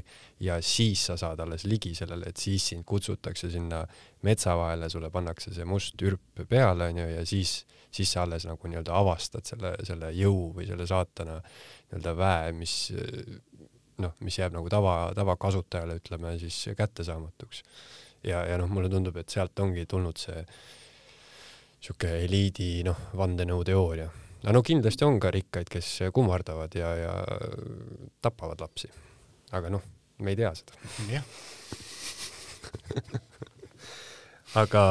ja 0.46 0.60
siis 0.62 1.02
sa 1.10 1.16
saad 1.18 1.42
alles 1.42 1.66
ligi 1.66 1.96
sellele, 1.98 2.30
et 2.30 2.38
siis 2.38 2.68
sind 2.70 2.86
kutsutakse 2.86 3.50
sinna 3.50 3.82
metsa 4.22 4.54
vahele, 4.58 4.86
sulle 4.90 5.10
pannakse 5.10 5.50
see 5.54 5.66
must 5.66 6.02
ürp 6.06 6.46
peale 6.48 6.92
onju 6.92 7.08
ja 7.10 7.26
siis, 7.26 7.64
siis 7.96 8.12
sa 8.12 8.26
alles 8.26 8.44
nagu 8.48 8.68
nii-öelda 8.68 8.94
avastad 8.96 9.46
selle, 9.48 9.72
selle 9.86 10.12
jõu 10.16 10.50
või 10.56 10.68
selle 10.68 10.86
saatana 10.88 11.38
nii-öelda 11.40 12.16
väe, 12.18 12.52
mis 12.56 12.76
noh, 14.02 14.12
mis 14.20 14.38
jääb 14.38 14.54
nagu 14.56 14.68
tava, 14.72 14.96
tavakasutajale, 15.16 15.98
ütleme 16.00 16.36
siis 16.40 16.58
kättesaamatuks. 16.76 17.62
ja, 18.24 18.44
ja 18.44 18.58
noh, 18.58 18.68
mulle 18.68 18.90
tundub, 18.92 19.16
et 19.16 19.32
sealt 19.32 19.58
ongi 19.60 19.86
tulnud 19.86 20.18
see 20.20 20.44
sihuke 21.80 22.10
eliidi 22.24 22.82
noh, 22.86 22.98
vandenõuteooria. 23.16 24.08
aga 24.42 24.54
no 24.56 24.62
kindlasti 24.66 25.06
on 25.06 25.20
ka 25.20 25.30
rikkaid, 25.34 25.70
kes 25.72 25.92
kummardavad 26.14 26.74
ja, 26.76 26.94
ja 26.96 27.14
tapavad 28.22 28.60
lapsi. 28.60 28.90
aga 29.56 29.70
noh, 29.72 29.84
me 30.18 30.34
ei 30.34 30.40
tea 30.42 30.54
seda. 30.54 30.72
jah 31.12 31.24
aga 34.62 34.82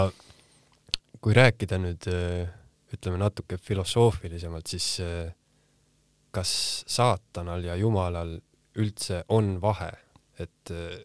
kui 1.22 1.34
rääkida 1.34 1.78
nüüd 1.82 2.06
ütleme 2.96 3.20
natuke 3.22 3.58
filosoofilisemalt, 3.62 4.68
siis 4.68 4.88
kas 6.36 6.52
saatanal 6.88 7.64
ja 7.64 7.76
jumalal 7.80 8.38
üldse 8.76 9.24
on 9.32 9.56
vahe, 9.62 9.92
et 10.40 10.72
äh, 10.72 10.98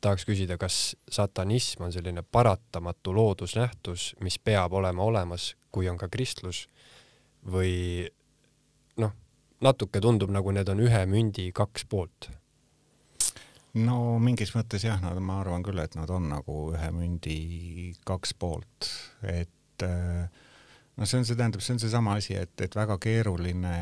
tahaks 0.00 0.26
küsida, 0.26 0.58
kas 0.58 0.96
satanism 1.10 1.86
on 1.86 1.94
selline 1.94 2.22
paratamatu 2.22 3.14
loodusnähtus, 3.14 4.14
mis 4.20 4.38
peab 4.38 4.74
olema 4.74 5.06
olemas, 5.06 5.54
kui 5.70 5.88
on 5.90 5.98
ka 5.98 6.08
kristlus 6.12 6.66
või 7.46 8.06
noh, 9.02 9.14
natuke 9.62 10.02
tundub 10.02 10.32
nagu 10.34 10.54
need 10.54 10.68
on 10.72 10.82
ühe 10.86 11.04
mündi 11.10 11.50
kaks 11.54 11.86
poolt. 11.90 12.30
no 13.76 14.18
mingis 14.18 14.54
mõttes 14.56 14.86
jah, 14.86 15.00
no 15.02 15.12
ma 15.20 15.40
arvan 15.42 15.62
küll, 15.62 15.78
et 15.78 15.94
nad 15.98 16.10
on 16.10 16.30
nagu 16.32 16.70
ühe 16.74 16.90
mündi 16.96 17.38
kaks 18.08 18.34
poolt, 18.34 18.90
et 19.22 19.52
äh, 19.82 20.28
no 20.96 21.06
see 21.06 21.20
on, 21.20 21.26
see 21.28 21.36
tähendab, 21.36 21.64
see 21.64 21.76
on 21.76 21.82
seesama 21.82 22.16
asi, 22.20 22.36
et, 22.38 22.54
et 22.60 22.76
väga 22.76 22.98
keeruline 23.02 23.74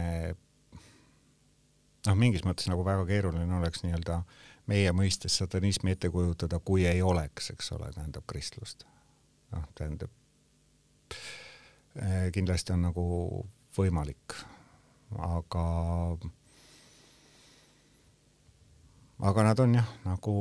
noh, 2.07 2.17
mingis 2.19 2.45
mõttes 2.47 2.69
nagu 2.71 2.85
väga 2.87 3.07
keeruline 3.09 3.59
oleks 3.59 3.85
nii-öelda 3.85 4.23
meie 4.71 4.93
mõistes 4.97 5.37
satanismi 5.41 5.95
ette 5.95 6.11
kujutada, 6.13 6.61
kui 6.65 6.87
ei 6.89 7.03
oleks, 7.05 7.51
eks 7.53 7.73
ole, 7.77 7.91
tähendab 7.95 8.25
kristlust. 8.27 8.87
noh, 9.53 9.67
tähendab 9.77 10.11
eh, 12.01 12.31
kindlasti 12.35 12.75
on 12.75 12.89
nagu 12.89 13.05
võimalik, 13.77 14.39
aga 15.19 15.67
aga 19.25 19.47
nad 19.47 19.63
on 19.63 19.79
jah, 19.79 19.95
nagu 20.05 20.35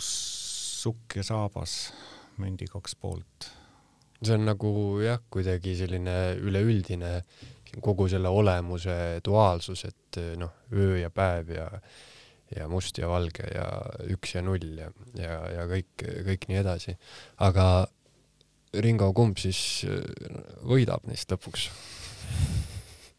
sukk 0.00 1.18
ja 1.18 1.26
saabas, 1.26 1.92
mündi 2.40 2.68
kaks 2.70 2.96
poolt 3.00 3.50
see 4.22 4.34
on 4.36 4.46
nagu 4.48 4.72
jah, 5.04 5.20
kuidagi 5.32 5.76
selline 5.78 6.16
üleüldine 6.40 7.20
kogu 7.84 8.06
selle 8.08 8.30
olemuse 8.32 9.20
duaalsus, 9.24 9.84
et 9.88 10.20
noh, 10.40 10.54
öö 10.72 10.96
ja 11.02 11.10
päev 11.12 11.50
ja 11.56 11.66
ja 12.54 12.68
must 12.70 12.98
ja 12.98 13.08
valge 13.10 13.46
ja 13.50 13.66
üks 14.12 14.36
ja 14.36 14.42
null 14.44 14.78
ja, 14.78 14.90
ja, 15.18 15.38
ja 15.50 15.66
kõik, 15.70 16.04
kõik 16.28 16.46
nii 16.50 16.60
edasi. 16.62 16.94
aga 17.42 17.86
Ringo, 18.76 19.08
kumb 19.16 19.38
siis 19.40 19.58
võidab 20.66 21.06
neist 21.08 21.30
lõpuks? 21.32 21.68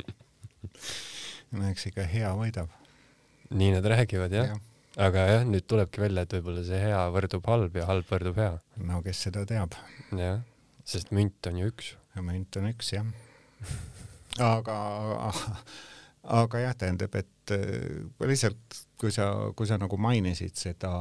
no 1.58 1.68
eks 1.72 1.90
ikka 1.90 2.08
hea 2.08 2.32
võidab. 2.38 2.72
nii 3.50 3.76
nad 3.76 3.86
räägivad 3.86 4.36
jah 4.36 4.54
ja.? 4.54 4.60
aga 5.08 5.26
jah, 5.30 5.44
nüüd 5.48 5.68
tulebki 5.70 6.02
välja, 6.02 6.24
et 6.26 6.34
võib-olla 6.38 6.64
see 6.66 6.80
hea 6.82 7.02
võrdub 7.14 7.46
halb 7.52 7.76
ja 7.78 7.88
halb 7.90 8.08
võrdub 8.10 8.40
hea. 8.42 8.54
no 8.90 9.02
kes 9.06 9.28
seda 9.28 9.44
teab. 9.50 9.76
jah, 10.16 10.40
sest 10.88 11.12
münt 11.16 11.50
on 11.50 11.60
ju 11.60 11.72
üks. 11.72 11.96
münt 12.24 12.58
on 12.60 12.70
üks 12.72 12.94
jah 12.96 13.08
aga, 14.42 14.78
aga 16.38 16.62
jah, 16.62 16.78
tähendab, 16.78 17.16
et 17.18 17.54
äh, 17.56 18.06
lihtsalt 18.30 18.82
kui 18.98 19.12
sa, 19.14 19.30
kui 19.58 19.70
sa 19.70 19.78
nagu 19.82 19.98
mainisid 20.02 20.58
seda 20.58 20.92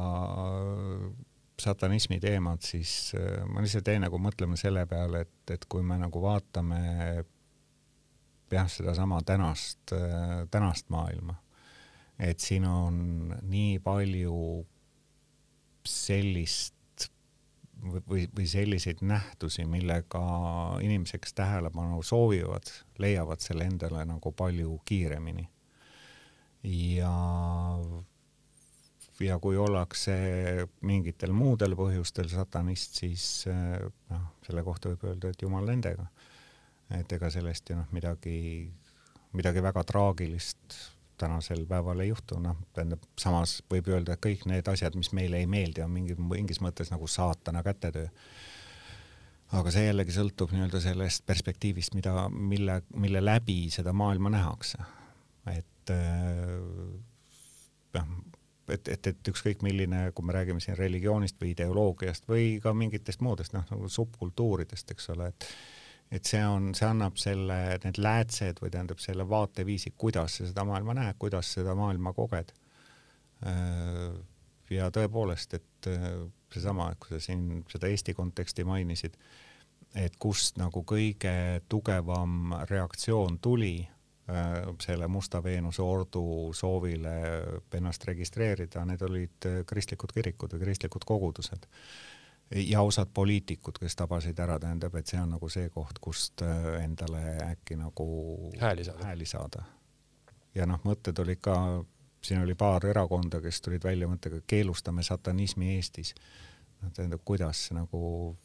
satanismi 1.57 2.19
teemat, 2.21 2.65
siis 2.65 3.15
äh, 3.17 3.41
ma 3.49 3.63
lihtsalt 3.65 3.89
jäin 3.89 4.05
nagu 4.05 4.19
mõtlema 4.21 4.59
selle 4.59 4.85
peale, 4.89 5.25
et, 5.25 5.55
et 5.57 5.65
kui 5.69 5.85
me 5.85 5.97
nagu 6.01 6.21
vaatame 6.21 6.81
jah, 8.51 8.69
sedasama 8.71 9.21
tänast, 9.27 9.83
äh, 9.95 10.45
tänast 10.53 10.89
maailma 10.93 11.37
et 12.19 12.41
siin 12.41 12.65
on 12.65 12.97
nii 13.45 13.77
palju 13.85 14.37
sellist 15.87 16.76
või, 17.83 18.27
või 18.35 18.47
selliseid 18.49 19.01
nähtusi, 19.05 19.65
millega 19.65 20.21
inimesed, 20.83 21.21
kes 21.23 21.33
tähelepanu 21.37 22.01
soovivad, 22.03 22.69
leiavad 23.01 23.43
selle 23.43 23.67
endale 23.69 24.05
nagu 24.05 24.31
palju 24.31 24.79
kiiremini. 24.85 25.47
ja, 26.63 27.13
ja 29.19 29.39
kui 29.39 29.57
ollakse 29.57 30.17
mingitel 30.81 31.31
muudel 31.31 31.75
põhjustel 31.77 32.29
satanist, 32.29 32.99
siis 33.03 33.45
noh, 34.09 34.27
selle 34.47 34.63
kohta 34.63 34.91
võib 34.91 35.07
öelda, 35.11 35.31
et 35.31 35.41
jumal 35.41 35.65
nendega. 35.65 36.07
et 36.89 37.11
ega 37.11 37.29
sellest 37.29 37.69
ju 37.69 37.75
noh, 37.75 37.87
midagi, 37.91 38.71
midagi 39.35 39.63
väga 39.63 39.83
traagilist 39.83 40.96
tänasel 41.17 41.65
päeval 41.69 42.03
ei 42.03 42.11
juhtu, 42.11 42.39
noh, 42.41 42.57
tähendab, 42.73 43.03
samas 43.19 43.57
võib 43.71 43.89
öelda, 43.91 44.13
et 44.15 44.23
kõik 44.23 44.45
need 44.49 44.67
asjad, 44.69 44.95
mis 44.99 45.11
meile 45.17 45.41
ei 45.41 45.49
meeldi, 45.49 45.83
on 45.85 45.91
mingi, 45.93 46.17
mingis 46.17 46.61
mõttes 46.63 46.91
nagu 46.93 47.07
saatana 47.07 47.63
kätetöö. 47.65 48.07
aga 49.57 49.71
see 49.71 49.85
jällegi 49.87 50.11
sõltub 50.11 50.51
nii-öelda 50.51 50.81
sellest 50.83 51.25
perspektiivist, 51.25 51.95
mida, 51.95 52.29
mille, 52.29 52.81
mille 52.95 53.23
läbi 53.23 53.69
seda 53.71 53.93
maailma 53.93 54.29
nähakse. 54.29 54.77
et 55.55 55.93
noh, 57.93 58.07
et, 58.73 58.87
et, 58.87 59.07
et 59.07 59.31
ükskõik 59.31 59.63
milline, 59.63 60.11
kui 60.15 60.25
me 60.25 60.35
räägime 60.35 60.61
siin 60.63 60.77
religioonist 60.77 61.39
või 61.41 61.53
ideoloogiast 61.53 62.27
või 62.29 62.57
ka 62.63 62.73
mingitest 62.75 63.23
muudest, 63.23 63.55
noh, 63.55 63.65
nagu 63.71 63.89
subkultuuridest, 63.89 64.91
eks 64.91 65.09
ole, 65.15 65.31
et 65.31 65.49
et 66.11 66.27
see 66.27 66.43
on, 66.47 66.71
see 66.77 66.87
annab 66.87 67.17
selle, 67.19 67.57
need 67.83 67.99
läätsed 67.99 68.61
või 68.63 68.71
tähendab 68.73 69.01
selle 69.03 69.27
vaateviisi, 69.27 69.93
kuidas 69.99 70.39
sa 70.39 70.47
seda 70.47 70.63
maailma 70.67 70.95
näed, 70.97 71.17
kuidas 71.19 71.51
seda 71.57 71.75
maailma 71.77 72.13
koged. 72.15 72.53
Äh, 73.47 74.15
ja 74.71 74.87
tõepoolest, 74.93 75.57
et 75.59 75.91
äh, 75.91 76.07
seesama, 76.53 76.91
et 76.93 77.01
kui 77.03 77.15
sa 77.15 77.21
siin 77.27 77.61
seda 77.71 77.91
Eesti 77.91 78.15
konteksti 78.17 78.65
mainisid, 78.67 79.19
et 79.97 80.15
kust 80.19 80.57
nagu 80.59 80.83
kõige 80.87 81.61
tugevam 81.69 82.55
reaktsioon 82.69 83.39
tuli 83.43 83.75
äh, 83.83 84.63
selle 84.83 85.11
Musta 85.11 85.43
Veenuse 85.43 85.83
ordu 85.83 86.53
soovile 86.55 87.17
ennast 87.75 88.07
registreerida, 88.07 88.85
need 88.87 89.03
olid 89.03 89.51
kristlikud 89.67 90.15
kirikud 90.15 90.55
või 90.55 90.69
kristlikud 90.69 91.07
kogudused 91.07 91.67
ja 92.55 92.81
osad 92.81 93.11
poliitikud, 93.13 93.79
kes 93.79 93.95
tabasid 93.95 94.39
ära, 94.39 94.59
tähendab, 94.59 94.95
et 94.95 95.07
see 95.07 95.19
on 95.21 95.33
nagu 95.35 95.49
see 95.51 95.69
koht, 95.73 95.99
kust 96.01 96.43
äh, 96.45 96.67
endale 96.83 97.21
äkki 97.49 97.75
nagu 97.79 98.07
hääli 98.59 98.85
saada, 98.87 99.05
hääli 99.05 99.25
saada. 99.25 99.63
ja 100.55 100.65
noh, 100.65 100.81
mõtted 100.87 101.19
olid 101.19 101.41
ka, 101.43 101.57
siin 102.23 102.41
oli 102.41 102.55
paar 102.55 102.85
erakonda, 102.85 103.41
kes 103.43 103.61
tulid 103.61 103.83
välja 103.83 104.07
mõttega, 104.07 104.41
keelustame 104.47 105.03
satanismi 105.03 105.75
Eestis. 105.75 106.13
noh, 106.81 106.91
tähendab, 106.93 107.21
kuidas 107.25 107.67
see 107.67 107.77
nagu 107.77 108.37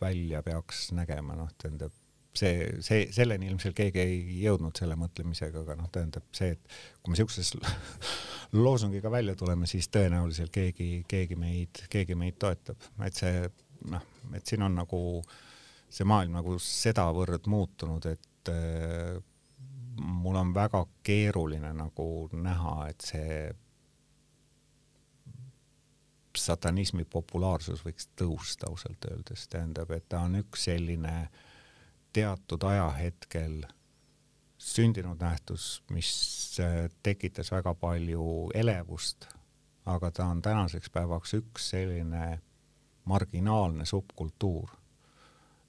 välja 0.00 0.42
peaks 0.42 0.92
nägema, 0.92 1.36
noh, 1.36 1.50
tähendab 1.58 1.92
see, 2.34 2.82
see, 2.84 3.06
selleni 3.14 3.48
ilmselt 3.50 3.76
keegi 3.76 4.02
ei 4.02 4.18
jõudnud 4.42 4.76
selle 4.78 4.96
mõtlemisega, 4.98 5.62
aga 5.64 5.76
noh, 5.78 5.90
tähendab 5.92 6.26
see, 6.36 6.54
et 6.56 6.78
kui 7.02 7.12
me 7.12 7.18
siukses 7.18 7.54
loosungiga 8.64 9.10
välja 9.12 9.36
tuleme, 9.38 9.68
siis 9.70 9.88
tõenäoliselt 9.94 10.52
keegi, 10.54 11.04
keegi 11.08 11.38
meid, 11.38 11.84
keegi 11.92 12.18
meid 12.18 12.38
toetab, 12.40 12.90
et 13.06 13.18
see 13.18 13.46
noh, 13.92 14.04
et 14.36 14.46
siin 14.46 14.64
on 14.66 14.76
nagu 14.80 15.00
see 15.88 16.04
maailm 16.08 16.36
nagu 16.36 16.58
sedavõrd 16.60 17.48
muutunud, 17.48 18.10
et 18.10 18.52
äh, 18.52 19.16
mul 19.98 20.36
on 20.36 20.52
väga 20.54 20.84
keeruline 21.06 21.72
nagu 21.76 22.28
näha, 22.36 22.76
et 22.92 23.08
see 23.12 23.40
satanismi 26.38 27.02
populaarsus 27.10 27.80
võiks 27.82 28.12
tõusta 28.14 28.68
ausalt 28.68 29.08
öeldes, 29.10 29.48
tähendab, 29.50 29.90
et 29.90 30.04
ta 30.12 30.20
on 30.28 30.36
üks 30.38 30.68
selline 30.68 31.14
äh, 31.24 31.46
teatud 32.12 32.62
ajahetkel 32.62 33.62
sündinud 34.58 35.20
nähtus, 35.20 35.82
mis 35.90 36.10
äh, 36.60 36.90
tekitas 37.02 37.52
väga 37.52 37.74
palju 37.74 38.50
elevust, 38.54 39.28
aga 39.86 40.10
ta 40.10 40.26
on 40.26 40.42
tänaseks 40.42 40.90
päevaks 40.90 41.34
üks 41.38 41.70
selline 41.70 42.40
marginaalne 43.08 43.86
subkultuur 43.86 44.68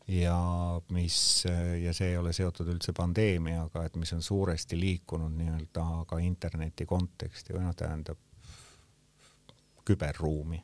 ja 0.09 0.81
mis, 0.89 1.45
äh, 1.45 1.77
ja 1.83 1.93
see 1.93 2.13
ei 2.13 2.17
ole 2.17 2.33
seotud 2.33 2.71
üldse 2.73 2.93
pandeemiaga, 2.97 3.85
et 3.85 3.95
mis 4.01 4.13
on 4.13 4.23
suuresti 4.25 4.79
liikunud 4.79 5.35
nii-öelda 5.37 5.85
ka 6.09 6.17
interneti 6.25 6.87
konteksti 6.89 7.53
või 7.53 7.67
noh, 7.67 7.75
tähendab 7.77 8.17
küberruumi. 9.85 10.63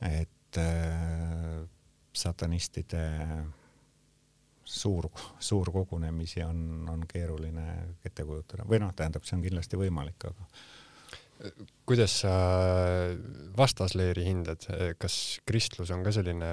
et 0.00 0.56
äh, 0.60 1.64
satanistide 2.12 3.02
suur, 4.68 5.08
suurkogunemisi 5.40 6.42
on, 6.44 6.60
on 6.92 7.06
keeruline 7.08 7.64
ette 8.04 8.26
kujutada 8.26 8.66
või 8.68 8.82
noh, 8.82 8.92
tähendab, 8.96 9.24
see 9.24 9.38
on 9.38 9.44
kindlasti 9.46 9.80
võimalik, 9.80 10.28
aga 10.28 10.48
kuidas 11.88 12.20
sa 12.24 12.34
vastasleeri 13.56 14.26
hindad, 14.26 14.64
kas 14.98 15.38
kristlus 15.46 15.92
on 15.94 16.02
ka 16.04 16.12
selline 16.14 16.50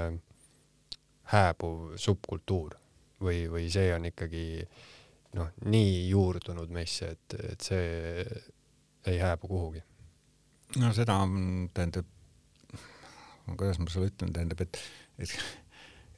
hääbuv 1.34 1.96
subkultuur 2.00 2.78
või, 3.22 3.46
või 3.52 3.70
see 3.74 3.90
on 3.96 4.06
ikkagi 4.12 4.46
noh, 5.36 5.50
nii 5.66 6.06
juurdunud 6.12 6.72
meisse, 6.74 7.16
et, 7.16 7.38
et 7.52 7.66
see 7.66 7.88
ei 9.10 9.20
hääbu 9.22 9.50
kuhugi? 9.50 9.82
no 10.82 10.92
seda 10.96 11.18
tähendab, 11.74 12.08
kuidas 13.56 13.80
ma 13.80 13.90
sulle 13.92 14.12
ütlen, 14.12 14.34
tähendab, 14.36 14.62
et, 14.66 14.80
et, 15.20 15.36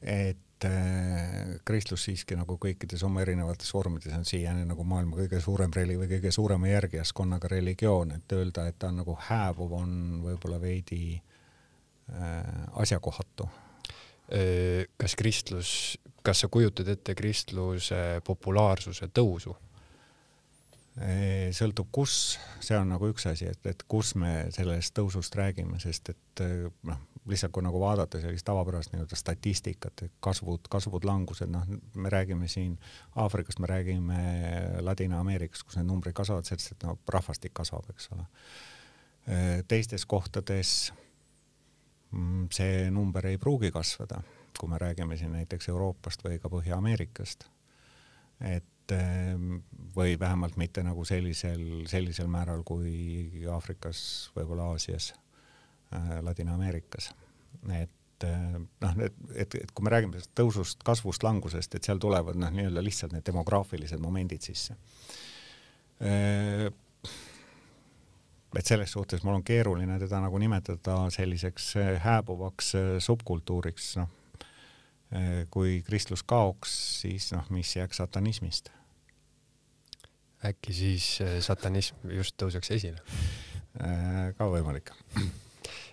et 0.02 0.44
et 0.58 0.66
äh, 0.66 1.60
kristlus 1.64 2.08
siiski 2.08 2.34
nagu 2.38 2.56
kõikides 2.58 3.04
oma 3.06 3.22
erinevates 3.22 3.70
vormides 3.74 4.14
on 4.16 4.24
siiani 4.26 4.64
nagu 4.66 4.82
maailma 4.84 5.20
kõige 5.20 5.40
suurem 5.40 5.70
reli- 5.74 5.98
või 6.00 6.08
kõige 6.10 6.32
suurema 6.34 6.68
järgijaskonnaga 6.68 7.50
religioon, 7.52 8.16
et 8.16 8.34
öelda, 8.34 8.66
et 8.66 8.78
ta 8.78 8.90
on 8.90 8.98
nagu 9.04 9.14
hääbuv, 9.28 9.72
on 9.78 9.94
võib-olla 10.24 10.58
veidi 10.60 11.14
äh, 11.14 12.42
asjakohatu. 12.74 13.48
Kas 15.00 15.14
kristlus, 15.16 15.68
kas 16.20 16.42
sa 16.42 16.50
kujutad 16.52 16.88
ette 16.92 17.14
kristluse 17.16 18.20
populaarsuse 18.26 19.08
tõusu? 19.08 19.54
Sõltub, 21.54 21.90
kus, 21.94 22.38
see 22.64 22.76
on 22.78 22.88
nagu 22.90 23.10
üks 23.12 23.28
asi, 23.30 23.46
et, 23.50 23.66
et 23.70 23.82
kus 23.90 24.14
me 24.18 24.48
sellest 24.54 24.94
tõusust 24.96 25.36
räägime, 25.38 25.78
sest 25.82 26.10
et 26.10 26.42
noh, 26.88 27.00
lihtsalt 27.28 27.52
kui 27.52 27.64
nagu 27.64 27.80
vaadata 27.80 28.20
sellist 28.22 28.46
tavapärast 28.48 28.92
nii-öelda 28.92 29.16
statistikat, 29.18 30.04
kasvud, 30.24 30.68
kasvud, 30.72 31.04
langused, 31.06 31.50
noh, 31.52 31.66
me 31.94 32.12
räägime 32.12 32.48
siin 32.48 32.78
Aafrikast, 33.20 33.60
me 33.62 33.70
räägime 33.70 34.22
Ladina-Ameerikast, 34.84 35.66
kus 35.68 35.78
need 35.78 35.88
numbrid 35.90 36.16
kasvavad, 36.16 36.48
sest 36.48 36.72
et 36.74 36.88
no 36.88 36.96
rahvastik 37.08 37.54
kasvab, 37.54 37.90
eks 37.92 38.10
ole. 38.16 38.24
teistes 39.68 40.06
kohtades 40.08 40.72
mm, 42.10 42.48
see 42.54 42.88
number 42.90 43.26
ei 43.28 43.38
pruugi 43.38 43.70
kasvada, 43.74 44.22
kui 44.58 44.70
me 44.70 44.80
räägime 44.80 45.16
siin 45.20 45.34
näiteks 45.36 45.68
Euroopast 45.68 46.24
või 46.24 46.40
ka 46.40 46.50
Põhja-Ameerikast. 46.52 47.46
et 48.40 48.64
või 49.96 50.18
vähemalt 50.20 50.56
mitte 50.56 50.82
nagu 50.86 51.04
sellisel, 51.04 51.86
sellisel 51.90 52.28
määral 52.30 52.62
kui 52.66 53.44
Aafrikas, 53.50 54.00
võib-olla 54.36 54.70
Aasias 54.72 55.12
Äh, 55.94 56.22
Ladina-Ameerikas. 56.22 57.14
et 57.72 57.90
noh, 58.80 58.92
et, 59.04 59.14
et, 59.34 59.54
et 59.54 59.70
kui 59.72 59.84
me 59.86 59.90
räägime 59.94 60.18
sellest 60.18 60.34
tõusust, 60.36 60.82
kasvust, 60.84 61.22
langusest, 61.24 61.74
et 61.74 61.86
seal 61.86 62.00
tulevad 62.02 62.36
noh, 62.36 62.50
nii-öelda 62.52 62.82
lihtsalt 62.84 63.14
need 63.14 63.24
demograafilised 63.24 64.02
momendid 64.02 64.44
sisse. 64.44 64.74
et 68.58 68.66
selles 68.66 68.92
suhtes 68.92 69.24
mul 69.24 69.38
on 69.38 69.44
keeruline 69.46 69.98
teda 69.98 70.20
nagu 70.20 70.38
nimetada 70.38 70.98
selliseks 71.14 71.72
hääbuvaks 72.04 72.72
subkultuuriks, 73.06 73.96
noh. 74.02 74.10
kui 75.50 75.80
kristlus 75.86 76.22
kaoks, 76.22 76.74
siis 77.00 77.32
noh, 77.32 77.48
mis 77.54 77.76
jääks 77.76 78.02
satanismist? 78.02 78.70
Äkki 80.46 80.74
siis 80.76 81.06
satanism 81.44 82.12
just 82.14 82.36
tõuseks 82.38 82.70
esile? 82.76 83.02
ka 84.38 84.46
võimalik 84.50 84.94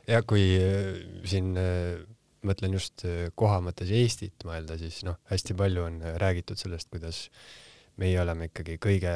ja 0.10 0.22
kui 0.28 0.44
äh, 0.60 1.00
siin 1.28 1.54
äh, 1.60 1.98
mõtlen 2.46 2.76
just 2.78 3.06
äh, 3.08 3.30
koha 3.38 3.60
mõttes 3.66 3.92
Eestit 3.94 4.46
mõelda, 4.48 4.78
siis 4.80 5.02
noh, 5.08 5.18
hästi 5.32 5.58
palju 5.58 5.86
on 5.88 6.02
räägitud 6.22 6.60
sellest, 6.62 6.90
kuidas 6.94 7.26
meie 8.02 8.20
oleme 8.22 8.50
ikkagi 8.50 8.78
kõige 8.82 9.14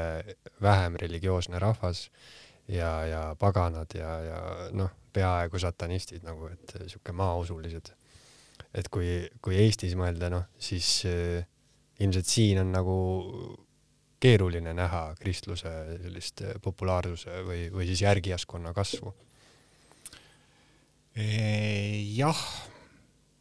vähem 0.63 0.95
religioosne 1.01 1.59
rahvas 1.61 2.07
ja, 2.71 2.91
ja 3.05 3.21
paganad 3.39 3.93
ja, 3.97 4.11
ja 4.23 4.41
noh, 4.77 4.91
peaaegu 5.13 5.59
satanistid 5.61 6.25
nagu, 6.25 6.51
et 6.53 6.75
sihuke 6.86 7.13
maausulised. 7.17 7.93
et 8.73 8.89
kui, 8.93 9.27
kui 9.41 9.57
Eestis 9.57 9.95
mõelda, 9.97 10.30
noh, 10.34 10.45
siis 10.57 11.03
äh, 11.09 11.45
ilmselt 11.99 12.30
siin 12.30 12.61
on 12.63 12.71
nagu 12.73 12.97
keeruline 14.20 14.74
näha 14.76 15.03
kristluse 15.20 15.72
sellist 16.03 16.43
populaarsuse 16.63 17.39
või, 17.47 17.70
või 17.72 17.88
siis 17.88 18.03
järgijaskonna 18.03 18.74
kasvu. 18.76 19.13
Jah, 21.20 22.41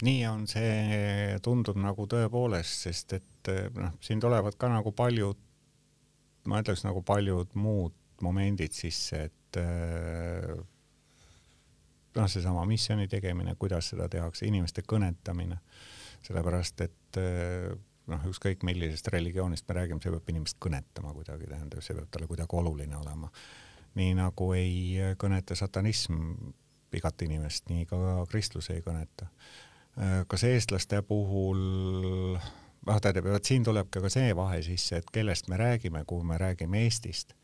nii 0.02 0.22
on 0.30 0.46
see, 0.50 1.36
tundub 1.44 1.78
nagu 1.82 2.06
tõepoolest, 2.10 2.86
sest 2.88 3.14
et 3.18 3.52
noh, 3.76 3.94
siin 4.02 4.22
tulevad 4.22 4.56
ka 4.58 4.70
nagu 4.72 4.92
paljud, 4.96 5.38
ma 6.48 6.62
ütleks 6.62 6.82
nagu 6.86 7.02
paljud 7.06 7.54
muud 7.58 7.94
momendid 8.24 8.74
sisse, 8.74 9.28
et 9.28 9.60
noh, 12.16 12.30
seesama 12.30 12.64
missiooni 12.66 13.06
tegemine, 13.10 13.54
kuidas 13.58 13.92
seda 13.92 14.08
tehakse, 14.10 14.46
inimeste 14.48 14.82
kõnetamine, 14.86 15.60
sellepärast 16.26 16.82
et 16.86 17.20
noh, 18.08 18.28
ükskõik 18.30 18.64
millisest 18.66 19.08
religioonist 19.12 19.68
me 19.68 19.78
räägime, 19.80 20.02
see 20.02 20.12
peab 20.14 20.30
inimest 20.32 20.58
kõnetama 20.64 21.14
kuidagi, 21.16 21.48
tähendab, 21.50 21.82
see 21.84 21.96
peab 21.96 22.10
talle 22.12 22.28
kuidagi 22.30 22.56
oluline 22.56 22.96
olema. 22.96 23.30
nii 23.98 24.14
nagu 24.14 24.52
ei 24.54 25.14
kõneta 25.18 25.56
satanism 25.58 26.20
igat 26.94 27.22
inimest, 27.22 27.68
nii 27.68 27.86
ka 27.88 27.98
kristlus 28.30 28.70
ei 28.70 28.82
kõneta. 28.84 29.28
kas 30.28 30.44
eestlaste 30.44 31.02
puhul, 31.02 32.38
noh 32.86 33.00
tähendab, 33.02 33.32
vot 33.32 33.44
siin 33.50 33.64
tuleb 33.66 33.90
ka 33.90 34.10
see 34.12 34.30
vahe 34.36 34.60
sisse, 34.62 35.00
et 35.00 35.10
kellest 35.12 35.48
me 35.50 35.58
räägime, 35.60 36.04
kui 36.06 36.24
me 36.24 36.38
räägime 36.38 36.84
Eestist. 36.86 37.34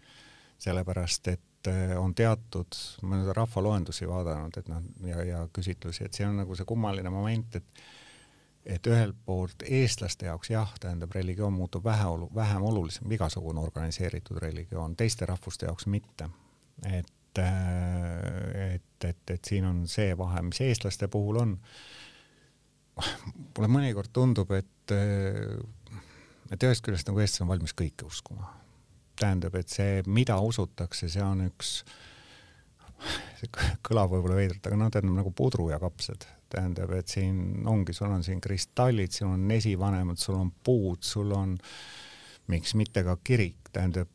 sellepärast, 0.64 1.28
et 1.28 1.68
eh, 1.68 1.98
on 1.98 2.14
teatud, 2.14 2.76
ma 3.02 3.16
olen 3.16 3.36
rahvaloendusi 3.36 4.06
vaadanud, 4.08 4.54
et 4.56 4.68
noh, 4.70 4.84
ja, 5.04 5.24
ja 5.26 5.40
küsitlusi, 5.52 6.06
et 6.06 6.14
see 6.14 6.24
on 6.24 6.38
nagu 6.38 6.54
see 6.56 6.64
kummaline 6.64 7.10
moment, 7.10 7.56
et 7.58 7.82
et 8.66 8.86
ühelt 8.86 9.16
poolt 9.26 9.62
eestlaste 9.68 10.26
jaoks 10.26 10.50
jah, 10.50 10.70
tähendab, 10.80 11.12
religioon 11.14 11.52
muutub 11.52 11.84
vähe 11.84 12.06
vähem 12.34 12.62
olulisem, 12.62 13.12
igasugune 13.12 13.60
organiseeritud 13.60 14.40
religioon, 14.40 14.96
teiste 14.96 15.26
rahvuste 15.26 15.66
jaoks 15.66 15.86
mitte. 15.86 16.28
et 16.92 17.12
et, 17.38 18.74
et, 18.74 19.04
et, 19.04 19.30
et 19.30 19.44
siin 19.44 19.66
on 19.66 19.84
see 19.90 20.14
vahe, 20.18 20.42
mis 20.46 20.60
eestlaste 20.64 21.08
puhul 21.08 21.40
on. 21.42 21.54
mulle 23.56 23.70
mõnikord 23.70 24.12
tundub, 24.14 24.52
et, 24.54 24.94
et 26.54 26.66
ühest 26.66 26.84
küljest 26.84 27.08
nagu 27.10 27.18
eestlased 27.18 27.46
on 27.46 27.50
valmis 27.50 27.74
kõike 27.74 28.06
uskuma. 28.06 28.52
tähendab, 29.18 29.54
et 29.58 29.68
see, 29.68 30.02
mida 30.06 30.38
usutakse, 30.42 31.08
see 31.08 31.22
on 31.22 31.46
üks, 31.48 31.76
see 33.40 33.50
kõlab 33.86 34.14
võib-olla 34.14 34.38
veidralt, 34.38 34.66
aga 34.66 34.78
noh, 34.78 34.90
tähendab 34.94 35.20
nagu 35.22 35.34
pudru 35.34 35.70
ja 35.70 35.80
kapsad. 35.82 36.26
Tähendab, 36.55 36.94
et 36.96 37.11
siin 37.11 37.66
ongi, 37.70 37.92
sul 37.96 38.14
on 38.14 38.24
siin 38.24 38.40
kristallid, 38.44 39.12
sul 39.12 39.34
on 39.34 39.50
esivanemad, 39.50 40.20
sul 40.22 40.38
on 40.38 40.52
puud, 40.64 41.02
sul 41.05 41.34
on 41.34 41.59
miks 42.52 42.74
mitte 42.78 43.05
ka 43.07 43.18
kirik, 43.24 43.72
tähendab 43.72 44.11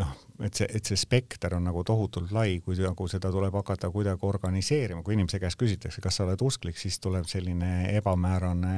noh, 0.00 0.12
et 0.44 0.58
see, 0.58 0.68
et 0.76 0.88
see 0.88 0.98
spekter 1.00 1.56
on 1.56 1.64
nagu 1.66 1.82
tohutult 1.86 2.32
lai, 2.34 2.58
kui 2.64 2.76
nagu 2.80 3.08
seda 3.10 3.30
tuleb 3.32 3.54
hakata 3.56 3.90
kuidagi 3.92 4.28
organiseerima, 4.28 5.02
kui 5.04 5.16
inimese 5.16 5.40
käest 5.42 5.58
küsitakse, 5.60 6.02
kas 6.04 6.18
sa 6.18 6.26
oled 6.26 6.42
usklik, 6.44 6.78
siis 6.80 6.98
tuleb 7.02 7.28
selline 7.30 7.96
ebamäärane 7.96 8.76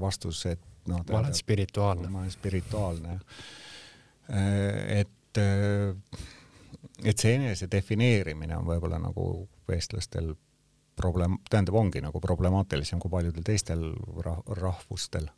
vastus, 0.00 0.44
et 0.52 0.62
noh. 0.90 1.04
ma 1.10 1.22
olen 1.22 1.36
spirituaalne. 1.36 2.12
ma 2.12 2.24
olen 2.24 2.34
spirituaalne. 2.34 3.18
et, 5.00 5.42
et 7.04 7.18
see 7.18 7.36
enese 7.38 7.68
defineerimine 7.72 8.56
on 8.56 8.68
võib-olla 8.68 9.00
nagu 9.02 9.28
eestlastel 9.72 10.34
probleem, 10.96 11.38
tähendab, 11.50 11.74
ongi 11.80 12.00
nagu 12.04 12.20
problemaatilisem 12.20 13.02
kui 13.02 13.10
paljudel 13.10 13.44
teistel 13.46 13.90
rahvustel 14.60 15.28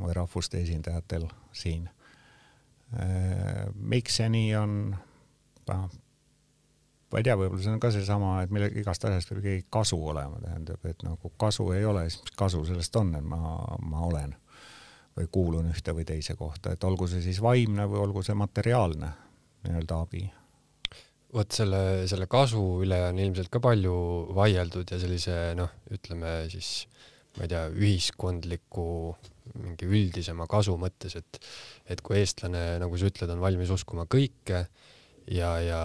või 0.00 0.14
rahvuste 0.16 0.60
esindajatel 0.62 1.28
siin 1.52 1.88
Äh, 2.98 3.68
miks 3.74 4.18
see 4.18 4.28
nii 4.28 4.54
on? 4.58 4.72
ma 5.70 7.18
ei 7.20 7.22
tea, 7.22 7.36
võib-olla 7.38 7.62
see 7.62 7.70
on 7.70 7.82
ka 7.82 7.92
seesama, 7.94 8.30
et 8.42 8.50
mille, 8.50 8.66
igast 8.80 9.04
asjast 9.06 9.30
peab 9.30 9.38
ikkagi 9.38 9.66
kasu 9.70 9.98
olema, 10.10 10.40
tähendab, 10.42 10.82
et 10.90 11.04
nagu 11.06 11.30
kasu 11.38 11.68
ei 11.76 11.84
ole, 11.86 12.02
siis 12.10 12.24
mis 12.24 12.34
kasu 12.38 12.64
sellest 12.66 12.96
on, 12.98 13.12
et 13.18 13.26
ma, 13.26 13.38
ma 13.86 14.02
olen 14.08 14.34
või 15.18 15.28
kuulun 15.30 15.68
ühte 15.70 15.94
või 15.94 16.06
teise 16.08 16.34
kohta, 16.38 16.74
et 16.74 16.86
olgu 16.86 17.06
see 17.10 17.22
siis 17.22 17.38
vaimne 17.42 17.86
või 17.90 18.02
olgu 18.02 18.24
see 18.26 18.34
materiaalne 18.38 19.12
nii-öelda 19.62 20.00
abi. 20.02 20.24
Vot 21.34 21.54
selle, 21.54 21.80
selle 22.10 22.26
kasu 22.30 22.62
üle 22.84 22.98
on 23.08 23.18
ilmselt 23.22 23.50
ka 23.52 23.62
palju 23.62 23.94
vaieldud 24.36 24.90
ja 24.90 24.98
sellise 25.00 25.36
noh, 25.58 25.70
ütleme 25.94 26.32
siis 26.50 26.86
ma 27.36 27.46
ei 27.46 27.52
tea, 27.52 27.66
ühiskondliku 27.70 28.86
mingi 29.60 29.86
üldisema 29.86 30.46
kasu 30.50 30.76
mõttes, 30.78 31.16
et, 31.18 31.40
et 31.90 32.02
kui 32.06 32.18
eestlane, 32.20 32.78
nagu 32.82 32.98
sa 32.98 33.10
ütled, 33.10 33.30
on 33.30 33.42
valmis 33.42 33.70
uskuma 33.74 34.06
kõike 34.10 34.64
ja, 35.30 35.50
ja 35.62 35.80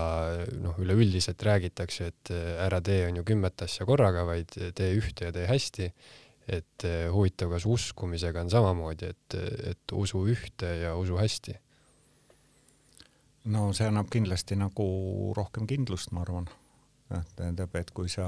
noh, 0.62 0.78
üleüldiselt 0.82 1.42
räägitakse, 1.46 2.10
et 2.12 2.34
ära 2.66 2.82
tee 2.86 3.06
on 3.10 3.22
ju 3.22 3.26
kümmet 3.28 3.66
asja 3.66 3.88
korraga, 3.88 4.26
vaid 4.28 4.54
tee 4.54 4.94
ühte 4.98 5.30
ja 5.30 5.36
tee 5.36 5.50
hästi. 5.50 5.92
et 6.46 6.84
huvitav, 7.10 7.50
kas 7.56 7.64
uskumisega 7.66 8.44
on 8.46 8.52
samamoodi, 8.54 9.08
et, 9.10 9.36
et 9.72 9.94
usu 9.98 10.28
ühte 10.30 10.70
ja 10.84 10.92
usu 10.98 11.18
hästi? 11.18 11.56
No 13.46 13.70
see 13.74 13.88
annab 13.88 14.10
kindlasti 14.14 14.58
nagu 14.60 14.86
rohkem 15.38 15.68
kindlust, 15.70 16.12
ma 16.12 16.26
arvan. 16.26 16.50
tähendab, 17.36 17.76
et 17.76 17.92
kui 17.94 18.10
sa 18.10 18.26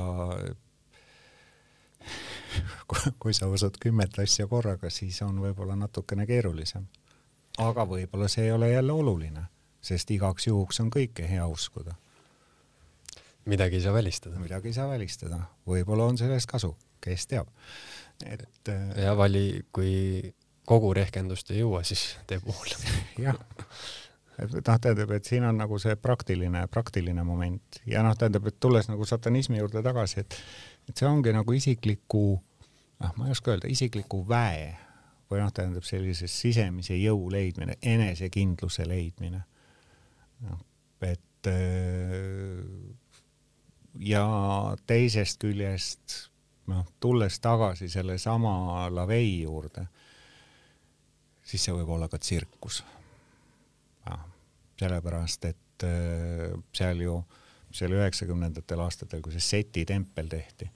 kui 3.21 3.33
sa 3.33 3.49
usud 3.49 3.77
kümmet 3.81 4.19
asja 4.21 4.47
korraga, 4.47 4.89
siis 4.93 5.19
on 5.25 5.41
võib-olla 5.41 5.75
natukene 5.75 6.27
keerulisem. 6.29 6.87
aga 7.57 7.85
võib-olla 7.89 8.27
see 8.29 8.45
ei 8.45 8.51
ole 8.51 8.71
jälle 8.71 8.93
oluline, 8.93 9.47
sest 9.81 10.11
igaks 10.11 10.47
juhuks 10.47 10.79
on 10.79 10.91
kõike 10.93 11.27
hea 11.29 11.47
uskuda. 11.47 11.95
midagi 13.45 13.75
ei 13.75 13.81
saa 13.81 13.93
välistada. 13.93 14.39
midagi 14.39 14.67
ei 14.67 14.73
saa 14.73 14.89
välistada, 14.89 15.39
võib-olla 15.67 16.05
on 16.05 16.17
sellest 16.17 16.49
kasu, 16.49 16.75
kes 17.01 17.27
teab. 17.27 17.47
et. 18.25 18.69
Äh, 18.69 19.03
ja 19.03 19.17
vali, 19.17 19.65
kui 19.71 20.33
kogu 20.65 20.93
rehkendust 20.93 21.51
ei 21.51 21.59
jõua, 21.63 21.83
siis 21.83 22.17
tee 22.27 22.39
pool. 22.39 22.75
jah 23.25 23.39
et 24.37 24.53
noh, 24.53 24.79
tähendab, 24.79 25.11
et 25.17 25.25
siin 25.25 25.45
on 25.47 25.57
nagu 25.57 25.79
see 25.81 25.95
praktiline, 25.99 26.65
praktiline 26.71 27.23
moment 27.25 27.79
ja 27.89 28.03
noh, 28.05 28.15
tähendab, 28.17 28.49
et 28.49 28.59
tulles 28.59 28.89
nagu 28.89 29.05
satanismi 29.05 29.61
juurde 29.61 29.83
tagasi, 29.85 30.23
et 30.25 30.37
et 30.87 30.95
see 30.95 31.07
ongi 31.07 31.33
nagu 31.35 31.51
isikliku, 31.53 32.25
noh, 33.03 33.15
ma 33.17 33.27
ei 33.27 33.35
oska 33.35 33.51
öelda, 33.51 33.67
isikliku 33.71 34.21
väe 34.29 34.69
või 35.27 35.41
noh, 35.41 35.51
tähendab 35.51 35.83
sellise 35.83 36.29
sisemise 36.31 36.95
jõu 36.95 37.27
leidmine, 37.31 37.75
enesekindluse 37.81 38.87
leidmine. 38.87 39.43
noh, 40.47 40.61
et 41.01 41.51
äh, 41.51 42.63
ja 43.99 44.23
teisest 44.87 45.41
küljest 45.41 46.17
noh, 46.71 46.85
tulles 46.99 47.39
tagasi 47.39 47.89
sellesama 47.89 48.87
lavei 48.93 49.41
juurde, 49.41 49.87
siis 51.43 51.63
see 51.63 51.75
võib 51.75 51.95
olla 51.95 52.09
ka 52.11 52.19
tsirkus. 52.19 52.83
Sellepärast, 54.79 55.45
et 55.49 55.87
äh, 55.87 56.51
seal 56.75 57.03
ju, 57.05 57.19
see 57.71 57.87
oli 57.89 57.99
üheksakümnendatel 57.99 58.81
aastatel, 58.83 59.21
kui 59.25 59.35
see 59.35 59.43
seti 59.43 59.85
tempel 59.87 60.29
tehti 60.31 60.71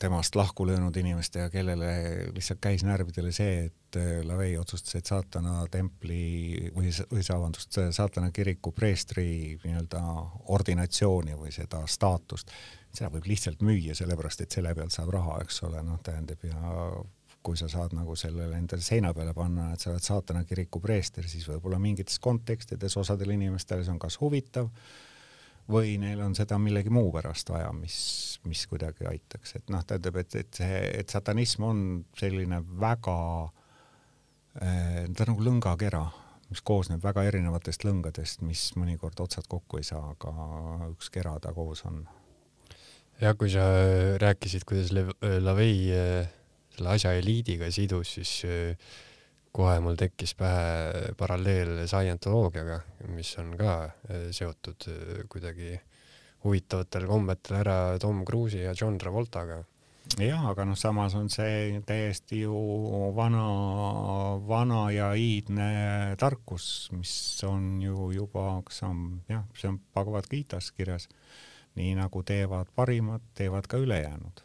temast 0.00 0.34
lahku 0.34 0.66
löönud 0.66 0.96
inimeste 0.96 1.38
ja 1.38 1.50
kellele 1.50 1.86
lihtsalt 2.34 2.58
käis 2.60 2.84
närvidele 2.84 3.32
see, 3.32 3.64
et 3.66 3.98
Lavei 4.26 4.56
otsustas, 4.58 4.96
et 4.98 5.06
saatana 5.06 5.66
templi 5.70 6.70
või, 6.74 6.90
või 7.12 7.22
vabandust, 7.28 7.78
saatana 7.94 8.32
kiriku 8.34 8.72
preestri 8.74 9.26
nii-öelda 9.62 10.00
ordinatsiooni 10.56 11.36
või 11.38 11.52
seda 11.54 11.84
staatust, 11.86 12.50
seda 12.90 13.12
võib 13.14 13.28
lihtsalt 13.30 13.62
müüa, 13.62 13.94
sellepärast 13.94 14.42
et 14.42 14.56
selle 14.56 14.74
pealt 14.74 14.94
saab 14.96 15.14
raha, 15.14 15.38
eks 15.44 15.62
ole, 15.68 15.82
noh, 15.86 16.00
tähendab 16.02 16.42
ja 16.42 16.74
kui 17.44 17.58
sa 17.60 17.68
saad 17.68 17.92
nagu 17.96 18.16
sellele 18.16 18.56
endale 18.56 18.84
seina 18.84 19.12
peale 19.14 19.34
panna, 19.36 19.70
et 19.74 19.82
sa 19.82 19.92
oled 19.92 20.04
saatana 20.04 20.44
kiriku 20.48 20.80
preester, 20.80 21.26
siis 21.28 21.44
võib-olla 21.50 21.78
mingites 21.82 22.16
kontekstides 22.24 22.96
osadele 23.00 23.36
inimestele 23.36 23.84
see 23.84 23.92
on 23.92 24.00
kas 24.00 24.16
huvitav 24.22 24.70
või 25.70 25.94
neil 26.00 26.20
on 26.24 26.34
seda 26.36 26.58
millegi 26.60 26.92
muu 26.92 27.10
pärast 27.12 27.48
vaja, 27.52 27.70
mis, 27.76 27.96
mis 28.48 28.64
kuidagi 28.68 29.08
aitaks, 29.08 29.56
et 29.58 29.72
noh, 29.72 29.84
tähendab, 29.84 30.18
et, 30.20 30.36
et 30.40 30.60
see, 30.60 30.80
et 31.00 31.12
satanism 31.12 31.64
on 31.68 31.80
selline 32.20 32.60
väga 32.80 33.16
äh,, 34.60 35.04
ta 35.12 35.24
on 35.24 35.34
nagu 35.34 35.48
lõngakera, 35.48 36.04
mis 36.50 36.60
koosneb 36.64 37.04
väga 37.04 37.24
erinevatest 37.28 37.84
lõngadest, 37.84 38.44
mis 38.44 38.70
mõnikord 38.80 39.20
otsad 39.24 39.48
kokku 39.48 39.80
ei 39.80 39.88
saa, 39.88 40.12
aga 40.12 40.90
üks 40.92 41.12
kera 41.12 41.36
ta 41.44 41.52
koos 41.56 41.84
on. 41.88 42.04
jah, 43.20 43.36
kui 43.36 43.52
sa 43.52 43.68
rääkisid, 44.20 44.64
kuidas 44.68 44.92
Lavei 45.44 45.92
äh 45.92 46.40
selle 46.74 46.94
asja 46.96 47.14
eliidiga 47.18 47.70
sidus, 47.72 48.16
siis 48.18 48.32
äh, 48.48 48.94
kohe 49.54 49.76
mul 49.82 49.98
tekkis 49.98 50.34
pähe 50.38 51.12
paralleel 51.18 51.84
scientoloogiaga, 51.86 52.80
mis 53.14 53.30
on 53.42 53.54
ka 53.58 53.76
äh, 53.84 54.30
seotud 54.34 54.88
äh, 54.90 55.20
kuidagi 55.30 55.76
huvitavatel 56.44 57.06
kombetel 57.08 57.60
ära 57.62 57.78
Tom 58.02 58.24
Cruise'i 58.26 58.66
ja 58.66 58.74
John 58.76 58.98
Travoltaga. 58.98 59.62
jah, 60.20 60.42
aga 60.50 60.66
noh, 60.68 60.76
samas 60.76 61.14
on 61.16 61.30
see 61.32 61.78
täiesti 61.86 62.42
ju 62.42 62.58
vana, 63.16 63.44
vana 64.44 64.82
ja 64.92 65.12
iidne 65.16 66.16
tarkus, 66.20 66.90
mis 66.92 67.14
on 67.48 67.78
ju 67.82 68.10
juba, 68.12 68.60
kas 68.66 68.82
on 68.84 69.22
jah, 69.30 69.46
see 69.56 69.70
on 69.70 69.78
Bhagavad 69.94 70.28
Gita's 70.28 70.74
kirjas, 70.76 71.08
nii 71.78 71.94
nagu 71.96 72.22
teevad 72.26 72.68
parimad, 72.76 73.24
teevad 73.38 73.70
ka 73.70 73.80
ülejäänud 73.80 74.43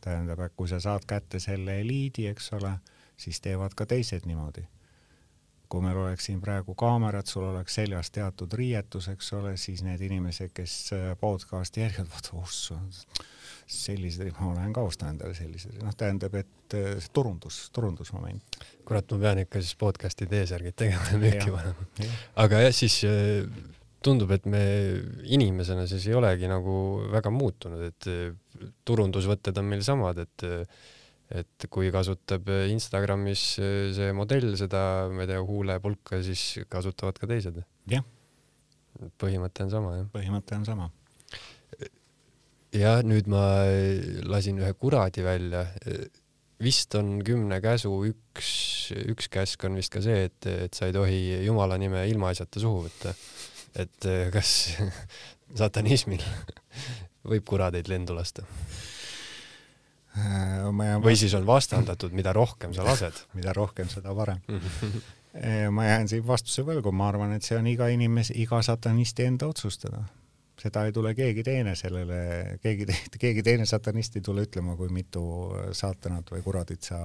tähendab, 0.00 0.40
et 0.46 0.56
kui 0.56 0.68
sa 0.68 0.80
saad 0.80 1.06
kätte 1.08 1.40
selle 1.42 1.80
eliidi, 1.82 2.26
eks 2.30 2.52
ole, 2.58 2.72
siis 3.18 3.40
teevad 3.44 3.76
ka 3.76 3.86
teised 3.86 4.26
niimoodi. 4.26 4.66
kui 5.68 5.82
meil 5.84 5.98
oleks 6.00 6.24
siin 6.24 6.38
praegu 6.40 6.72
kaamerad, 6.80 7.26
sul 7.28 7.42
oleks 7.44 7.74
seljas 7.76 8.08
teatud 8.10 8.54
riietus, 8.56 9.10
eks 9.12 9.32
ole, 9.36 9.50
siis 9.60 9.82
need 9.84 10.00
inimesed, 10.00 10.54
kes 10.56 10.76
äh, 10.96 11.10
podcast'i 11.20 11.82
jälgivad, 11.82 12.08
vaata, 12.08 12.30
oh, 12.40 12.54
sellised, 13.66 14.30
ma 14.40 14.54
lähen 14.56 14.72
ka 14.72 14.80
ostan 14.88 15.12
endale 15.12 15.36
sellised, 15.36 15.76
noh, 15.84 15.92
tähendab, 15.92 16.38
et 16.40 16.76
äh, 16.78 16.94
see 16.96 17.12
turundus, 17.12 17.66
turundusmoment. 17.76 18.62
kurat, 18.88 19.12
ma 19.12 19.20
pean 19.26 19.42
ikka 19.44 19.60
siis 19.60 19.76
podcast'i 19.76 20.30
T-särgid 20.30 20.78
tegema 20.80 21.04
ja 21.12 21.20
müüki 21.26 21.52
panema. 21.52 22.14
aga 22.46 22.64
jah, 22.64 22.72
siis 22.80 23.02
äh, 23.04 23.44
tundub, 24.04 24.30
et 24.34 24.46
me 24.50 24.62
inimesena 25.26 25.86
siis 25.90 26.06
ei 26.08 26.16
olegi 26.18 26.48
nagu 26.50 26.74
väga 27.12 27.32
muutunud, 27.34 27.82
et 27.88 28.08
eh, 28.10 28.68
turundusvõtted 28.86 29.58
on 29.58 29.68
meil 29.72 29.82
samad, 29.86 30.22
et 30.26 30.46
eh, 30.48 30.86
et 31.28 31.66
kui 31.68 31.90
kasutab 31.92 32.46
Instagramis 32.72 33.42
eh, 33.60 33.90
see 33.96 34.14
modell 34.16 34.54
seda, 34.56 34.80
ma 35.12 35.26
ei 35.26 35.28
tea, 35.28 35.42
huulepulka, 35.44 36.22
siis 36.24 36.62
kasutavad 36.72 37.18
ka 37.20 37.28
teised. 37.28 37.58
jah. 37.90 38.06
põhimõte 39.20 39.66
on 39.66 39.74
sama, 39.74 39.96
jah. 39.98 40.06
põhimõte 40.14 40.56
on 40.56 40.64
sama. 40.68 40.88
ja 42.76 42.98
nüüd 43.04 43.28
ma 43.28 43.42
lasin 44.30 44.62
ühe 44.62 44.72
kuradi 44.78 45.26
välja. 45.26 45.66
vist 46.62 46.94
on 46.98 47.18
kümne 47.26 47.60
käsu 47.62 47.92
üks, 48.08 48.48
üks 49.10 49.28
käsk 49.30 49.66
on 49.68 49.76
vist 49.78 49.92
ka 49.94 50.00
see, 50.02 50.30
et, 50.30 50.46
et 50.48 50.74
sa 50.74 50.88
ei 50.88 50.96
tohi 50.96 51.20
jumala 51.44 51.76
nime 51.78 52.06
ilmaasjata 52.10 52.62
suhu 52.62 52.86
võtta 52.88 53.12
et 53.76 54.08
eh, 54.08 54.28
kas 54.32 54.52
satanismil 55.60 56.22
võib 57.30 57.46
kuradeid 57.48 57.90
lendu 57.90 58.16
lasta? 58.16 58.46
Äh, 60.18 61.00
või 61.04 61.14
siis 61.18 61.34
on 61.38 61.46
vastandatud, 61.46 62.14
mida 62.16 62.32
rohkem 62.34 62.74
sa 62.74 62.86
lased 62.86 63.24
mida 63.38 63.54
rohkem, 63.56 63.90
seda 63.92 64.14
parem 64.16 64.40
äh, 64.50 65.66
ma 65.70 65.88
jään 65.88 66.08
siin 66.10 66.24
vastuse 66.26 66.64
võlgu, 66.66 66.92
ma 66.92 67.10
arvan, 67.12 67.36
et 67.36 67.46
see 67.46 67.58
on 67.58 67.68
iga 67.70 67.90
inimese, 67.92 68.34
iga 68.40 68.62
satanisti 68.64 69.28
enda 69.28 69.50
otsustada. 69.52 70.02
seda 70.58 70.86
ei 70.88 70.92
tule 70.92 71.12
keegi 71.14 71.44
teine 71.46 71.76
sellele, 71.78 72.58
keegi, 72.62 72.88
keegi 73.20 73.44
teine 73.46 73.66
satanist 73.66 74.16
ei 74.16 74.24
tule 74.26 74.42
ütlema, 74.48 74.74
kui 74.76 74.88
mitu 74.90 75.22
saatanat 75.72 76.32
või 76.34 76.42
kuradit 76.42 76.88
sa 76.88 76.98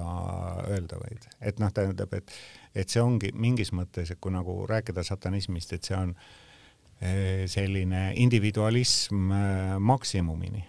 öelda 0.72 0.98
võid. 1.04 1.28
et 1.42 1.60
noh, 1.60 1.70
tähendab, 1.74 2.14
et, 2.18 2.34
et 2.74 2.90
see 2.90 3.04
ongi 3.04 3.30
mingis 3.36 3.76
mõttes, 3.76 4.10
et 4.10 4.20
kui 4.20 4.34
nagu 4.34 4.64
rääkida 4.66 5.04
satanismist, 5.06 5.76
et 5.78 5.92
see 5.92 6.00
on 6.00 6.16
äh, 6.16 6.32
selline 7.48 8.14
individualism 8.16 9.32
eh, 9.32 9.78
maksimumini. 9.80 10.66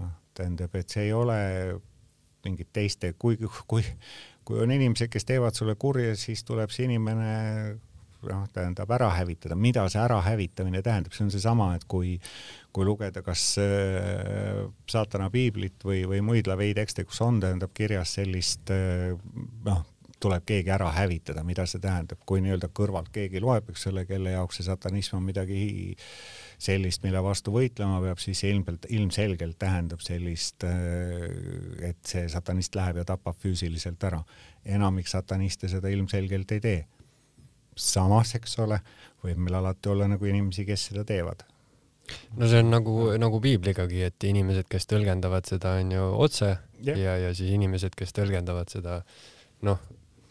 noh, 0.00 0.12
tähendab, 0.34 0.74
et 0.74 0.90
see 0.90 1.08
ei 1.08 1.12
ole 1.12 1.38
mingid 2.44 2.72
teiste, 2.72 3.14
kui, 3.18 3.38
kui, 3.66 3.84
kui 4.44 4.60
on 4.60 4.72
inimesed, 4.74 5.08
kes 5.12 5.24
teevad 5.24 5.56
sulle 5.56 5.76
kurja, 5.80 6.16
siis 6.18 6.44
tuleb 6.44 6.72
see 6.74 6.88
inimene 6.88 7.30
noh, 8.28 8.44
tähendab 8.52 8.90
ära 8.96 9.10
hävitada, 9.18 9.56
mida 9.58 9.84
see 9.92 10.00
ära 10.02 10.20
hävitamine 10.24 10.82
tähendab, 10.84 11.14
see 11.14 11.26
on 11.26 11.32
seesama, 11.32 11.70
et 11.78 11.86
kui, 11.90 12.14
kui 12.74 12.86
lugeda 12.86 13.22
kas 13.24 13.46
äh, 13.62 14.64
saatana 14.90 15.30
piiblit 15.32 15.84
või, 15.84 16.04
või 16.08 16.22
muid 16.24 16.48
lavei 16.50 16.74
tekste, 16.76 17.06
kus 17.08 17.20
on, 17.24 17.40
tähendab 17.44 17.74
kirjas 17.76 18.16
sellist 18.18 18.72
äh, 18.74 19.12
noh, 19.68 19.84
tuleb 20.20 20.44
keegi 20.46 20.72
ära 20.74 20.90
hävitada, 20.94 21.44
mida 21.46 21.66
see 21.68 21.82
tähendab, 21.82 22.20
kui 22.26 22.42
nii-öelda 22.44 22.70
kõrvalt 22.76 23.10
keegi 23.14 23.42
loeb, 23.42 23.68
eks 23.72 23.86
ole, 23.90 24.04
kelle 24.08 24.34
jaoks 24.34 24.60
see 24.60 24.66
satanism 24.66 25.18
on 25.18 25.24
midagi 25.26 25.60
sellist, 26.62 27.02
mille 27.04 27.22
vastu 27.24 27.52
võitlema 27.54 28.00
peab, 28.04 28.20
siis 28.22 28.44
ilmselt, 28.48 28.88
ilmselgelt 28.94 29.58
tähendab 29.60 30.02
sellist, 30.04 30.66
äh, 30.68 31.24
et 31.90 32.00
see 32.08 32.26
satanist 32.32 32.76
läheb 32.78 33.02
ja 33.02 33.06
tapab 33.14 33.38
füüsiliselt 33.42 34.04
ära. 34.04 34.22
enamik 34.64 35.08
sataniste 35.08 35.68
seda 35.68 35.88
ilmselgelt 35.92 36.52
ei 36.52 36.60
tee. 36.60 36.84
samas, 37.76 38.34
eks 38.34 38.58
ole, 38.62 38.78
võib 39.24 39.36
meil 39.36 39.54
alati 39.58 39.88
olla 39.90 40.06
nagu 40.08 40.24
inimesi, 40.24 40.64
kes 40.64 40.86
seda 40.92 41.04
teevad 41.04 41.42
no 42.36 42.46
see 42.46 42.60
on 42.62 42.70
nagu, 42.70 42.94
nagu 43.18 43.40
piibligagi, 43.42 44.02
et 44.08 44.26
inimesed, 44.28 44.68
kes 44.70 44.86
tõlgendavad 44.86 45.48
seda, 45.48 45.74
on 45.80 45.92
ju 45.94 46.04
otse 46.26 46.50
yeah. 46.84 46.98
ja, 46.98 47.16
ja 47.26 47.34
siis 47.34 47.50
inimesed, 47.56 47.96
kes 47.98 48.14
tõlgendavad 48.16 48.70
seda 48.72 49.00
noh, 49.64 49.80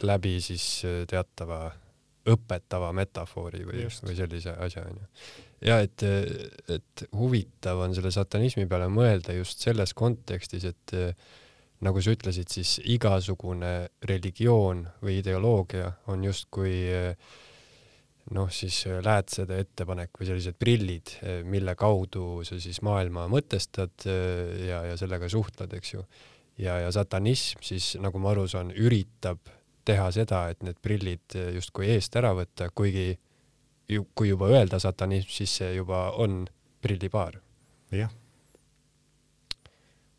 läbi 0.08 0.38
siis 0.43 0.66
äh, 0.88 1.04
teatava 1.10 1.68
õpetava 2.30 2.93
metafoori 2.95 3.66
või, 3.68 3.86
või 4.06 4.16
sellise 4.16 4.54
asja 4.64 4.86
onju. 4.88 5.08
ja 5.68 5.82
et, 5.84 6.04
et 6.72 7.06
huvitav 7.12 7.82
on 7.84 7.95
selle 7.95 8.14
satanismi 8.16 8.64
peale 8.72 8.88
mõelda 8.88 9.36
just 9.36 9.64
selles 9.66 9.91
kontekstis, 9.97 10.64
et 10.72 10.93
äh, 10.95 11.12
nagu 11.84 11.99
sa 11.99 12.14
ütlesid, 12.16 12.47
siis 12.47 12.78
igasugune 12.88 13.89
religioon 14.08 14.86
või 15.04 15.18
ideoloogia 15.20 15.89
on 16.14 16.24
justkui 16.24 16.78
äh, 16.95 17.34
noh, 18.32 18.47
siis 18.56 18.86
läätsede 19.04 19.58
ettepanek 19.66 20.16
või 20.16 20.30
sellised 20.30 20.56
prillid, 20.56 21.12
mille 21.43 21.76
kaudu 21.76 22.45
sa 22.47 22.56
siis 22.56 22.80
maailma 22.88 23.26
mõtestad 23.28 24.06
ja, 24.08 24.80
ja 24.88 24.95
sellega 24.95 25.28
suhtled, 25.28 25.76
eks 25.76 25.91
ju. 25.91 26.06
ja, 26.64 26.78
ja 26.86 26.93
satanism 26.95 27.60
siis, 27.68 27.97
nagu 27.99 28.24
ma 28.24 28.32
aru 28.32 28.47
saan, 28.47 28.72
üritab 28.72 29.43
teha 29.86 30.10
seda, 30.16 30.48
et 30.52 30.64
need 30.64 30.80
prillid 30.82 31.38
justkui 31.56 31.90
eest 31.94 32.16
ära 32.20 32.34
võtta, 32.38 32.70
kuigi 32.76 33.14
ju, 33.90 34.06
kui 34.16 34.30
juba 34.30 34.50
öelda 34.52 34.80
satanism, 34.80 35.32
siis 35.32 35.56
see 35.60 35.74
juba 35.76 36.10
on 36.22 36.44
prillipaar. 36.84 37.40
jah. 37.94 38.12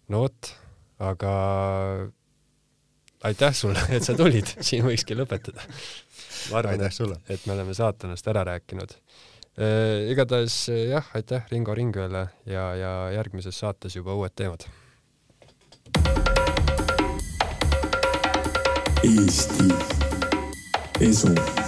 no 0.09 0.25
vot, 0.25 0.51
aga 1.03 1.33
aitäh 3.25 3.55
sulle, 3.57 3.81
et 3.91 4.05
sa 4.05 4.17
tulid, 4.17 4.57
siin 4.67 4.85
võikski 4.87 5.17
lõpetada. 5.19 5.65
ma 6.53 6.61
arvan, 6.61 6.85
et, 6.85 7.31
et 7.33 7.47
me 7.47 7.57
oleme 7.57 7.75
saatanast 7.75 8.29
ära 8.29 8.45
rääkinud 8.51 8.95
e,. 9.57 9.67
igatahes 10.13 10.59
jah, 10.91 11.11
aitäh 11.17 11.49
Ringo 11.51 11.75
Ringvele 11.75 12.27
ja, 12.47 12.71
ja 12.77 12.95
järgmises 13.17 13.59
saates 13.59 13.97
juba 13.97 14.15
uued 14.15 14.35
teemad 14.37 14.69
Eesti 19.05 19.69
Esu 21.01 21.64